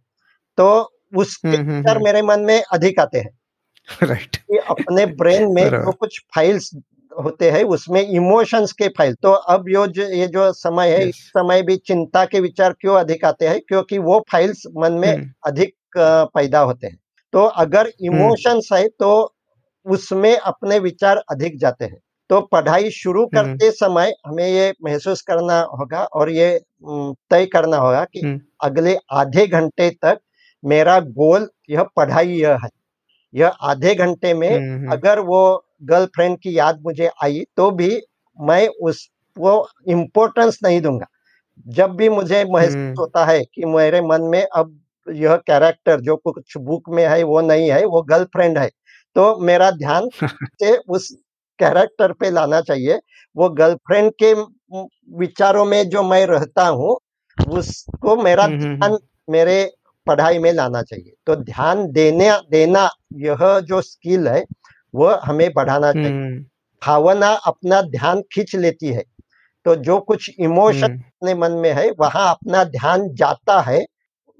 तो 0.56 0.94
उसके 1.16 1.62
विचार। 1.62 1.98
मेरे 1.98 2.22
मन 2.22 2.40
में 2.40 2.62
अधिक 2.62 3.00
आते 3.00 3.18
हैं 3.18 3.38
राइट 4.08 4.36
कि 4.36 4.56
अपने 4.56 5.06
ब्रेन 5.06 5.54
में। 5.54 5.70
जो 5.70 5.92
कुछ 5.92 6.20
फाइल्स 6.34 6.70
होते 7.22 7.50
हैं 7.50 7.64
उसमें 7.64 8.02
इमोशंस 8.02 8.72
के 8.72 8.88
फ़ाइल 8.88 9.14
तो 9.14 9.32
अब 9.32 9.68
यो 9.68 9.86
जो 9.86 10.02
ये 10.02 10.26
जो 10.26 10.52
समय 10.52 10.90
है 10.90 10.98
Yes. 10.98 11.08
इस 11.08 11.16
समय 11.16 11.62
भी 11.62 11.76
चिंता 11.76 12.24
के 12.24 12.40
विचार 12.40 12.72
क्यों 12.72 12.96
अधिक 12.96 13.24
आते 13.24 13.48
हैं 13.48 13.60
क्योंकि 13.60 13.98
वो 13.98 14.24
फाइल्स 14.32 14.62
मन 14.76 14.92
में 14.92 15.14
हम्म, 15.14 15.30
अधिक 15.46 15.74
पैदा 16.34 16.60
होते 16.60 16.86
हैं 16.86 16.98
तो 17.32 17.44
अगर 17.44 17.92
इमोशंस 18.00 18.68
hmm. 18.72 18.80
है 18.80 18.88
तो 18.88 19.34
उसमें 19.84 20.36
अपने 20.36 20.78
विचार 20.78 21.16
अधिक 21.16 21.58
जाते 21.58 21.84
हैं 21.84 21.98
तो 22.28 22.40
पढ़ाई 22.40 22.90
शुरू 22.90 23.24
हम्म। 23.24 23.42
करते 23.42 23.70
समय 23.70 24.14
हमें 24.26 24.48
ये 24.48 24.72
महसूस 24.84 25.22
करना 25.22 25.60
होगा 25.60 26.04
और 26.04 26.30
ये 26.30 26.60
तय 27.30 27.46
करना 27.46 27.76
होगा 27.76 28.04
कि 28.04 28.20
हम्म, 28.20 28.40
अगले 28.60 28.96
आधे 29.10 29.46
घंटे 29.46 29.90
तक 29.90 30.18
मेरा 30.64 31.00
गोल 31.00 31.50
यह 31.70 31.82
पढ़ाई 31.82 32.28
यह 32.28 32.58
है 32.64 32.68
यह 33.34 33.48
आधे 33.48 33.94
घंटे 33.94 34.34
में। 34.34 34.88
अगर 34.88 35.18
वो 35.18 35.63
गर्लफ्रेंड 35.82 36.38
की 36.38 36.58
याद 36.58 36.80
मुझे 36.82 37.10
आई 37.24 37.44
तो 37.56 37.70
भी 37.70 38.00
मैं 38.38 38.68
उसको 38.68 39.68
इम्पोर्टेंस 39.88 40.58
नहीं 40.64 40.80
दूँगा। 40.80 41.06
जब 41.66 41.90
भी 41.90 42.08
मुझे 42.08 42.44
महसूस 42.44 42.74
हम्म। 42.74 42.94
होता 42.98 43.24
है 43.24 43.44
कि 43.44 43.64
मेरे 43.64 44.00
मन 44.00 44.22
में 44.22 44.46
अब 44.56 44.80
यह 45.14 45.36
कैरेक्टर 45.36 46.00
जो 46.00 46.16
कुछ 46.16 46.56
बुक 46.56 46.88
में 46.88 47.06
है 47.08 47.22
वो 47.22 47.40
नहीं 47.40 47.70
है 47.70 47.84
वो 47.84 48.02
गर्लफ्रेंड 48.02 48.58
है 48.58 48.68
तो 49.16 49.38
मेरा 49.38 49.70
ध्यान 49.70 50.08
से 50.62 50.76
उस 50.76 51.08
कैरेक्टर 51.58 52.12
पे 52.12 52.30
लाना 52.30 52.60
चाहिए। 52.60 52.98
वो 53.36 53.48
गर्लफ्रेंड 53.48 54.12
के 54.22 54.32
विचारों 55.18 55.64
में 55.64 55.88
जो 55.88 56.02
मैं 56.02 56.26
रहता 56.26 56.66
हूँ 56.66 56.96
उसको 57.48 58.16
मेरा 58.16 58.44
हम्म, 58.44 58.62
हम्म, 58.62 58.76
ध्यान 58.76 58.98
मेरे 59.30 59.72
पढ़ाई 60.06 60.38
में 60.38 60.52
लाना 60.52 60.82
चाहिए। 60.82 61.12
तो 61.26 61.36
ध्यान 61.36 61.86
देने 61.92 62.30
देना 62.50 62.88
यह 63.14 63.60
जो 63.60 63.80
स्किल 63.80 64.28
है 64.28 64.44
वह 64.94 65.20
हमें 65.24 65.52
बढ़ाना 65.56 65.92
चाहिए। 65.92 66.18
हम्म, 66.18 66.44
भावना 66.86 67.28
अपना 67.46 67.82
ध्यान 67.82 68.22
खींच 68.22 68.54
लेती 68.56 68.86
है। 68.86 69.04
तो 69.66 69.74
जो 69.76 70.00
कुछ 70.00 70.30
इमोशन 70.38 70.86
हम्म, 70.86 70.98
अपने 70.98 71.34
मन 71.34 71.52
में 71.52 71.72
है 71.72 71.90
वहाँ 71.90 72.30
अपना 72.30 72.64
ध्यान 72.64 73.08
जाता 73.14 73.60
है। 73.60 73.86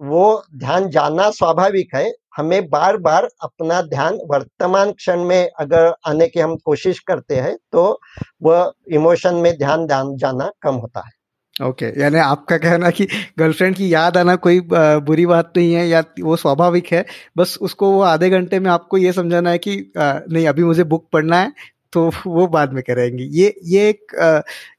वो 0.00 0.44
ध्यान 0.56 0.88
जाना 0.90 1.30
स्वाभाविक 1.30 1.94
है। 1.94 2.12
हमें 2.36 2.70
बार 2.70 2.96
बार 2.96 3.28
अपना 3.42 3.82
ध्यान 3.82 4.18
वर्तमान 4.30 4.92
क्षण 4.92 5.24
में 5.24 5.50
अगर 5.58 5.94
आने 6.06 6.26
की 6.28 6.40
हम 6.40 6.56
कोशिश 6.56 6.98
करते 7.00 7.36
हैं 7.36 7.56
तो 7.72 8.00
वह 8.42 8.72
इमोशन 8.92 9.34
में 9.34 9.58
ध्यान 9.58 9.86
जाना 10.16 10.50
कम 10.62 10.74
होता 10.74 11.00
है। 11.00 11.23
ओके 11.62 11.90
okay, 11.90 12.00
यानी 12.00 12.18
आपका 12.18 12.56
कहना 12.58 12.90
कि 12.90 13.06
गर्लफ्रेंड 13.38 13.76
की 13.76 13.94
याद 13.94 14.16
आना 14.16 14.36
कोई 14.36 14.60
बुरी 14.72 15.26
बात 15.26 15.52
नहीं 15.56 15.74
है 15.74 15.88
या 15.88 16.04
वो 16.20 16.36
स्वाभाविक 16.36 16.86
है 16.86 17.06
बस 17.36 17.58
उसको 17.60 17.90
वो 17.90 18.00
आधे 18.00 18.30
घंटे 18.30 18.60
में 18.60 18.70
आपको 18.70 18.98
ये 18.98 19.12
समझाना 19.12 19.50
है 19.50 19.58
कि 19.58 19.92
नहीं 19.98 20.46
अभी 20.46 20.64
मुझे 20.64 20.84
बुक 20.84 21.08
पढ़ना 21.12 21.38
है 21.38 21.52
तो 21.92 22.10
वो 22.26 22.46
बाद 22.46 22.72
में 22.72 22.82
करेंगे 22.82 23.24
ये 23.24 23.54
ये 23.64 23.88
एक 23.88 24.06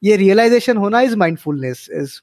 ये 0.03 0.15
रियलाइजेशन 0.15 0.77
होना 0.77 1.01
इज़ 1.01 1.15
माइंडफुलनेस 1.15 1.87
इज़ 1.93 2.19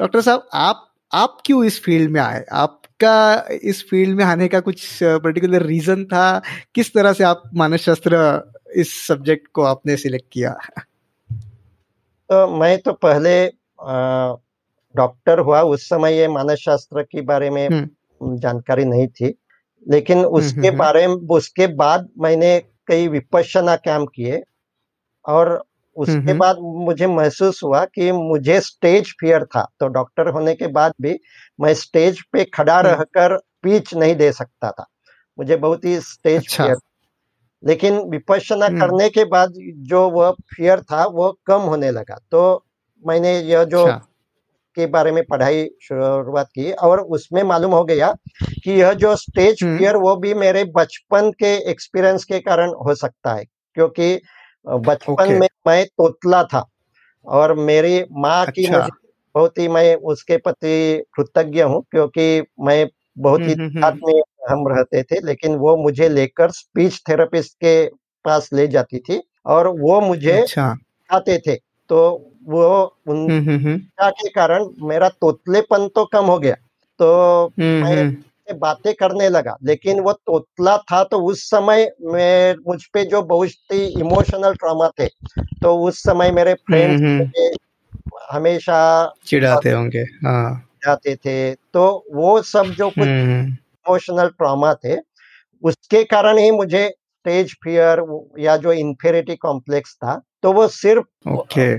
डॉक्टर 0.00 0.20
साहब 0.20 0.48
आप 0.54 0.90
आप 1.12 1.38
क्यों 1.46 1.64
इस 1.64 1.82
फ़ील्ड 1.82 2.10
में 2.10 2.20
आए? 2.20 2.44
आपका 2.52 3.44
इस 3.62 3.86
फ़ील्ड 3.90 4.16
में 4.16 4.24
आने 4.24 4.48
का 4.48 4.60
कुछ 4.60 4.98
पर्टिकुलर 5.02 5.62
रीजन 5.62 6.04
था? 6.04 6.42
किस 6.74 6.94
तरह 6.94 7.12
से 7.12 7.24
आप 7.24 7.42
मानस 7.54 7.80
शास्त्र 7.80 8.42
इस 8.76 9.06
सब्जेक्ट 9.06 9.48
को 9.52 9.62
आपने 9.62 9.96
सिलेक्ट 9.96 10.26
किया? 10.32 10.56
तो 12.30 12.46
मैं 12.58 12.78
तो 12.78 12.92
पहले 12.92 13.34
डॉक्टर 14.94 15.38
हुआ 15.38 15.60
उस 15.62 15.88
समय 15.88 16.16
ये 16.18 16.28
मानस 16.28 16.58
शास्त्र 16.58 17.02
के 17.02 17.20
बारे 17.22 17.50
में 17.50 17.66
हम्म। 17.68 18.36
जानकारी 18.38 18.84
नहीं 18.84 19.06
थी 19.08 19.34
लेकिन 19.86 20.18
हम्म, 20.18 20.28
उसके 20.28 20.68
हम्म, 20.68 20.78
बारे 20.78 21.06
में 21.06 21.14
उसके 21.14 21.66
बाद 21.74 22.08
मैंने 22.18 22.58
कई 22.86 23.08
विपश्यना 23.08 23.76
कैंप 23.76 24.08
किए 24.14 24.42
और 25.24 25.62
उसके 25.96 26.32
बाद 26.32 26.56
मुझे 26.60 27.06
महसूस 27.06 27.62
हुआ 27.64 27.84
कि 27.84 28.10
मुझे 28.12 28.60
स्टेज 28.60 29.14
फियर 29.20 29.44
था 29.44 29.66
तो 29.80 29.88
डॉक्टर 29.88 30.28
होने 30.28 30.54
के 30.54 30.66
बाद 30.66 30.92
भी 31.00 31.18
मैं 31.58 31.74
स्टेज 31.74 32.22
पे 32.32 32.44
खड़ा 32.44 32.80
रहकर 32.80 33.36
स्पीच 33.38 33.94
नहीं 33.94 34.14
दे 34.14 34.30
सकता 34.32 34.70
था 34.70 34.86
मुझे 35.38 35.56
बहुत 35.56 35.84
ही 35.84 36.00
स्टेज 36.00 36.36
अच्छा। 36.36 36.64
फियर 36.64 36.76
लेकिन 37.66 37.98
विपश्यना 37.98 38.68
करने 38.68 39.08
के 39.08 39.24
बाद 39.24 39.52
जो 39.76 40.10
वह 40.10 40.30
फियर 40.30 40.80
था 40.80 41.06
वो 41.06 41.38
कम 41.46 41.60
होने 41.60 41.90
लगा। 41.90 42.18
तो 42.30 42.64
मैंने 43.06 43.38
यह 43.40 43.64
जो 43.64 43.82
अच्छा। 43.82 44.08
के 44.74 44.86
बारे 44.86 45.12
में 45.12 45.24
पढ़ाई 45.30 45.68
शुरुआत 45.82 46.46
की 46.46 46.72
और 46.72 47.00
उसमें 47.00 47.42
मालूम 47.42 47.72
हो 47.72 47.84
गया 47.84 48.14
कि 48.64 48.72
यह 48.72 48.92
जो 48.92 49.16
स्टेज 49.16 49.64
फियर 49.64 49.96
वो 49.96 50.16
भी 50.16 50.34
मेरे 50.34 50.64
बचपन 50.64 51.30
के 51.30 51.70
एक्सपीरियंस 51.70 52.24
के 52.24 52.40
कारण 52.40 52.70
हो 52.70 52.94
सकता 52.94 53.34
है। 53.34 53.44
क्योंकि 53.74 54.20
बचपन 54.68 55.32
में 55.32 55.48
मैं 55.66 55.86
तोतला 55.86 56.44
था 56.44 56.68
और 57.26 57.54
मेरी 57.54 58.04
माँ 58.12 58.46
की 58.46 58.64
अच्छा। 58.64 58.78
मुझे 58.78 58.90
बहुत 59.34 59.58
ही 59.58 59.68
मैं 59.68 59.96
उसके 59.96 60.36
प्रति 60.36 61.04
कृतज्ञ 61.14 61.62
हूँ 61.62 61.82
क्योंकि 61.90 62.44
मैं 62.60 62.88
बहुत 63.18 63.40
ही 63.40 63.54
साथ 63.60 63.92
में 63.92 64.22
हम 64.50 64.68
रहते 64.68 65.02
थे 65.02 65.26
लेकिन 65.26 65.54
वो 65.54 65.76
मुझे 65.76 66.08
लेकर 66.08 66.50
स्पीच 66.50 67.02
थेरेपिस्ट 67.08 67.52
के 67.54 67.86
पास 68.24 68.50
ले 68.52 68.68
जाती 68.68 68.98
थी 68.98 69.22
और 69.46 69.68
वो 69.68 70.00
मुझे 70.00 70.32
अच्छा। 70.32 70.76
आते 71.12 71.38
थे। 71.38 71.54
तो 71.88 72.30
वो 72.48 72.96
उनका 73.06 74.10
के 74.10 74.28
कारण 74.28 74.68
मेरा 74.82 75.08
तोतलेपन 75.08 75.88
तो 75.88 76.04
कम 76.04 76.24
हो 76.24 76.38
गया 76.38 76.54
तो 76.98 77.52
मैं 77.58 78.14
बातें 78.58 78.94
करने 78.94 79.28
लगा 79.28 79.56
लेकिन 79.62 80.00
वो 80.00 80.12
तोतला 80.12 80.78
था 80.78 81.04
तो 81.04 81.20
उस 81.20 81.50
समय 81.50 81.92
मैं 82.02 82.54
मुझ 82.68 82.84
पे 82.84 83.04
जो 83.04 83.22
बहुत 83.22 83.48
ही 83.48 84.00
इमोशनल 84.00 84.54
ट्रॉमा 84.54 84.88
थे 84.88 85.06
तो 85.38 85.78
उस 85.78 85.98
समय 85.98 86.30
मेरे 86.30 86.54
फ्रेंड्स 86.54 87.56
हमेशा 88.30 89.12
चिढ़ाते 89.26 89.70
होंगे 89.70 89.98
हाँ। 89.98 90.68
जाते 90.84 91.16
थे 91.16 91.54
तो 91.54 92.06
वो 92.14 92.42
सब 92.42 92.64
जो 92.64 92.90
कुछ 92.90 93.08
इमोशनल 93.88 94.28
ट्रॉमा 94.28 94.74
थे 94.74 94.96
उसके 95.62 96.02
कारण 96.04 96.38
ही 96.38 96.50
मुझे 96.50 96.88
स्टेज 96.88 97.54
फियर 97.64 98.02
या 98.38 98.56
जो 98.56 98.72
इन्फेरिटी 98.72 99.36
कॉम्प्लेक्स 99.36 99.94
था 99.94 100.20
तो 100.42 100.52
वो 100.52 100.66
सिर्फ़ 100.68 101.28
ओके। 101.30 101.76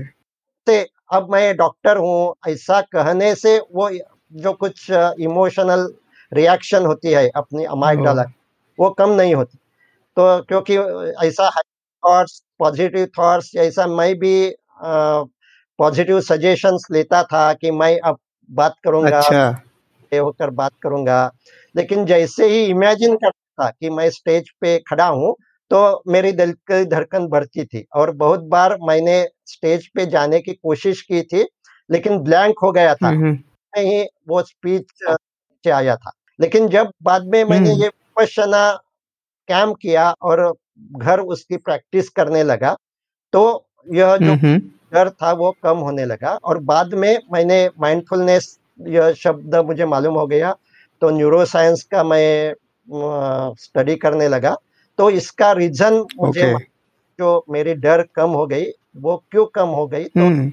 से 0.66 0.86
अब 1.12 1.30
मैं 1.32 1.56
डॉक्टर 1.56 1.96
हूँ 1.96 2.34
ऐसा 2.48 2.80
कहने 2.80 3.34
से 3.34 3.58
वो 3.72 3.90
जो 4.34 4.52
कुछ 4.52 4.90
इमोशनल 4.90 5.88
रिएक्शन 6.32 6.86
होती 6.86 7.12
है 7.12 7.28
अपनी 7.36 7.64
अमाइगडाला 7.64 8.24
वो 8.78 8.90
कम 8.90 9.10
नहीं 9.10 9.34
होती। 9.34 9.58
तो 10.16 10.42
क्योंकि 10.42 10.76
ऐसा 11.26 11.50
थॉट्स 12.02 12.42
पॉजिटिव 12.58 13.06
थॉट्स 13.18 13.50
ऐसा 13.56 13.86
मैं 13.86 14.14
भी 14.14 14.34
पॉजिटिव 15.78 16.20
सजेशंस 16.20 16.86
लेता 16.92 17.22
था 17.22 17.52
कि 17.52 17.70
मैं 17.70 17.98
अब 18.00 18.18
बात 18.50 18.74
करूँगा 18.84 19.20
अच्छा। 19.20 19.62
होकर 20.12 20.50
बात 20.50 20.72
करूँगा 20.82 21.30
लेकिन 21.76 22.04
जैसे 22.06 22.46
ही 22.46 22.64
इमेजिन 22.64 23.16
करता 23.16 23.64
था 23.64 23.70
कि 23.70 23.90
मैं 23.90 24.10
स्टेज 24.10 24.50
पे 24.60 24.78
खड़ा 24.78 25.06
हूँ 25.06 25.34
तो 25.70 26.02
मेरी 26.08 26.32
दिल 26.32 26.52
की 26.70 26.84
धड़कन 26.84 27.26
बढ़ती 27.28 27.64
थी 27.64 27.84
और 27.94 28.10
बहुत 28.10 28.40
बार 28.40 28.76
मैंने 28.82 29.26
स्टेज 29.46 29.86
पे 29.88 30.06
जाने 30.06 30.40
की 30.40 30.52
कोशिश 30.52 31.02
की 31.02 31.22
थी 31.22 31.46
लेकिन 31.90 32.18
ब्लैंक 32.18 32.58
हो 32.62 32.72
गया 32.72 32.94
था। 32.94 33.10
नहीं 33.10 34.04
वो 34.28 34.42
स्पीच 34.42 34.86
से 35.64 35.70
आया 35.70 35.96
था। 35.96 36.12
लेकिन 36.40 36.68
जब 36.68 36.90
बाद 37.02 37.24
में 37.24 37.44
मैंने 37.44 37.70
ये 37.70 37.88
विपश्यना 37.88 38.70
कैम्प 39.48 39.76
किया 39.82 40.10
और 40.22 40.54
घर 40.92 41.20
उसकी 41.20 41.56
प्रैक्टिस 41.56 42.08
करने 42.08 42.42
लगा 42.42 42.76
तो 43.32 43.42
यह 43.92 44.16
जो 44.16 44.34
डर 44.92 45.10
था 45.10 45.32
वो 45.32 45.54
कम 45.62 45.78
होने 45.78 46.04
लगा 46.04 46.38
और 46.44 46.58
बाद 46.58 46.94
में 46.94 47.18
मैंने 47.32 47.68
माइंडफुलनेस 47.80 48.58
यह 48.88 49.12
शब्द 49.12 49.54
मुझे 49.56 49.86
मालूम 49.86 50.14
हो 50.14 50.26
गया 50.26 50.54
तो 51.00 51.10
न्यूरो 51.10 51.44
साइंस 51.44 51.82
का 51.84 52.02
मैं 52.04 52.54
स्टडी 53.58 53.96
करने 53.96 54.28
लगा 54.28 54.56
तो 54.98 55.10
इसका 55.10 55.52
रीजन 55.52 56.04
मुझे 56.18 56.52
okay. 56.52 56.60
जो 57.18 57.44
मेरी 57.50 57.74
डर 57.74 58.02
कम 58.14 58.30
हो 58.30 58.46
गई 58.46 58.64
वो 58.96 59.16
क्यों 59.30 59.46
कम 59.46 59.68
हो 59.68 59.86
गई 59.86 60.04
तो 60.04 60.20
hmm. 60.20 60.50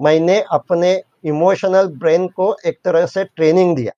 मैंने 0.00 0.40
अपने 0.52 1.02
इमोशनल 1.24 1.86
ब्रेन 1.96 2.26
को 2.28 2.54
एक 2.66 2.78
तरह 2.84 3.06
से 3.06 3.24
ट्रेनिंग 3.24 3.76
दिया 3.76 3.92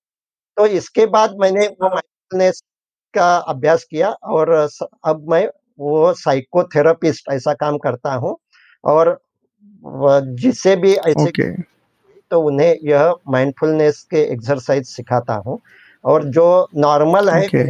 तो 0.56 0.66
इसके 0.66 1.06
बाद 1.06 1.36
मैंने 1.40 1.66
वो 1.66 1.88
माइंडफुलनेस 1.88 2.62
का 3.14 3.36
अभ्यास 3.36 3.84
किया 3.84 4.10
और 4.10 4.50
अब 5.04 5.24
मैं 5.30 5.46
वो 5.78 6.12
साइकोथेरापिस्ट 6.14 7.30
ऐसा 7.32 7.54
काम 7.54 7.78
करता 7.78 8.14
हूँ 8.14 8.36
और 8.84 9.18
जिसे 10.36 10.76
भी 10.76 10.94
ऐसे 10.94 11.30
okay. 11.30 11.64
तो 12.30 12.40
उन्हें 12.42 12.76
यह 12.84 13.14
माइंडफुलनेस 13.28 14.02
के 14.10 14.22
एक्सरसाइज 14.32 14.86
सिखाता 14.86 15.34
हूँ। 15.46 15.58
और 16.04 16.24
जो 16.30 16.46
नॉर्मल 16.76 17.28
है 17.30 17.46
okay. 17.46 17.66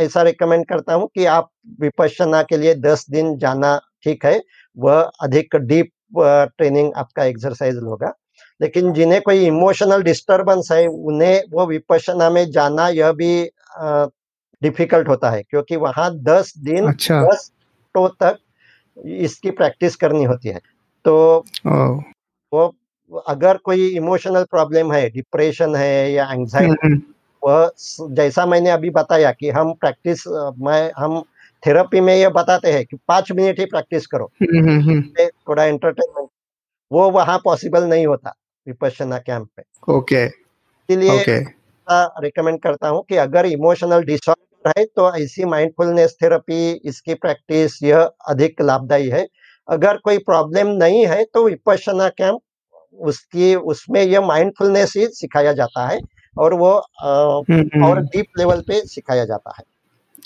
ऐसा 0.00 0.22
रिकमेंड 0.22 0.64
करता 0.66 0.94
हूँ 0.94 1.08
कि 1.14 1.24
आप 1.26 1.48
विपश्यना 1.80 2.42
के 2.42 2.56
लिए 2.56 2.74
दस 2.76 3.04
दिन 3.10 3.36
जाना 3.38 3.76
ठीक 4.04 4.24
है। 4.26 4.40
वह 4.76 5.00
अधिक 5.22 5.56
डीप 5.56 5.90
ट्रेनिंग 6.16 6.92
आपका 6.96 7.24
एक्सरसाइज 7.24 7.76
होगा 7.78 8.12
लेकिन 8.60 8.92
जिन्हें 8.92 9.20
कोई 9.22 9.44
इमोशनल 9.46 10.02
डिस्टरबेंस 10.02 10.68
है 10.72 10.86
उन्हें 10.86 11.42
वो 11.52 11.66
विपश्यना 11.66 12.28
में 12.30 12.44
जाना 12.50 12.88
यह 12.90 13.12
भी 13.12 13.32
डिफ़िकल्ट 14.62 15.08
होता 15.08 15.30
है। 15.30 15.42
क्योंकि 15.42 15.76
वहाँ 15.76 16.10
दस 16.16 16.52
दिन 16.58 16.86
अच्छा। 16.88 17.22
दस 17.22 17.50
तो 17.94 18.06
तक 18.22 18.38
इसकी 18.96 19.50
प्रैक्टिस 19.52 19.96
करनी 19.96 20.24
होती 20.24 20.48
है। 20.48 20.60
तो 21.04 21.44
वो 22.52 22.66
अगर 23.28 23.56
कोई 23.56 23.86
इमोशनल 23.88 24.44
प्रॉब्लम 24.50 24.92
है 24.92 25.08
डिप्रेशन 25.10 25.74
है 25.76 26.12
या 26.12 26.30
एंजाइटी 26.32 26.94
वह 27.42 27.70
जैसा 28.12 28.44
मैंने 28.46 28.70
अभी 28.70 28.90
बताया 28.90 29.30
कि 29.32 29.50
हम 29.50 29.72
प्रैक्टिस 29.72 30.26
मैं 30.60 30.90
हम 30.98 31.22
थेरेपी 31.62 32.00
में 32.00 32.14
ये 32.14 32.28
बताते 32.28 32.72
हैं 32.72 32.84
कि 32.86 32.96
पाँच 33.08 33.32
मिनट 33.32 33.58
ही 33.58 33.64
प्रैक्टिस 33.64 34.06
करो। 34.06 34.30
थोड़ा 35.48 35.64
एंटरटेनमेंट 35.64 36.28
वो 36.90 37.10
वहाँ 37.10 37.38
पॉसिबल 37.38 37.84
नहीं 37.84 38.06
होता 38.06 38.34
विपश्यना 38.66 39.18
कैंप 39.18 39.48
पे। 39.56 39.62
ओके। 39.92 40.24
इसलिए 40.26 41.24
रिकमेंड 41.86 42.60
करता 42.60 42.88
हूँ 42.88 43.02
कि 43.08 43.16
अगर 43.16 43.46
इमोशनल 43.46 44.02
डिसऑर्डर 44.04 44.78
है 44.78 44.84
तो 44.86 45.14
ऐसी 45.16 45.44
माइंडफुलनेस 45.44 46.16
थेरेपी 46.22 46.70
इसकी 46.84 47.14
प्रैक्टिस 47.14 47.82
यह 47.82 48.10
अधिक 48.28 48.60
लाभदायी 48.62 49.08
है। 49.08 49.26
अगर 49.68 49.96
कोई 49.96 50.18
प्रॉब्लम 50.20 50.68
नहीं 50.76 51.06
है 51.06 51.24
तो 51.24 51.44
विपश्यना 51.44 52.08
कैंप 52.08 52.40
उसकी 53.00 53.54
उसमें 53.54 54.02
यह 54.02 54.20
माइंडफुलनेस 54.20 54.92
ही 54.96 55.06
सिखाया 55.06 55.52
जाता 55.52 55.86
है 55.86 55.98
और 56.38 56.54
वो 56.54 56.72
और 57.84 58.00
डीप 58.00 58.26
लेवल 58.38 58.60
पे 58.60 58.80
सिखाया 58.80 59.24
जाता 59.24 59.54
है 59.58 59.64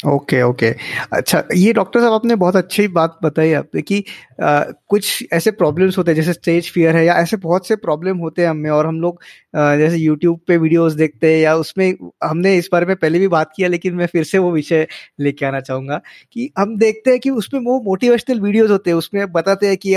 ओके 0.06 0.36
okay, 0.36 0.50
ओके 0.50 0.70
okay. 0.70 0.82
अच्छा 1.12 1.44
ये 1.54 1.72
डॉक्टर 1.72 2.00
साहब 2.00 2.12
आपने 2.12 2.34
बहुत 2.34 2.56
अच्छी 2.56 2.88
बात 2.88 3.18
बताई 3.22 3.52
आपने 3.52 3.82
कि 3.82 4.04
कुछ 4.40 5.24
ऐसे 5.32 5.50
प्रॉब्लम्स 5.50 5.98
होते 5.98 6.10
हैं, 6.10 6.16
जैसे 6.16 6.32
स्टेज 6.32 6.70
फियर 6.72 6.96
है 6.96 7.04
या 7.04 7.14
ऐसे 7.16 7.36
बहुत 7.38 7.66
से 7.68 7.76
प्रॉब्लम 7.76 8.18
होते 8.18 8.42
हैं 8.42 8.48
हमें 8.48 8.70
और 8.70 8.86
हम 8.86 9.00
लोग 9.00 9.20
जैसे 9.56 9.96
यूट्यूब 9.96 10.40
पे 10.48 10.56
वीडियोस 10.56 10.92
देखते 10.94 11.32
हैं 11.32 11.40
या 11.40 11.54
उसमें 11.56 11.92
हमने 12.24 12.54
इस 12.56 12.68
बारे 12.72 12.86
में 12.86 12.94
पहले 12.96 13.18
भी 13.18 13.28
बात 13.28 13.52
किया 13.56 13.68
लेकिन 13.68 13.94
मैं 13.94 14.06
फिर 14.06 14.24
से 14.24 14.38
वो 14.38 14.50
विषय 14.52 14.86
लेके 15.20 15.46
आना 15.46 15.60
चाहूँगा 15.60 16.00
कि 16.32 16.50
हम 16.58 16.76
देखते 16.78 17.10
हैं 17.10 17.20
कि 17.20 17.30
उसमें 17.32 17.60
वो 17.60 17.80
मोटिवेशनल 17.82 18.40
वीडियोज़ 18.40 18.72
होते 18.72 18.90
हैं, 18.90 18.96
उसमें 18.96 19.32
बताते 19.32 19.66
हैं 19.68 19.76
कि 19.76 19.94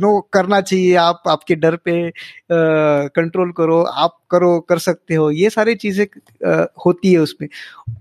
नो, 0.00 0.20
करना 0.32 0.60
चाहिए, 0.60 0.94
आप 0.96 1.22
आपके 1.28 1.54
डर 1.56 1.76
पे 1.84 2.10
कंट्रोल 2.52 3.52
करो, 3.52 3.82
आप 3.82 4.18
करो, 4.30 4.58
कर 4.60 4.78
सकते 4.78 5.14
हो। 5.14 5.30
ये 5.30 5.50
सारी 5.50 5.74
चीज़ें 5.76 6.04
होती 6.86 7.12
है 7.12 7.18
उसमें। 7.18 7.48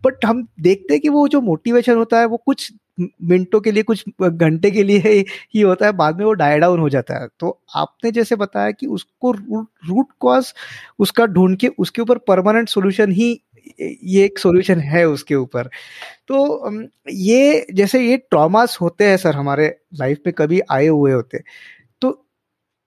बट 0.05 0.25
हम 0.25 0.47
देखते 0.61 0.93
हैं 0.93 1.01
कि 1.01 1.09
वो 1.09 1.27
जो 1.27 1.41
मोटिवेशन 1.41 1.95
होता 1.97 2.19
है, 2.19 2.25
वो 2.25 2.37
कुछ 2.45 2.71
मिनटों 2.99 3.59
के 3.61 3.71
लिए 3.71 3.83
कुछ 3.83 4.03
घंटे 4.21 4.71
के 4.71 4.83
लिए 4.83 4.99
ही 5.55 5.61
होता 5.61 5.85
है 5.85 5.91
बाद 5.93 6.17
में 6.17 6.25
वो 6.25 6.33
डाई 6.33 6.59
डाउन 6.59 6.79
हो 6.79 6.89
जाता 6.89 7.21
है। 7.21 7.27
तो 7.39 7.59
आपने 7.75 8.11
जैसे 8.11 8.35
बताया 8.35 8.71
कि 8.71 8.87
उसको 8.87 9.31
रूट 9.31 10.07
कॉज 10.19 10.53
उसका 10.99 11.25
ढूंढ 11.27 11.57
के 11.57 11.67
उसके 11.79 12.01
ऊपर 12.01 12.17
परमानेंट 12.27 12.69
सोल्यूशन 12.69 13.11
ही 13.11 13.31
ये 13.81 14.23
एक 14.25 14.39
सोल्यूशन 14.39 14.79
है 14.81 15.05
उसके 15.07 15.35
ऊपर। 15.35 15.69
तो 16.27 16.71
ये 17.11 17.65
जैसे 17.73 18.01
ये 18.01 18.17
ट्रॉमास 18.19 18.77
होते 18.81 19.05
हैं 19.05 19.17
सर 19.17 19.35
हमारे 19.35 19.67
लाइफ 19.95 20.19
में 20.27 20.33
कभी 20.37 20.61
आए 20.71 20.87
हुए 20.87 21.11
होते 21.13 21.39
तो 22.01 22.11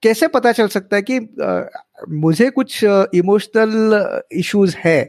कैसे 0.03 0.29
पता 0.31 0.53
चल 0.53 0.69
सकता 0.69 0.97
है 0.97 1.03
कि 1.03 1.19
आ, 1.43 1.63
मुझे 2.11 2.51
कुछ 2.51 2.85
इमोशनल 2.85 4.23
इश्यूज़ 4.35 4.77
है 4.79 5.01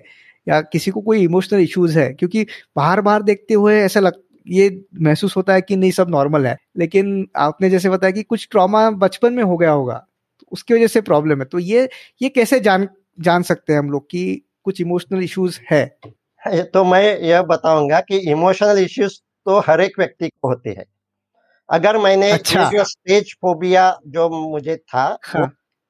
या 0.47 0.62
किसी 0.64 0.91
को 0.91 1.02
कोई 1.02 1.24
इमोशनल 1.24 1.62
इश्यूज़ 1.62 1.99
है? 1.99 2.14
क्योंकि 2.14 2.45
बाहर 2.78 3.02
बाहर 3.02 3.24
देखते 3.24 3.54
हुए 3.56 3.80
ऐसा 3.82 3.99
लग 3.99 4.22
ये 4.48 4.70
महसूस 5.02 5.36
होता 5.38 5.54
है 5.54 5.62
कि 5.62 5.76
नहीं 5.76 5.92
सब 5.92 6.10
नॉर्मल 6.10 6.48
है 6.48 6.58
लेकिन 6.78 7.28
आपने 7.38 7.70
जैसे 7.70 7.89
बताया 7.89 8.12
कि 8.12 8.24
कुछ 8.24 8.48
ट्रॉमा 8.52 8.89
बचपन 8.92 9.34
में 9.34 9.44
हो 9.44 9.58
गया 9.58 9.72
होगा 9.72 10.06
तो 10.39 10.48
उसकी 10.52 10.74
वजह 10.74 10.88
से 10.88 11.02
प्रॉब्लम 11.02 11.39
है 11.39 11.46
तो 11.46 11.60
ये 11.60 11.89
ये 12.22 12.30
कैसे 12.30 12.60
जान 12.60 12.88
जान 13.20 13.44
सकते 13.44 13.74
हैं 13.74 13.80
हम 13.80 13.92
लोग 13.92 14.10
कि 14.10 14.42
कुछ 14.64 14.82
इमोशनल 14.82 15.24
इश्यूज़ 15.24 15.60
है 15.72 15.86
तो 16.74 16.84
मैं 16.84 17.20
यह 17.20 17.42
बताऊँगा 17.42 18.00
कि 18.00 18.18
इमोशनल 18.32 18.78
इश्यूज़ 18.78 19.20
तो 19.46 19.60
हर 19.60 19.82
एक 19.82 20.00
व्यक्ति 20.00 20.30
को 20.30 20.48
होते 20.48 20.70
हैं 20.70 20.86
अगर 21.70 21.98
मैंने 21.98 22.32
अच्छा। 22.32 22.70
जो 22.70 22.84
स्टेज 22.84 23.34
फोबिया 23.42 24.00
जो 24.08 24.30
मुझे 24.30 24.76
था 24.76 25.04
हाँ। 25.24 25.46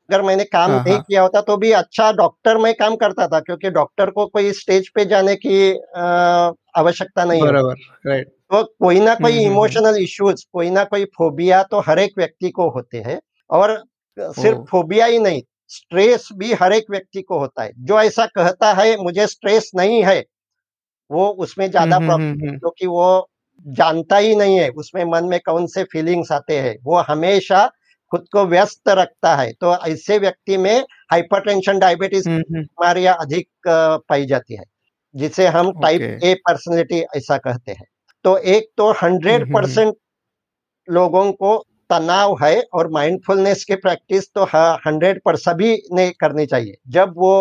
अगर 0.09 0.21
मैंने 0.21 0.43
काम 0.43 0.71
हाँ, 0.71 0.83
नहीं 0.83 0.93
हाँ। 0.93 1.03
किया 1.07 1.21
होता 1.21 1.41
तो 1.41 1.57
भी 1.57 1.71
अच्छा 1.71 2.11
डॉक्टर 2.11 2.57
में 2.57 2.73
काम 2.73 2.95
करता 2.95 3.27
था 3.27 3.39
क्योंकि 3.39 3.69
डॉक्टर 3.69 4.09
को 4.09 4.25
कोई 4.25 4.51
स्टेज 4.51 4.89
पे 4.89 5.05
जाने 5.05 5.35
की 5.35 5.71
आवश्यकता 6.75 7.25
नहीं 7.25 7.41
बराबर 7.41 7.75
राइट 8.07 8.31
तो 8.51 8.63
कोई 8.79 8.99
ना 8.99 9.13
कोई 9.15 9.39
इमोशनल 9.39 9.85
हम्म, 9.87 10.03
इश्यूज़ 10.03 10.29
हम्म, 10.29 10.39
हम्म। 10.39 10.51
कोई 10.53 10.69
ना 10.69 10.83
कोई 10.85 11.05
फोबिया 11.17 11.61
तो 11.63 11.79
हर 11.81 11.99
एक 11.99 12.13
व्यक्ति 12.17 12.49
को 12.51 12.69
होते 12.69 12.97
हैं 12.99 13.19
और 13.49 13.77
सिर्फ़ 14.17 14.59
फोबिया 14.71 15.05
ही 15.05 15.19
नहीं 15.19 15.41
स्ट्रेस 15.69 16.27
भी 16.33 16.53
हर 16.53 16.73
एक 16.73 16.85
व्यक्ति 16.91 17.21
को 17.21 17.39
होता 17.39 17.63
है। 17.63 17.71
जो 17.79 17.99
ऐसा 18.01 18.25
कहता 18.27 18.71
है 18.73 18.95
मुझे 18.97 19.27
स्ट्रेस 19.27 19.71
नहीं 19.75 20.03
है 20.03 20.23
वो 21.09 21.27
उसमें 21.39 21.69
ज़्यादा 21.71 21.99
प्रॉब्लम 21.99 22.57
क्योंकि 22.59 22.87
वो 22.87 23.07
जानता 23.65 24.17
ही 24.17 24.35
नहीं 24.35 24.57
है 24.59 24.69
उसमें 24.77 25.03
मन 25.05 25.25
में 25.25 25.39
कौन 25.45 25.67
से 25.67 25.83
फीलिंग्स 25.85 26.31
आते 26.31 26.59
हैं। 26.59 26.75
वो 26.83 26.97
हमेशा 27.09 27.65
खुद 28.11 28.25
को 28.33 28.45
व्यस्त 28.45 28.89
रखता 28.89 29.35
है 29.35 29.51
तो 29.61 29.75
ऐसे 29.87 30.17
व्यक्ति 30.19 30.57
में 30.57 30.79
हाइपरटेंशन 31.11 31.79
डायबिटीज़ 31.79 32.29
बीमारियाँ 32.29 33.15
अधिक 33.21 33.47
पाई 33.67 34.25
जाती 34.25 34.55
है 34.55 34.63
जिसे 35.15 35.47
हम 35.49 35.71
टाइप 35.81 36.01
ए 36.23 36.33
पर्सनैलिटी 36.47 37.01
ऐसा 37.17 37.37
कहते 37.39 37.71
हैं। 37.71 37.85
तो 38.25 38.37
एक 38.49 38.69
तो 38.77 38.91
हंड्रेड 38.93 39.53
परसेंट 39.53 39.93
लोगों 40.87 41.31
को 41.33 41.57
तनाव 41.89 42.35
है 42.41 42.61
और 42.73 42.89
माइंडफुलनेस 42.91 43.63
की 43.63 43.75
प्रैक्टिस 43.77 44.31
तो 44.33 44.43
हंड्रेड 44.85 45.21
पर 45.25 45.35
सभी 45.37 45.71
ने 45.93 46.09
करनी 46.19 46.45
चाहिए 46.45 46.77
जब 46.89 47.13
वो 47.17 47.33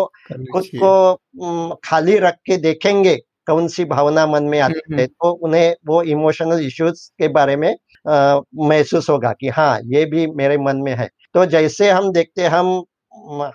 खुद 0.53 0.65
को 0.75 1.75
खाली 1.83 2.17
रख 2.19 2.35
के 2.45 2.57
देखेंगे 2.59 3.15
कौन 3.47 3.67
सी 3.67 3.85
भावना 3.85 4.25
मन 4.27 4.43
में 4.43 4.59
आती 4.59 4.79
हम्म, 4.79 4.95
है 4.95 5.03
हम्म। 5.03 5.13
तो 5.15 5.31
उन्हें 5.39 5.75
वो 5.87 6.01
इमोशनल 6.09 6.65
इश्यूज़ 6.65 7.09
के 7.19 7.27
बारे 7.29 7.55
में 7.55 7.75
महसूस 8.05 9.09
होगा 9.09 9.31
कि 9.33 9.49
हाँ 9.49 9.79
ये 9.85 10.05
भी 10.05 10.25
मेरे 10.33 10.57
मन 10.59 10.77
में 10.77 10.93
है 10.95 11.09
तो 11.35 11.45
जैसे 11.47 11.89
हम 11.89 12.11
देखते 12.11 12.47
हम 12.47 12.83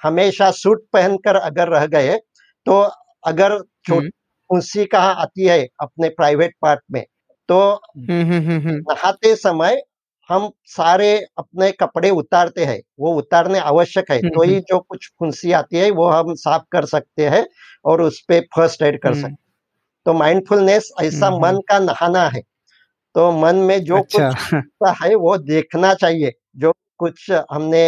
हमेशा 0.03 0.51
सूट 0.53 0.85
पहनकर 0.93 1.37
अगर 1.39 1.69
रह 1.69 1.87
गए 1.89 2.17
तो 2.67 2.81
अगर 3.25 3.59
छोटी 3.87 4.11
उसी 4.51 4.79
हम्म। 4.79 4.89
कहा 4.89 5.11
आती 5.19 5.47
है 5.47 5.67
अपने 5.81 6.09
प्राइवेट 6.11 6.55
पार्ट 6.63 6.81
में 6.91 7.05
तो 7.49 7.81
नहाते 7.99 9.35
समय 9.37 9.81
हम 10.31 10.49
सारे 10.67 11.11
अपने 11.39 11.71
कपड़े 11.73 12.11
उतारते 12.11 12.65
हैं 12.65 12.81
वो 13.01 13.13
उतारने 13.15 13.59
आवश्यक 13.59 14.11
है। 14.11 14.19
तो 14.21 14.43
ही 14.43 14.59
जो 14.61 14.79
कुछ 14.81 15.09
फुंसी 15.19 15.53
आती 15.53 15.77
है 15.77 15.91
वो 15.91 16.09
हम 16.09 16.35
साफ़ 16.35 16.63
कर 16.73 16.85
सकते 16.85 17.29
हैं 17.29 17.45
और 17.85 18.03
उस 18.03 18.21
पर 18.21 18.41
फ़र्स्ट 18.57 18.83
एड 18.83 19.01
कर 19.03 19.15
सकते। 19.15 19.35
तो 20.07 20.13
माइंडफुलनेस 20.13 20.91
ऐसा 21.03 21.31
मन 21.39 21.61
का 21.69 21.79
नहाना 21.79 22.27
है। 22.29 22.41
तो 23.15 23.31
मन 23.33 23.57
में 23.57 23.79
जो 23.85 23.97
अच्छा। 23.97 24.31
कुछ 24.31 25.03
है 25.03 25.15
वो 25.15 25.37
देखना 25.39 25.95
चाहिए 25.95 26.33
जो 26.57 26.73
कुछ 26.99 27.31
हमने 27.53 27.85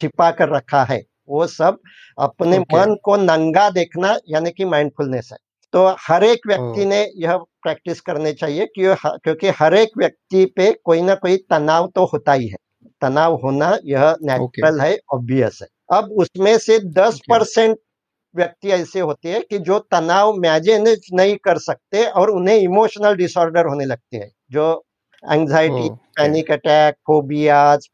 छिपा 0.00 0.30
कर 0.30 0.48
रखा 0.48 0.82
है 0.84 1.02
वो 1.28 1.46
सब 1.46 1.78
अपने 2.18 2.58
मन 2.58 2.94
को 3.04 3.16
नंगा 3.16 3.68
देखना 3.70 4.16
यानी 4.28 4.50
कि 4.50 4.64
माइंडफुलनेस 4.64 5.28
है। 5.32 5.38
तो 5.74 5.86
हर 6.00 6.24
एक 6.24 6.46
व्यक्ति 6.46 6.84
ने 6.86 7.06
यह 7.16 7.38
प्रैक्टिस 7.62 8.00
करने 8.00 8.32
चाहिए 8.32 8.66
क्योंकि 8.78 9.48
हर 9.48 9.74
एक 9.74 9.90
व्यक्ति 9.98 10.44
पे 10.44 10.72
कोई 10.84 11.02
ना 11.02 11.14
कोई 11.14 11.36
तनाव 11.36 11.86
तो 11.94 12.04
होता 12.04 12.32
ही 12.32 12.48
है। 12.48 12.56
तनाव 13.00 13.34
होना 13.34 13.78
यह 13.84 14.16
नेचुरल 14.22 14.70
okay. 14.70 14.86
है 14.86 14.98
ऑब्वियस 15.14 15.58
है। 15.62 15.68
अब 15.98 16.04
उसमें 16.04 16.58
से 16.58 16.78
दस 16.78 17.20
परसेंट 17.30 17.78
व्यक्ति 18.36 18.68
ऐसे 18.68 19.00
होते 19.00 19.28
हैं 19.28 19.42
कि 19.50 19.58
जो 19.58 19.78
तनाव 19.78 20.32
मैनेज 20.32 21.00
नहीं 21.14 21.36
कर 21.36 21.58
सकते 21.58 22.04
और 22.06 22.30
उन्हें 22.30 22.56
इमोशनल 22.56 23.14
डिसऑर्डर 23.14 23.66
होने 23.66 23.84
लगते 23.84 24.16
हैं 24.16 24.30
जो 24.50 24.84
anxiety 25.32 25.90
panic 25.90 26.50
attack 26.50 26.94
phobias 26.94 27.86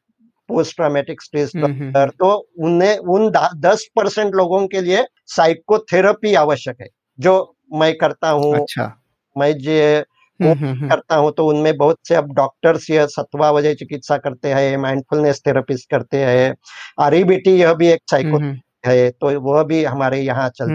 post 0.49 0.77
traumatic 0.77 1.23
stress 1.23 1.53
तो 1.57 2.49
उन्हें 2.59 2.99
उन 2.99 3.31
दस 3.57 3.89
परसेंट 3.97 4.35
लोगों 4.35 4.67
के 4.67 4.81
लिए 4.81 5.05
साइकोथेरेपी 5.27 6.35
आवश्यक 6.35 6.77
है 6.81 6.89
जो 7.21 7.57
मैं 7.73 7.97
करता 7.99 8.31
हूँ 8.31 8.55
अच्छा। 8.55 9.03
मैं 9.39 9.53
जो 9.59 10.05
हम्म, 10.41 10.53
हम्म, 10.53 10.79
हम्म। 10.79 10.89
करता 10.89 11.17
हूँ 11.17 11.33
तो 11.33 11.47
उनमें 11.47 11.77
बहुत 11.77 11.99
से 12.09 12.15
अब 12.15 12.33
डॉक्टर्स 12.33 12.91
ये 12.91 13.07
सत्वा 13.07 13.51
वजह 13.51 13.75
चिकित्सा 13.75 14.17
करते 14.17 14.49
हैं 14.49 14.77
माइंडफुलनेस 14.77 15.43
थेरेपिस्ट 15.47 15.91
करते 15.91 16.17
हैं 16.17 16.55
आरईबीटी 17.01 17.51
यह 17.51 17.75
भी 17.75 17.89
एक 17.89 18.01
साइको 18.11 18.39
है 18.87 19.11
तो 19.11 19.41
वह 19.41 19.63
भी 19.63 19.85
हमारे 19.85 20.21
यहाँ 20.21 20.49
चलते 20.49 20.73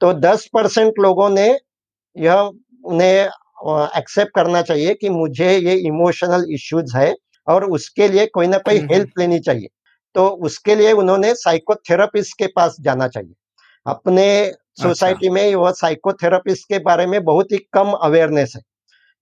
तो 0.00 0.12
दस 0.12 0.48
परसेंट 0.52 0.94
लोगों 0.98 1.30
ने 1.30 1.58
यह 2.16 2.50
उन्हें 2.84 3.28
एक्सेप्ट 3.96 4.34
करना 4.34 4.62
चाहिए 4.62 4.94
कि 4.94 5.08
मुझे 5.08 5.58
ये 5.58 5.74
इमोशनल 5.74 6.46
इश्यूज़ 6.50 6.96
है 6.96 7.14
और 7.48 7.64
उसके 7.64 8.08
लिए 8.08 8.26
कोई 8.26 8.46
ना 8.46 8.58
कोई 8.58 8.78
हेल्प 8.92 9.18
लेनी 9.18 9.38
चाहिए। 9.38 9.68
तो 10.14 10.28
उसके 10.28 10.74
लिए 10.74 10.92
उन्होंने 10.92 11.34
साइकोथेरेपिस्ट 11.34 12.38
के 12.38 12.46
पास 12.46 12.76
जाना 12.80 13.08
चाहिए। 13.08 13.34
अपने 13.86 14.52
सोसाइटी 14.78 15.26
अच्छा। 15.26 15.34
में 15.34 15.54
वह 15.54 15.70
साइकोथेरापिस्ट 15.70 16.68
के 16.68 16.78
बारे 16.78 17.06
में 17.06 17.22
बहुत 17.24 17.52
ही 17.52 17.58
कम 17.72 17.90
अवेयरनेस 17.92 18.52
है। 18.56 18.62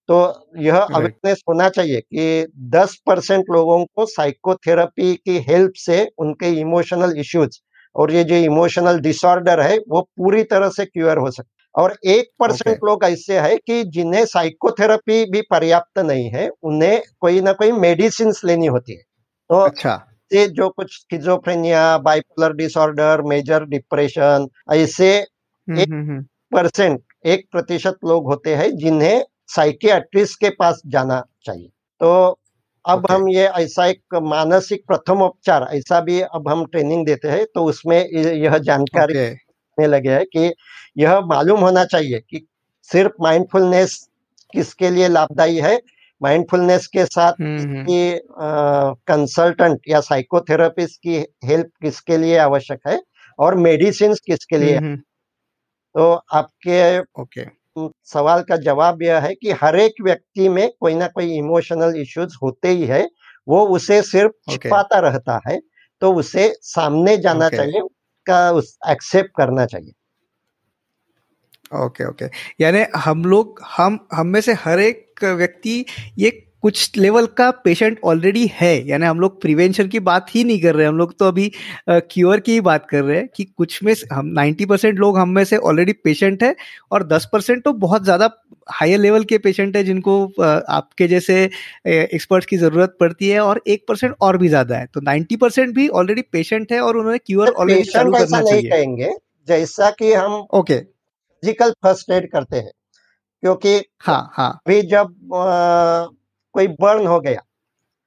तो 0.09 0.49
यह 0.59 0.77
अवेयरनेस 0.77 1.43
होना 1.49 1.69
चाहिए 1.69 2.01
कि 2.01 2.47
10 2.71 2.95
परसेंट 3.07 3.45
लोगों 3.51 3.85
को 3.97 4.07
साइकोथेरेपी 4.07 5.15
की 5.15 5.39
हेल्प 5.39 5.73
से 5.77 6.07
उनके 6.19 6.49
इमोशनल 6.61 7.15
इश्यूज़ 7.19 7.59
और 7.97 8.13
ये 8.13 8.25
जो 8.25 8.35
इमोशनल 8.35 8.99
डिसऑर्डर 8.99 9.61
है 9.61 9.79
वो 9.89 10.01
पूरी 10.17 10.43
तरह 10.43 10.69
से 10.69 10.85
क्यूर 10.85 11.19
हो 11.19 11.31
सकते 11.31 11.59
और 11.75 11.97
एक 12.07 12.31
परसेंट 12.41 12.79
लोग 12.85 13.05
ऐसे 13.05 13.39
है 13.39 13.57
कि 13.57 13.83
जिन्हें 13.85 14.25
साइकोथेरेपी 14.27 15.25
भी 15.25 15.41
पर्याप्त 15.41 15.99
नहीं 15.99 16.31
है 16.31 16.49
उन्हें 16.63 17.03
कोई 17.21 17.41
ना 17.41 17.53
कोई 17.53 17.73
मेडिसिन 17.73 18.33
लेनी 18.45 18.67
होती 18.67 18.93
है। 18.93 19.03
तो 19.51 19.55
अच्छा। 19.55 19.97
से 20.31 20.47
जो 20.49 20.69
कुछ 20.69 20.95
schizophrenia 20.95 21.99
bipolar 21.99 22.53
disorder 22.53 23.23
major 23.23 23.65
depression 23.65 24.47
ऐसे 24.73 25.11
एक 25.73 26.27
परसेंट 26.53 27.01
एक 27.27 27.47
प्रतिशत 27.53 27.97
लोग 28.05 28.27
होते 28.27 28.55
हैं 28.55 28.71
जिन्हें 28.77 29.23
साइकियाट्रिस्ट 29.49 30.41
के 30.41 30.51
पास 30.51 30.81
जाना 30.87 31.23
चाहिए। 31.45 31.69
तो 32.01 32.39
अब 32.85 33.03
okay. 33.03 33.15
हम 33.15 33.29
ये 33.29 33.47
ऐसा 33.47 33.87
एक 33.87 34.15
मानसिक 34.23 34.83
प्रथम 34.87 35.23
उपचार 35.23 35.67
ऐसा 35.73 36.01
भी 36.01 36.21
अब 36.21 36.49
हम 36.49 36.65
ट्रेनिंग 36.65 37.05
देते 37.07 37.29
हैं 37.29 37.45
तो 37.55 37.65
उसमें 37.65 37.99
यह 38.09 38.57
जानकारी 38.59 39.15
okay. 39.15 39.89
लगे 39.89 40.11
है 40.11 40.25
कि 40.27 40.53
यह 40.99 41.21
मालूम 41.27 41.61
होना 41.61 41.85
चाहिए 41.85 42.19
कि 42.21 42.47
सिर्फ़ 42.89 43.23
माइंडफुलनेस 43.23 43.99
किसके 44.53 44.91
लिए 44.91 45.09
लाभदायी 45.09 45.57
है? 45.57 45.81
माइंडफुलनेस 46.21 46.87
के 46.87 47.05
साथ 47.05 47.33
की 47.41 48.21
कंसल्टेंट 49.09 49.79
या 49.89 50.01
साइकोथेरेपिस्ट 50.01 51.01
की 51.03 51.17
हेल्प 51.45 51.71
किसके 51.83 52.17
लिए 52.17 52.37
आवश्यक 52.39 52.81
है? 52.89 53.01
और 53.39 53.55
मेडिसिन 53.57 54.15
किसके 54.27 54.59
लिए 54.59 54.79
तो 55.95 56.13
आपके 56.33 56.99
ओके 57.21 57.45
सवाल 58.05 58.43
का 58.43 58.57
जवाब 58.57 59.03
यह 59.03 59.19
है 59.19 59.35
कि 59.35 59.51
हर 59.53 59.79
एक 59.81 60.03
व्यक्ति 60.03 60.49
में 60.49 60.69
कोई 60.81 60.95
ना 60.95 61.07
कोई 61.07 61.33
इमोशनल 61.33 61.97
इश्यूज़ 62.01 62.37
होते 62.43 62.69
ही 62.69 62.87
है 62.87 63.09
वो 63.49 63.67
उसे 63.67 64.03
सिर्फ़ 64.03 64.33
छिपाता 64.51 64.97
okay. 64.97 65.11
रहता 65.11 65.41
है 65.49 65.61
तो 66.01 66.13
उसे 66.15 66.53
सामने 66.63 67.17
जाना 67.17 67.47
okay. 67.47 67.57
चाहिए 67.57 67.81
उसका 67.81 68.51
उस 68.51 68.79
एक्सेप्ट 68.89 69.31
करना 69.37 69.67
चाहिए 69.67 69.93
ओके 71.75 72.05
ओके 72.05 72.25
यानी 72.61 72.85
हम 72.97 73.25
लोग 73.25 73.61
हम 73.77 73.99
हम 74.13 74.27
में 74.27 74.41
से 74.41 74.53
हर 74.53 74.81
एक 74.81 75.25
व्यक्ति 75.25 75.85
ये 76.19 76.31
कुछ 76.63 76.97
लेवल 76.97 77.27
का 77.37 77.51
पेशेंट 77.65 77.99
ऑलरेडी 78.05 78.47
है 78.55 78.73
यानी 78.89 79.07
हम 79.07 79.21
लोग 79.21 79.41
प्रिवेंशन 79.41 79.89
की 79.89 80.01
बात 80.01 80.27
ही 80.35 80.43
नहीं 80.45 80.61
कर 80.63 80.75
रहे 80.75 80.87
हम 80.87 80.99
लोग 80.99 81.17
तो 81.19 81.29
अभी 81.29 81.51
क्योर 81.89 82.41
की 82.41 82.53
ही 82.53 82.61
बात 82.61 82.87
कर 82.91 83.03
रहे 83.05 83.17
हैं 83.17 83.29
कि 83.37 83.45
कुछ 83.45 83.83
में 83.83 83.95
हम 84.13 84.33
90 84.35 84.67
परसेंट 84.67 84.99
लोग 84.99 85.19
हम 85.19 85.29
में 85.29 85.45
से 85.45 85.57
ऑलरेडी 85.71 85.93
पेशेंट 86.05 86.43
है 86.43 86.55
और 86.93 87.07
10 87.09 87.25
परसेंट 87.33 87.63
तो 87.65 87.73
बहुत 87.79 88.05
ज़्यादा 88.05 88.31
हायर 88.71 88.99
लेवल 88.99 89.25
के 89.25 89.39
पेशेंट 89.39 89.77
है 89.77 89.85
जिनको 89.85 90.17
आपके 90.43 91.09
जैसे 91.09 91.43
एक्सपर्ट्स 91.87 92.47
की 92.47 92.57
ज़रूरत 92.57 92.97
पड़ती 93.01 93.29
है 93.29 93.41
और 93.41 93.63
एक 93.67 93.85
परसेंट 93.89 94.15
और 94.21 94.37
भी 94.39 94.49
ज़्यादा 94.49 94.77
है। 94.77 94.87
तो 94.87 95.01
90 95.03 95.37
परसेंट 95.37 95.75
भी 95.75 95.89
ऑलरेडी 95.91 96.23
पेशेंट 96.33 96.73
है 96.73 96.81
और 96.81 96.97
उन्होंने 96.97 97.19
क्यूर 97.19 97.49
ऑलरेडी 97.49 97.83
चालू 97.85 98.13
करना 98.13 98.43
चाहिए। 98.43 98.71
कहेंगे 98.71 99.11
जैसा 99.49 99.91
कि 99.91 100.13
हम 100.13 100.33
ओके 100.55 100.79
फ़िज़िकल 100.79 101.71
फ़र्स्ट 101.83 102.11
एड 102.11 102.31
करते 102.33 102.57
हैं 102.57 102.71
क्योंकि 103.43 103.77
हाँ 104.03 104.31
हाँ। 104.35 104.53
भी 104.69 104.81
जब 104.85 105.35
आ, 105.35 106.07
कोई 106.55 106.67
बर्न 106.81 107.07
हो 107.07 107.19
गया 107.21 107.41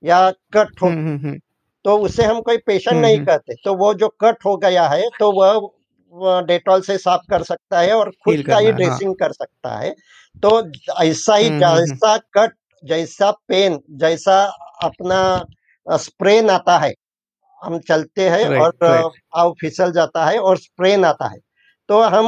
या 0.04 0.30
कट 0.54 0.82
हो 0.82 0.88
हम्म, 0.88 1.08
हम्म, 1.08 1.28
हम्म। 1.28 1.40
तो 1.86 1.98
उसे 1.98 2.24
हम 2.24 2.40
कोई 2.42 2.58
पेशेंट 2.58 2.98
नहीं 2.98 3.20
कहते। 3.26 3.54
तो 3.64 3.74
वो 3.76 3.94
जो 3.94 4.08
कट 4.22 4.46
हो 4.46 4.56
गया 4.58 4.88
है 4.88 5.08
तो 5.20 5.32
वह 5.34 6.42
डेटॉल 6.48 6.82
से 6.82 6.98
साफ़ 6.98 7.22
कर 7.30 7.44
सकता 7.44 7.80
है 7.80 7.94
और 7.94 8.10
खुद 8.24 8.44
का 8.48 8.58
ही 8.58 8.72
ड्रेसिंग 8.72 9.10
हाँ। 9.10 9.16
कर 9.20 9.32
सकता 9.34 9.76
है। 9.78 9.90
तो 10.44 10.50
ऐसा 11.04 11.36
ही 11.36 11.50
जैसा 11.60 12.18
कट 12.38 12.52
जैसा 12.84 13.32
पेन 13.48 13.80
जैसा 14.00 14.44
अपना 14.84 15.22
स्प्रेन 15.88 16.50
आता 16.50 16.78
है 16.78 16.94
हम 17.62 17.78
चलते 17.80 18.30
हैं 18.30 18.60
और 18.60 19.12
आव 19.36 19.54
फिसल 19.62 19.92
जाता 19.92 20.26
है 20.26 20.38
और 20.40 20.58
स्प्रेन 20.58 21.06
आता 21.06 21.28
है। 21.28 21.38
तो 21.90 22.02
हम 22.04 22.28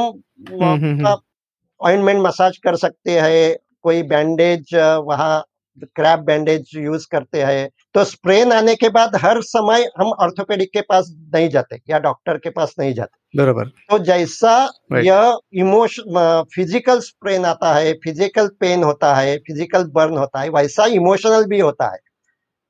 ऑइंटमेंट 1.80 2.20
मसाज 2.22 2.56
कर 2.56 2.76
सकते 2.76 3.18
हैं 3.20 3.56
कोई 3.82 4.02
बैंडेज 4.04 4.74
वहाँ 5.04 5.42
क्रैप 5.86 6.20
बैंडेज 6.20 6.70
यूज़ 6.74 7.06
करते 7.10 7.42
हैं 7.42 7.68
तो 7.94 8.04
स्प्रेन 8.04 8.52
आने 8.52 8.74
के 8.74 8.88
बाद 8.88 9.16
हर 9.16 9.40
समय 9.42 9.86
हम 9.98 10.12
ऑर्थोपेडिक 10.20 10.70
के 10.72 10.80
पास 10.80 11.10
नहीं 11.34 11.48
जाते 11.48 11.80
या 11.90 11.98
डॉक्टर 11.98 12.38
के 12.38 12.50
पास 12.50 12.74
नहीं 12.78 12.94
जाते। 12.94 13.38
बराबर। 13.38 13.68
तो 13.90 13.98
जैसा 14.04 14.54
यह 14.94 15.38
इमोशन 15.54 16.44
फ़िज़िकल 16.54 17.00
स्प्रेन 17.00 17.44
आता 17.44 17.74
है 17.74 17.92
फ़िज़िकल 18.04 18.48
पेन 18.60 18.84
होता 18.84 19.14
है 19.14 19.36
फ़िज़िकल 19.38 19.84
बर्न 19.94 20.16
होता 20.18 20.40
है 20.40 20.48
वैसा 20.50 20.86
इमोशनल 20.94 21.44
भी 21.44 21.60
होता 21.60 21.92
है। 21.92 21.98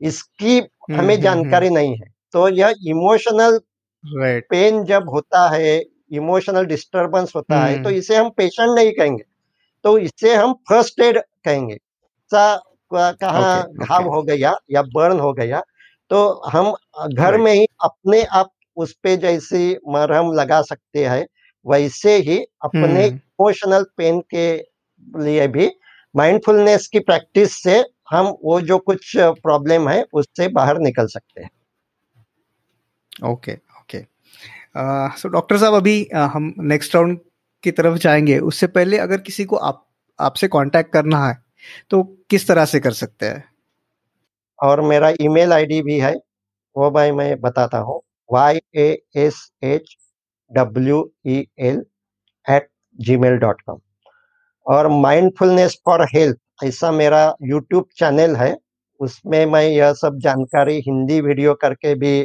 इसकी 0.00 0.58
हम्म, 0.58 0.98
हमें 0.98 1.14
हम्म, 1.14 1.22
जानकारी 1.22 1.66
हम्म। 1.66 1.78
नहीं 1.78 1.96
है। 1.96 2.08
तो 2.34 2.48
यह 2.50 2.74
इमोशनल 2.88 3.60
पेन 4.50 4.84
जब 4.84 5.08
होता 5.10 5.48
है 5.48 5.78
इमोशनल 6.12 6.64
डिस्टरबेंस 6.66 7.32
होता 7.36 7.64
है 7.64 7.82
तो 7.82 7.90
इसे 7.90 8.16
हम 8.16 8.28
पेशेंट 8.30 8.70
नहीं 8.70 8.92
कहेंगे। 8.92 9.22
तो 9.84 9.96
इसे 9.98 10.34
हम 10.34 10.52
फ़र्स्ट 10.70 11.00
एड 11.00 11.18
कहेंगे। 11.44 11.76
कहाँ 12.94 13.66
घाव 13.72 14.08
हो 14.08 14.22
गया 14.22 14.54
या 14.70 14.82
बर्न 14.82 15.20
हो 15.20 15.32
गया 15.32 15.62
तो 16.10 16.42
हम 16.48 16.74
घर 17.14 17.36
में 17.36 17.52
ही 17.52 17.66
अपने 17.84 18.24
आप 18.24 18.50
उस 18.76 18.96
पे 19.02 19.16
जैसे 19.16 19.78
मरहम 19.88 20.32
लगा 20.32 20.62
सकते 20.62 21.04
हैं 21.04 21.26
वैसे 21.66 22.16
ही 22.16 22.38
अपने 22.64 23.06
इमोशनल 23.06 23.86
पेन 23.96 24.20
के 24.20 24.56
लिए 25.18 25.48
भी 25.48 25.70
माइंडफुलनेस 26.16 26.86
की 26.86 26.98
प्रैक्टिस 26.98 27.62
से 27.62 27.84
हम 28.10 28.36
वो 28.44 28.60
जो 28.60 28.78
कुछ 28.78 29.16
प्रॉब्लम 29.16 29.88
है 29.88 30.04
उससे 30.12 30.48
बाहर 30.48 30.78
निकल 30.78 31.06
सकते 31.06 31.42
हैं। 31.42 31.50
Okay 33.30 33.52
okay. 33.52 34.06
सो 35.18 35.28
डॉक्टर 35.28 35.58
साहब 35.58 35.74
अभी 35.74 36.08
uh, 36.16 36.28
हम 36.28 36.54
नेक्स्ट 36.58 36.94
राउंड 36.94 37.18
की 37.62 37.70
तरफ़ 37.70 37.98
जाएँगे। 37.98 38.38
उससे 38.38 38.66
पहले 38.66 38.98
अगर 38.98 39.18
किसी 39.18 39.44
को 39.44 39.56
आप 39.56 39.88
आपसे 40.20 40.48
कांटेक्ट 40.48 40.92
करना 40.92 41.28
है 41.28 41.45
तो 41.90 42.02
किस 42.30 42.46
तरह 42.48 42.64
से 42.66 42.80
कर 42.80 42.92
सकते 42.94 43.26
हैं? 43.26 43.44
और 44.58 44.80
मेरा 44.82 45.10
ईमेल 45.22 45.52
आईडी 45.52 45.80
भी 45.82 45.98
है, 46.00 46.14
वो 46.76 46.90
भाई 46.90 47.10
मैं 47.12 47.40
बताता 47.40 47.78
हूँ। 47.80 48.00
Y 48.30 48.60
A 48.76 48.86
S 49.16 49.48
H 49.64 49.96
W 50.50 51.04
E 51.28 51.44
L 51.60 51.84
eight 52.46 52.68
gmail 53.18 53.36
dot 53.38 53.60
com 53.62 53.78
और 54.66 54.88
माइंडफुलनेस 54.90 55.78
फॉर 55.86 56.02
हेल्थ 56.14 56.38
ऐसा 56.64 56.90
मेरा 56.92 57.22
यूट्यूब 57.44 57.86
चैनल 57.98 58.36
है, 58.36 58.56
उसमें 59.00 59.44
मैं 59.46 59.62
यह 59.62 59.92
सब 59.94 60.18
जानकारी 60.20 60.76
हिंदी 60.86 61.20
वीडियो 61.22 61.54
करके 61.56 61.94
भी 61.96 62.20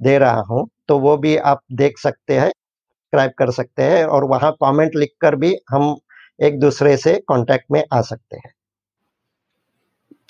दे 0.00 0.16
रहा 0.18 0.40
हूँ 0.48 0.68
तो 0.88 0.98
वो 1.00 1.16
भी 1.18 1.36
आप 1.38 1.60
देख 1.74 1.98
सकते 1.98 2.34
हैं 2.34 2.48
सब्सक्राइब 2.48 3.32
कर 3.38 3.50
सकते 3.52 3.82
हैं, 3.84 4.04
और 4.04 4.24
वहाँ 4.26 4.52
कमेंट 4.54 4.96
लिखकर 4.96 5.36
भी 5.36 5.54
हम 5.70 5.96
एक 6.40 6.58
दूसरे 6.60 6.96
से 6.96 7.14
कांटेक्ट 7.28 7.66
में 7.72 7.82
आ 7.94 8.00
सकते 8.02 8.36
हैं। 8.36 8.52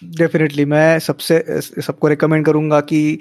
डेफिनेटली 0.02 0.64
मैं 0.64 0.98
सबसे 0.98 1.60
सबको 1.60 2.08
रिकमेंड 2.08 2.44
करूँगा 2.46 2.80
कि 2.82 3.18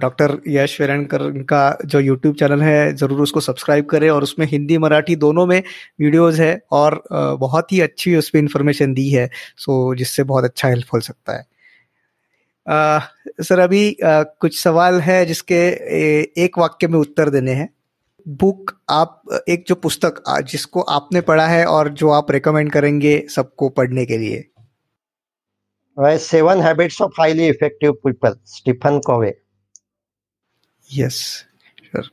डॉक्टर 0.00 0.36
यश 0.48 0.80
वेरणकर 0.80 1.22
का 1.44 1.78
जो 1.84 2.00
यूट्यूब 2.00 2.34
चैनल 2.34 2.62
है 2.62 2.94
ज़रूर 2.94 3.20
उसको 3.20 3.40
सब्सक्राइब 3.40 3.86
करें 3.86 4.08
और 4.10 4.22
उसमें 4.22 4.46
हिंदी 4.46 4.78
मराठी 4.78 5.16
दोनों 5.16 5.46
में 5.46 5.62
वीडियोस 6.00 6.38
है 6.40 6.60
और 6.72 7.02
बहुत 7.40 7.72
ही 7.72 7.80
अच्छी 7.80 8.14
उस 8.16 8.28
पर 8.30 8.38
इंफॉर्मेशन 8.38 8.94
दी 8.94 9.08
है 9.10 9.28
सो 9.56 9.94
जिससे 9.94 10.22
बहुत 10.22 10.44
अच्छा 10.44 10.68
हेल्प 10.68 10.94
हो 10.94 11.00
सकता 11.00 11.36
है। 11.36 11.44
आ, 12.66 13.00
सर 13.40 13.58
अभी 13.58 13.90
आ, 13.94 14.22
कुछ 14.22 14.58
सवाल 14.58 15.00
है 15.00 15.24
जिसके 15.26 15.54
ए, 15.54 16.32
एक 16.38 16.58
वाक्य 16.58 16.88
में 16.88 16.98
उत्तर 16.98 17.30
देने 17.30 17.52
हैं। 17.52 17.68
बुक 18.26 18.70
आप 18.90 19.42
एक 19.48 19.64
जो 19.68 19.74
पुस्तक 19.74 20.22
जिसको 20.50 20.80
आपने 20.90 21.20
पढ़ा 21.22 21.46
है 21.46 21.64
और 21.66 21.88
जो 21.94 22.10
आप 22.12 22.30
रिकमेंड 22.30 22.70
करेंगे 22.72 23.18
सबको 23.30 23.68
पढ़ने 23.70 24.04
के 24.06 24.18
लिए। 24.18 24.44
Seven 26.00 26.60
habits 26.62 27.00
of 27.02 27.20
highly 27.20 27.48
effective 27.48 27.92
people 28.04 28.36
Stephen 28.46 28.98
Covey 28.98 29.34
yes 30.90 31.14
sir 31.94 32.08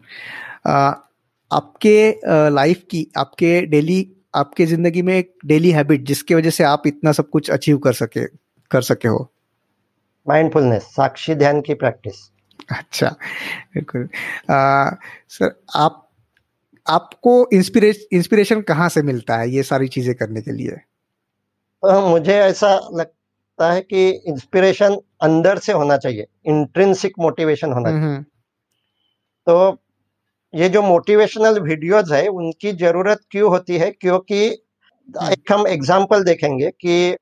आपके 1.52 2.10
लाइफ 2.50 2.78
uh, 2.78 2.84
की 2.84 3.08
आपके 3.18 3.62
डेली 3.62 4.00
आपके 4.36 4.66
ज़िंदगी 4.66 5.02
में 5.02 5.14
एक 5.18 5.34
डेली 5.46 5.72
हैबिट 5.72 6.02
जिसकी 6.02 6.36
वजह 6.36 6.50
से 6.50 6.64
आप 6.64 6.88
इतना 6.88 7.12
सब 7.12 7.30
कुछ 7.30 7.50
अचीव 7.52 7.78
कर 7.78 7.94
सके 7.94 8.26
कर 8.72 8.82
सके 8.82 9.08
हो? 9.08 9.32
माइंडफुलनेस 10.28 10.84
साक्षी 10.84 11.36
ध्यान 11.36 11.62
की 11.62 11.74
प्रैक्टिस 11.74 12.16
अच्छा 12.72 13.10
बिल्कुल। 13.76 14.08
सर 15.30 15.64
आप 15.76 16.04
आपको 16.88 17.50
इंस्पिरेशन 17.54 18.16
इंस्पिरेशन 18.18 18.62
कहाँ 18.62 18.90
से 18.90 19.02
मिलता 19.02 19.38
है 19.38 19.50
ये 19.50 19.64
सारी 19.64 19.88
चीज़ें 19.88 20.16
करने 20.16 20.42
के 20.42 20.52
लिए? 20.52 20.72
तो 21.84 22.08
मुझे 22.10 22.34
ऐसा 22.34 22.74
लग, 22.94 23.08
लगता 23.60 23.74
है 23.74 23.82
कि 23.82 24.10
इंस्पिरेशन 24.28 24.98
अंदर 25.22 25.58
से 25.58 25.74
होना 25.74 25.98
चाहिए 25.98 26.26
इंट्रेंसिक 26.48 27.14
मोटिवेशन 27.20 27.72
होना 27.72 27.90
चाहिए 27.90 28.06
हम्म। 28.06 28.24
तो 29.48 29.78
ये 30.54 30.70
जो 30.70 30.82
मोटिवेशनल 30.82 31.60
वीडियोज़ 31.60 32.14
है 32.14 32.28
उनकी 32.30 32.72
ज़रूरत 32.74 33.20
क्यों 33.32 33.50
होती 33.50 33.78
है 33.78 33.90
क्योंकि 33.92 34.46
हम्म। 34.46 35.32
एक 35.32 35.52
हम 35.52 35.68
एग्ज़ाम्पल 35.68 36.24
देखेंगे 36.24 36.70
कि 36.72 37.16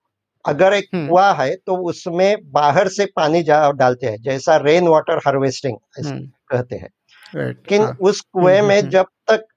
अगर 0.46 0.74
एक 0.74 0.90
हम्म। 0.96 1.08
कुआ 1.08 1.32
है 1.34 1.56
तो 1.58 1.78
उसमें 1.90 2.52
बाहर 2.52 2.88
से 2.88 3.06
पानी 3.16 3.42
डालते 3.44 4.08
हैं 4.08 4.22
जैसा 4.22 4.58
रेन 4.58 4.88
वाटर 4.88 5.18
हार्वेस्टिंग 5.18 5.78
कहते 5.98 6.76
हैं 6.76 6.90
लेकिन 7.36 7.82
हाँ। 7.82 7.98
उस 8.02 8.22
कुएँ 8.34 8.62
में 8.62 8.90
जब 8.90 9.06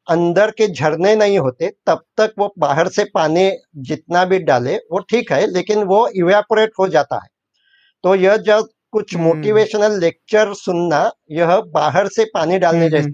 अंदर 0.09 0.51
के 0.51 0.69
झरने 0.69 1.15
नहीं 1.17 1.39
होते 1.39 1.73
तब 1.87 2.03
तक 2.17 2.35
वो 2.39 2.53
बाहर 2.59 2.89
से 2.89 3.05
पानी 3.05 3.51
जितना 3.77 4.25
भी 4.25 4.39
डाले 4.39 4.77
वो 4.77 4.99
ठीक 4.99 5.33
है 5.33 5.47
लेकिन 5.47 5.83
वो 5.83 6.09
इवेपोरेट 6.09 6.73
हो 6.79 6.89
जाता 6.89 7.17
है। 7.17 7.29
तो 8.05 8.15
यह 8.15 8.37
जब 8.37 8.69
कुछ 8.93 9.15
मोटिवेशनल 9.17 9.99
लेक्चर 10.01 10.53
सुनना 10.55 11.11
यह 11.31 11.57
बाहर 11.61 12.09
से 12.09 12.25
पानी 12.25 12.59
डालने 12.59 12.89
जैसे। 12.91 13.11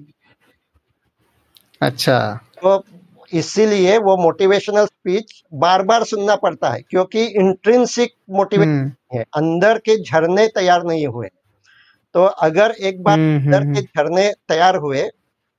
अच्छा। 1.81 2.19
तो 2.63 2.85
इसीलिए 3.33 3.97
वो 3.99 4.17
मोटिवेशनल 4.17 4.87
स्पीच 4.87 5.43
बार 5.55 5.83
बार 5.83 6.05
सुनना 6.05 6.37
पड़ता 6.37 6.71
है 6.71 6.81
क्योंकि 6.81 7.25
इंट्रेंसिक 7.25 8.15
मोटिवेशन 8.31 8.93
है 9.15 9.25
अंदर 9.37 9.79
के 9.79 9.97
झरने 10.03 10.47
तैयार 10.49 10.85
नहीं 10.85 11.07
हुए। 11.07 11.29
तो 12.15 12.25
अगर 12.25 12.71
एक 12.71 13.03
बार 13.03 13.19
हम्म, 13.19 13.45
अंदर 13.45 13.63
हम्म, 13.63 13.75
के 13.75 13.81
हम्म। 13.81 14.03
झरने 14.03 14.33
तैयार 14.49 14.77
हुए 14.77 15.03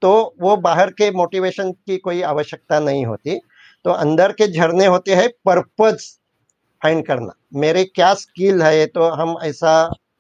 तो 0.05 0.13
वो 0.41 0.55
बाहर 0.57 0.89
के 0.91 1.09
मोटिवेशन 1.11 1.71
की 1.71 1.97
कोई 1.97 2.21
आवश्यकता 2.23 2.79
नहीं 2.79 3.05
होती। 3.05 3.39
तो 3.85 3.91
अंदर 3.91 4.31
के 4.31 4.47
झरने 4.47 4.85
होते 4.85 5.15
हैं 5.15 5.27
पर्पज 5.45 6.03
फाइंड 6.81 7.05
करना। 7.05 7.33
मेरे 7.55 7.83
क्या 7.85 8.13
स्किल 8.13 8.61
है 8.61 8.85
तो 8.87 9.09
हम 9.11 9.35
ऐसा 9.43 9.73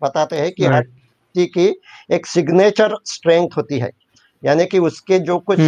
बताते 0.03 0.35
हैं 0.35 0.51
कि 0.51 0.65
हर 0.65 0.73
व्यक्ति 0.73 1.45
की 1.47 1.67
एक 2.15 2.25
सिग्नेचर 2.25 2.95
स्ट्रेंथ 3.05 3.57
होती 3.57 3.79
है। 3.79 3.91
यानी 4.43 4.65
कि 4.65 4.79
उसके 4.79 5.19
जो 5.19 5.37
कुछ 5.41 5.59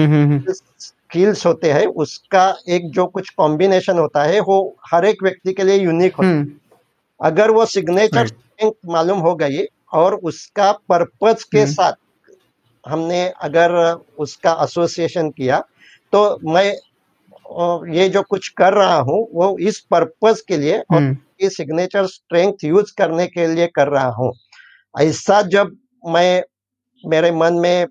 स्किल्स 0.82 1.46
होते 1.46 1.72
हैं 1.72 1.86
उसका 1.98 2.48
एक 2.70 2.90
जो 2.92 3.06
कुछ 3.08 3.30
कॉम्बिनेशन 3.30 4.00
होता 4.00 4.24
है 4.24 4.40
वो 4.40 4.58
हर 4.92 5.06
एक 5.06 5.24
व्यक्ति 5.24 5.54
के 5.54 5.64
लिए 5.64 5.78
यूनिक 5.78 6.16
होता 6.16 6.30
है। 6.30 6.46
अगर 7.20 7.52
वो 7.52 7.66
सिग्नेचर 7.68 8.28
स्ट्रेंथ 8.28 8.74
मालूम 8.88 9.20
हो 9.20 9.36
गई 9.36 9.64
और 9.94 10.16
उसका 10.24 10.72
पर्पज 10.90 11.44
के 11.44 11.60
हम्म। 11.60 11.72
साथ 11.72 11.94
हमने 12.88 13.28
अगर 13.42 13.72
उसका 14.18 14.58
एसोसिएशन 14.64 15.30
किया 15.30 15.64
तो 16.14 16.22
मैं 16.46 16.66
ये 17.94 18.08
जो 18.10 18.22
कुछ 18.22 18.48
कर 18.50 18.74
रहा 18.74 18.98
हूँ 19.00 19.28
वो 19.34 19.58
इस 19.60 19.80
पर्पस 19.92 20.44
के 20.48 20.58
लिए 20.58 20.80
और 20.80 20.98
हम्म। 20.98 21.18
ये 21.42 21.50
सिग्नेचर 21.50 22.06
स्ट्रेंथ 22.06 22.64
यूज़ 22.64 22.94
करने 22.98 23.28
के 23.28 23.48
लिए 23.48 23.68
कर 23.68 23.88
रहा 23.88 24.08
हूँ। 24.10 24.32
ऐसा 24.96 25.42
जब 25.42 25.76
मैं 26.08 26.44
मेरे 27.04 27.32
मन 27.32 27.54
में 27.54 27.86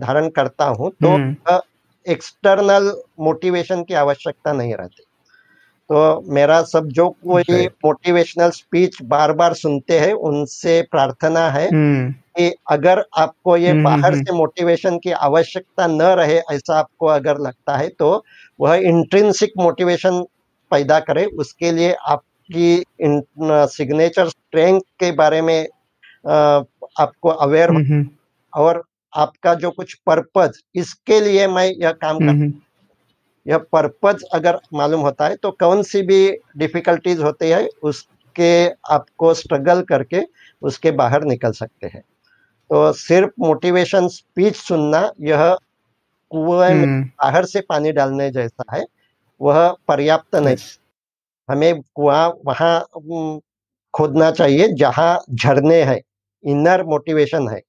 धारण 0.00 0.28
करता 0.28 0.64
हूँ 0.64 0.90
तो 1.02 1.08
हम्म। 1.08 1.60
एक्सटर्नल 2.06 2.92
मोटिवेशन 3.20 3.82
की 3.84 3.94
आवश्यकता 3.94 4.52
नहीं 4.52 4.74
रहती। 4.74 5.04
तो 5.90 6.24
मेरा 6.32 6.62
सब 6.62 6.88
जो 6.88 7.08
कोई 7.28 7.66
मोटिवेशनल 7.84 8.50
स्पीच 8.50 9.02
बार 9.02 9.32
बार 9.32 9.54
सुनते 9.54 9.98
हैं 9.98 10.12
उनसे 10.12 10.82
प्रार्थना 10.82 11.48
है 11.50 11.68
हम्म। 11.68 12.10
कि 12.12 12.54
अगर 12.70 13.04
आपको 13.18 13.56
ये 13.56 13.70
हम्म, 13.70 13.84
बाहर 13.84 14.12
हम्म, 14.12 14.24
से 14.24 14.32
मोटिवेशन 14.32 14.98
की 14.98 15.10
आवश्यकता 15.10 15.86
न 15.86 16.02
रहे 16.02 16.38
ऐसा 16.52 16.78
आपको 16.78 17.06
अगर 17.06 17.38
लगता 17.38 17.76
है 17.76 17.88
तो 17.88 18.24
वह 18.60 18.74
इंट्रिंसिक 18.74 19.52
मोटिवेशन 19.58 20.24
पैदा 20.70 21.00
करे। 21.00 21.24
उसके 21.24 21.72
लिए 21.72 21.92
आपकी 21.92 22.84
सिग्नेचर 23.66 24.28
स्ट्रेंथ 24.28 24.80
के 24.80 25.12
बारे 25.12 25.42
में 25.42 25.66
आपको 27.00 27.28
अवेयर 27.28 27.70
और 28.52 28.84
आपका 29.16 29.54
जो 29.54 29.70
कुछ 29.70 29.94
पर्पज 29.94 30.60
इसके 30.74 31.20
लिए 31.20 31.46
मैं 31.46 31.72
यह 31.82 31.90
काम 31.90 32.18
कर 32.18 32.52
यह 33.48 33.58
पर्पज 33.72 34.22
अगर 34.32 34.58
मालूम 34.74 35.00
होता 35.00 35.26
है 35.26 35.36
तो 35.36 35.50
कौन 35.50 35.82
सी 35.82 36.02
भी 36.02 36.20
डिफिकल्टीज 36.56 37.20
होती 37.20 37.48
है 37.50 37.68
उसके 37.82 38.50
आपको 38.90 39.32
स्ट्रगल 39.34 39.82
करके 39.82 40.22
उसके 40.62 40.90
बाहर 40.90 41.24
निकल 41.24 41.52
सकते 41.52 41.86
हैं। 41.86 42.00
तो 42.70 42.92
सिर्फ़ 42.92 43.30
मोटिवेशन 43.40 44.08
स्पीच 44.08 44.56
सुनना 44.56 45.10
यह 45.20 45.54
कुएँ 46.30 46.74
में 46.74 46.84
हम्म। 46.84 47.02
बाहर 47.04 47.44
से 47.44 47.60
पानी 47.60 47.92
डालने 47.92 48.30
जैसा 48.30 48.64
है 48.76 48.84
वह 49.40 49.68
पर्याप्त 49.88 50.36
नहीं। 50.36 50.56
हमें 51.48 51.80
कुआँ 51.94 52.26
वहाँ 52.46 52.80
खोदना 53.94 54.30
चाहिए 54.30 54.68
जहाँ 54.72 55.18
झरने 55.34 55.82
हैं 55.82 56.00
इनर 56.44 56.82
मोटिवेशन 56.84 57.48
है। 57.48 57.60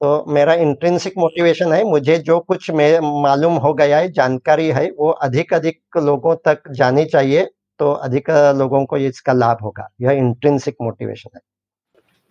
तो 0.00 0.24
मेरा 0.28 0.54
इंट्रेंसिक 0.56 1.14
मोटिवेशन 1.18 1.72
है 1.72 1.82
मुझे 1.84 2.16
जो 2.18 2.38
कुछ 2.40 2.70
मैं 2.70 2.98
मालूम 3.22 3.54
हो 3.58 3.72
गया 3.74 3.98
है 3.98 4.10
जानकारी 4.12 4.68
है 4.68 4.84
वो 4.98 5.10
अधिक 5.26 5.52
अधिक 5.54 5.98
लोगों 5.98 6.34
तक 6.44 6.70
जानी 6.72 7.04
चाहिए 7.04 7.44
तो 7.80 7.90
अधिक 7.92 8.30
लोगों 8.56 8.84
को 8.86 8.96
इसका 8.98 9.32
लाभ 9.32 9.58
होगा। 9.62 9.88
यह 10.00 10.10
इंट्रेंसिक 10.12 10.76
मोटिवेशन 10.82 11.30
है। 11.34 11.40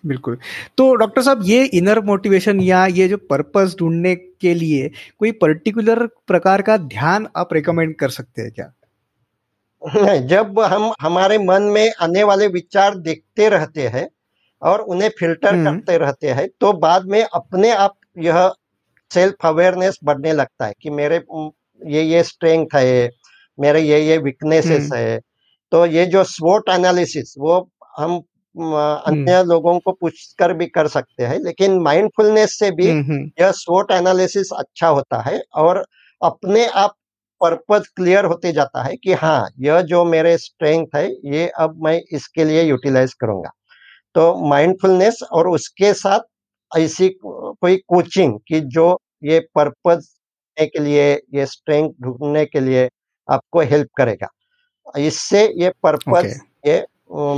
बिल्कुल। 0.03 0.37
तो 0.77 0.93
डॉक्टर 0.95 1.21
साहब 1.21 1.41
ये 1.45 1.63
इनर 1.73 1.99
मोटिवेशन 2.05 2.59
या 2.61 2.85
ये 2.87 3.07
जो 3.07 3.17
पर्पस 3.29 3.75
ढूँढने 3.79 4.15
के 4.15 4.53
लिए 4.53 4.89
कोई 5.19 5.31
पर्टिकुलर 5.37 6.05
प्रकार 6.27 6.61
का 6.61 6.77
ध्यान 6.77 7.27
आप 7.37 7.53
रिकमेंड 7.53 7.95
कर 7.95 8.09
सकते 8.09 8.41
हैं 8.41 8.51
क्या? 8.51 8.71
नहीं, 9.81 10.27
जब 10.27 10.59
हम 10.61 10.93
हमारे 11.01 11.37
मन 11.37 11.63
में 11.73 11.91
आने 12.01 12.23
वाले 12.23 12.47
विचार 12.49 12.95
देखते 12.99 13.49
रहते 13.49 13.87
हैं 13.87 14.09
और 14.61 14.81
उन्हें 14.81 15.09
फ़िल्टर 15.09 15.53
हम्म। 15.53 15.71
करते 15.71 15.97
रहते 15.97 16.29
हैं 16.29 16.47
तो 16.61 16.71
बाद 16.73 17.05
में 17.05 17.21
अपने 17.23 17.71
आप 17.73 17.95
यह 18.17 18.51
सेल्फ 19.11 19.45
अवेयरनेस 19.45 19.99
बढ़ने 20.03 20.33
लगता 20.33 20.65
है 20.65 20.73
कि 20.81 20.89
मेरे 20.89 21.21
ये 21.81 22.01
ये 22.03 22.23
स्ट्रेंथ 22.23 22.75
है 22.75 23.09
मेरे 23.57 23.81
ये 23.81 23.99
ये 23.99 24.17
वीकनेसेस 24.17 24.83
हम्म। 24.83 24.95
है 24.95 25.19
तो 25.71 25.85
ये 25.85 26.05
जो 26.05 26.23
स्वोट 26.25 26.69
एनालिसिस 26.69 27.33
वो 27.37 27.57
हम 27.97 28.21
अन्य 28.55 29.43
लोगों 29.43 29.77
को 29.79 29.91
पूछकर 29.91 30.53
भी 30.53 30.65
कर 30.67 30.87
सकते 30.87 31.25
हैं 31.25 31.39
लेकिन 31.39 31.79
माइंडफुलनेस 31.79 32.57
से 32.59 32.71
भी 32.71 32.89
हम्म, 32.89 33.03
हम्म, 33.03 33.29
यह 33.41 33.51
स्वोट 33.51 33.91
एनालिसिस 33.91 34.49
अच्छा 34.53 34.87
होता 34.87 35.21
है 35.21 35.41
और 35.55 35.83
अपने 36.21 36.65
आप 36.75 36.95
पर्पज 37.41 37.87
क्लियर 37.87 38.25
होते 38.25 38.51
जाता 38.51 38.83
है 38.83 38.95
कि 38.95 39.13
हाँ 39.13 39.47
यह 39.59 39.81
जो 39.81 40.03
मेरे 40.05 40.37
स्ट्रेंथ 40.37 40.95
है 40.95 41.07
ये 41.25 41.47
अब 41.59 41.79
मैं 41.83 41.99
इसके 42.13 42.43
लिए 42.43 42.63
यूटिलाइज 42.63 43.13
करूँगा 43.13 43.51
तो 44.15 44.49
माइंडफुलनेस 44.49 45.19
और 45.31 45.47
उसके 45.49 45.93
साथ 45.93 46.19
ऐसी 46.71 47.09
कोई 47.25 47.77
कोचिंग 47.87 48.39
कि 48.47 48.59
जो 48.59 48.97
ये 49.23 49.39
पर्पज 49.55 50.07
के 50.57 50.79
लिए 50.79 51.13
ये 51.33 51.45
स्ट्रेंथ 51.45 51.89
ढूँढने 52.03 52.45
के 52.45 52.59
लिए 52.59 52.89
आपको 53.27 53.61
हेल्प 53.61 53.89
करेगा। 53.97 54.27
इससे 54.99 55.43
ये 55.63 55.71
पर्पज 55.83 56.25
ओके 56.25 56.71
ये 56.71 56.85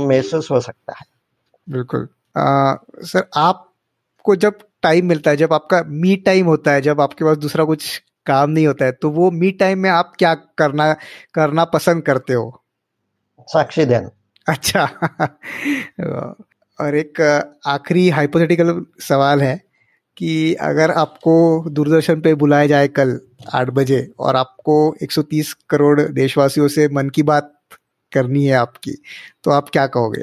महसूस 0.08 0.50
हो 0.50 0.60
सकता 0.60 0.94
है। 1.00 1.06
बिल्कुल। 1.68 2.08
आ, 2.36 2.74
सर 3.02 3.28
आपको 3.36 4.36
जब 4.36 4.58
टाइम 4.82 5.06
मिलता 5.06 5.30
है 5.30 5.36
जब 5.36 5.52
आपका 5.52 5.82
मी 5.88 6.16
टाइम 6.16 6.46
होता 6.46 6.72
है 6.72 6.80
जब 6.82 7.00
आपके 7.00 7.24
पास 7.24 7.36
दूसरा 7.36 7.64
कुछ 7.64 8.02
काम 8.26 8.50
नहीं 8.50 8.66
होता 8.66 8.84
है 8.84 8.92
तो 8.92 9.10
वो 9.10 9.30
मी 9.30 9.50
टाइम 9.50 9.78
में 9.78 9.90
आप 9.90 10.12
क्या 10.18 10.34
करना 10.34 10.92
करना 11.34 11.64
पसंद 11.64 12.02
करते 12.02 12.32
हो? 12.32 12.62
साक्षी 13.48 13.84
ध्यान 13.84 14.10
अच्छा। 14.46 14.88
और 16.80 16.94
एक 16.94 17.20
आखिरी 17.66 18.08
हाइपोथेटिकल 18.08 18.84
सवाल 19.00 19.42
है 19.42 19.60
कि 20.16 20.54
अगर 20.54 20.90
आपको 20.90 21.34
दूरदर्शन 21.70 22.20
पे 22.20 22.34
बुलाया 22.34 22.66
जाए 22.66 22.88
कल 22.88 23.20
आठ 23.54 23.70
बजे 23.70 24.12
और 24.18 24.36
आपको 24.36 24.94
130 25.02 25.52
करोड़ 25.70 26.00
देशवासियों 26.00 26.68
से 26.68 26.88
मन 26.88 27.08
की 27.08 27.22
बात 27.22 27.52
करनी 28.12 28.44
है 28.46 28.54
आपकी 28.54 29.02
तो 29.44 29.50
आप 29.50 29.68
क्या 29.68 29.86
कहोगे? 29.86 30.22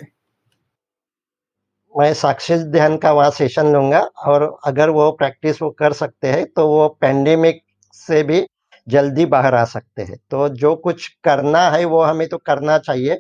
मैं 1.96 2.14
साक्षी 2.14 2.56
ध्यान 2.56 2.98
का 2.98 3.12
वहाँ 3.12 3.32
सेशन 3.32 3.74
लूँगा 3.74 4.00
और 4.00 4.58
अगर 4.66 4.90
वो 4.90 5.12
प्रैक्टिस 5.12 5.62
वो 5.62 5.70
कर 5.70 5.94
सकते 5.94 6.28
हैं 6.28 6.46
तो 6.46 6.68
वो 6.68 6.88
पेंडेमिक 7.02 7.62
से 7.94 8.24
भी 8.24 8.46
जल्दी 8.88 9.26
बाहर 9.26 9.56
आ 9.56 9.64
सकते 9.66 10.02
हैं। 10.02 10.18
तो 10.32 10.50
जो 10.50 10.76
कुछ 10.76 11.08
करना 11.24 11.70
है 11.70 11.86
वो 11.86 12.02
हमें 12.04 12.28
तो 12.30 12.38
करना 12.38 12.78
चाहिए 12.78 13.16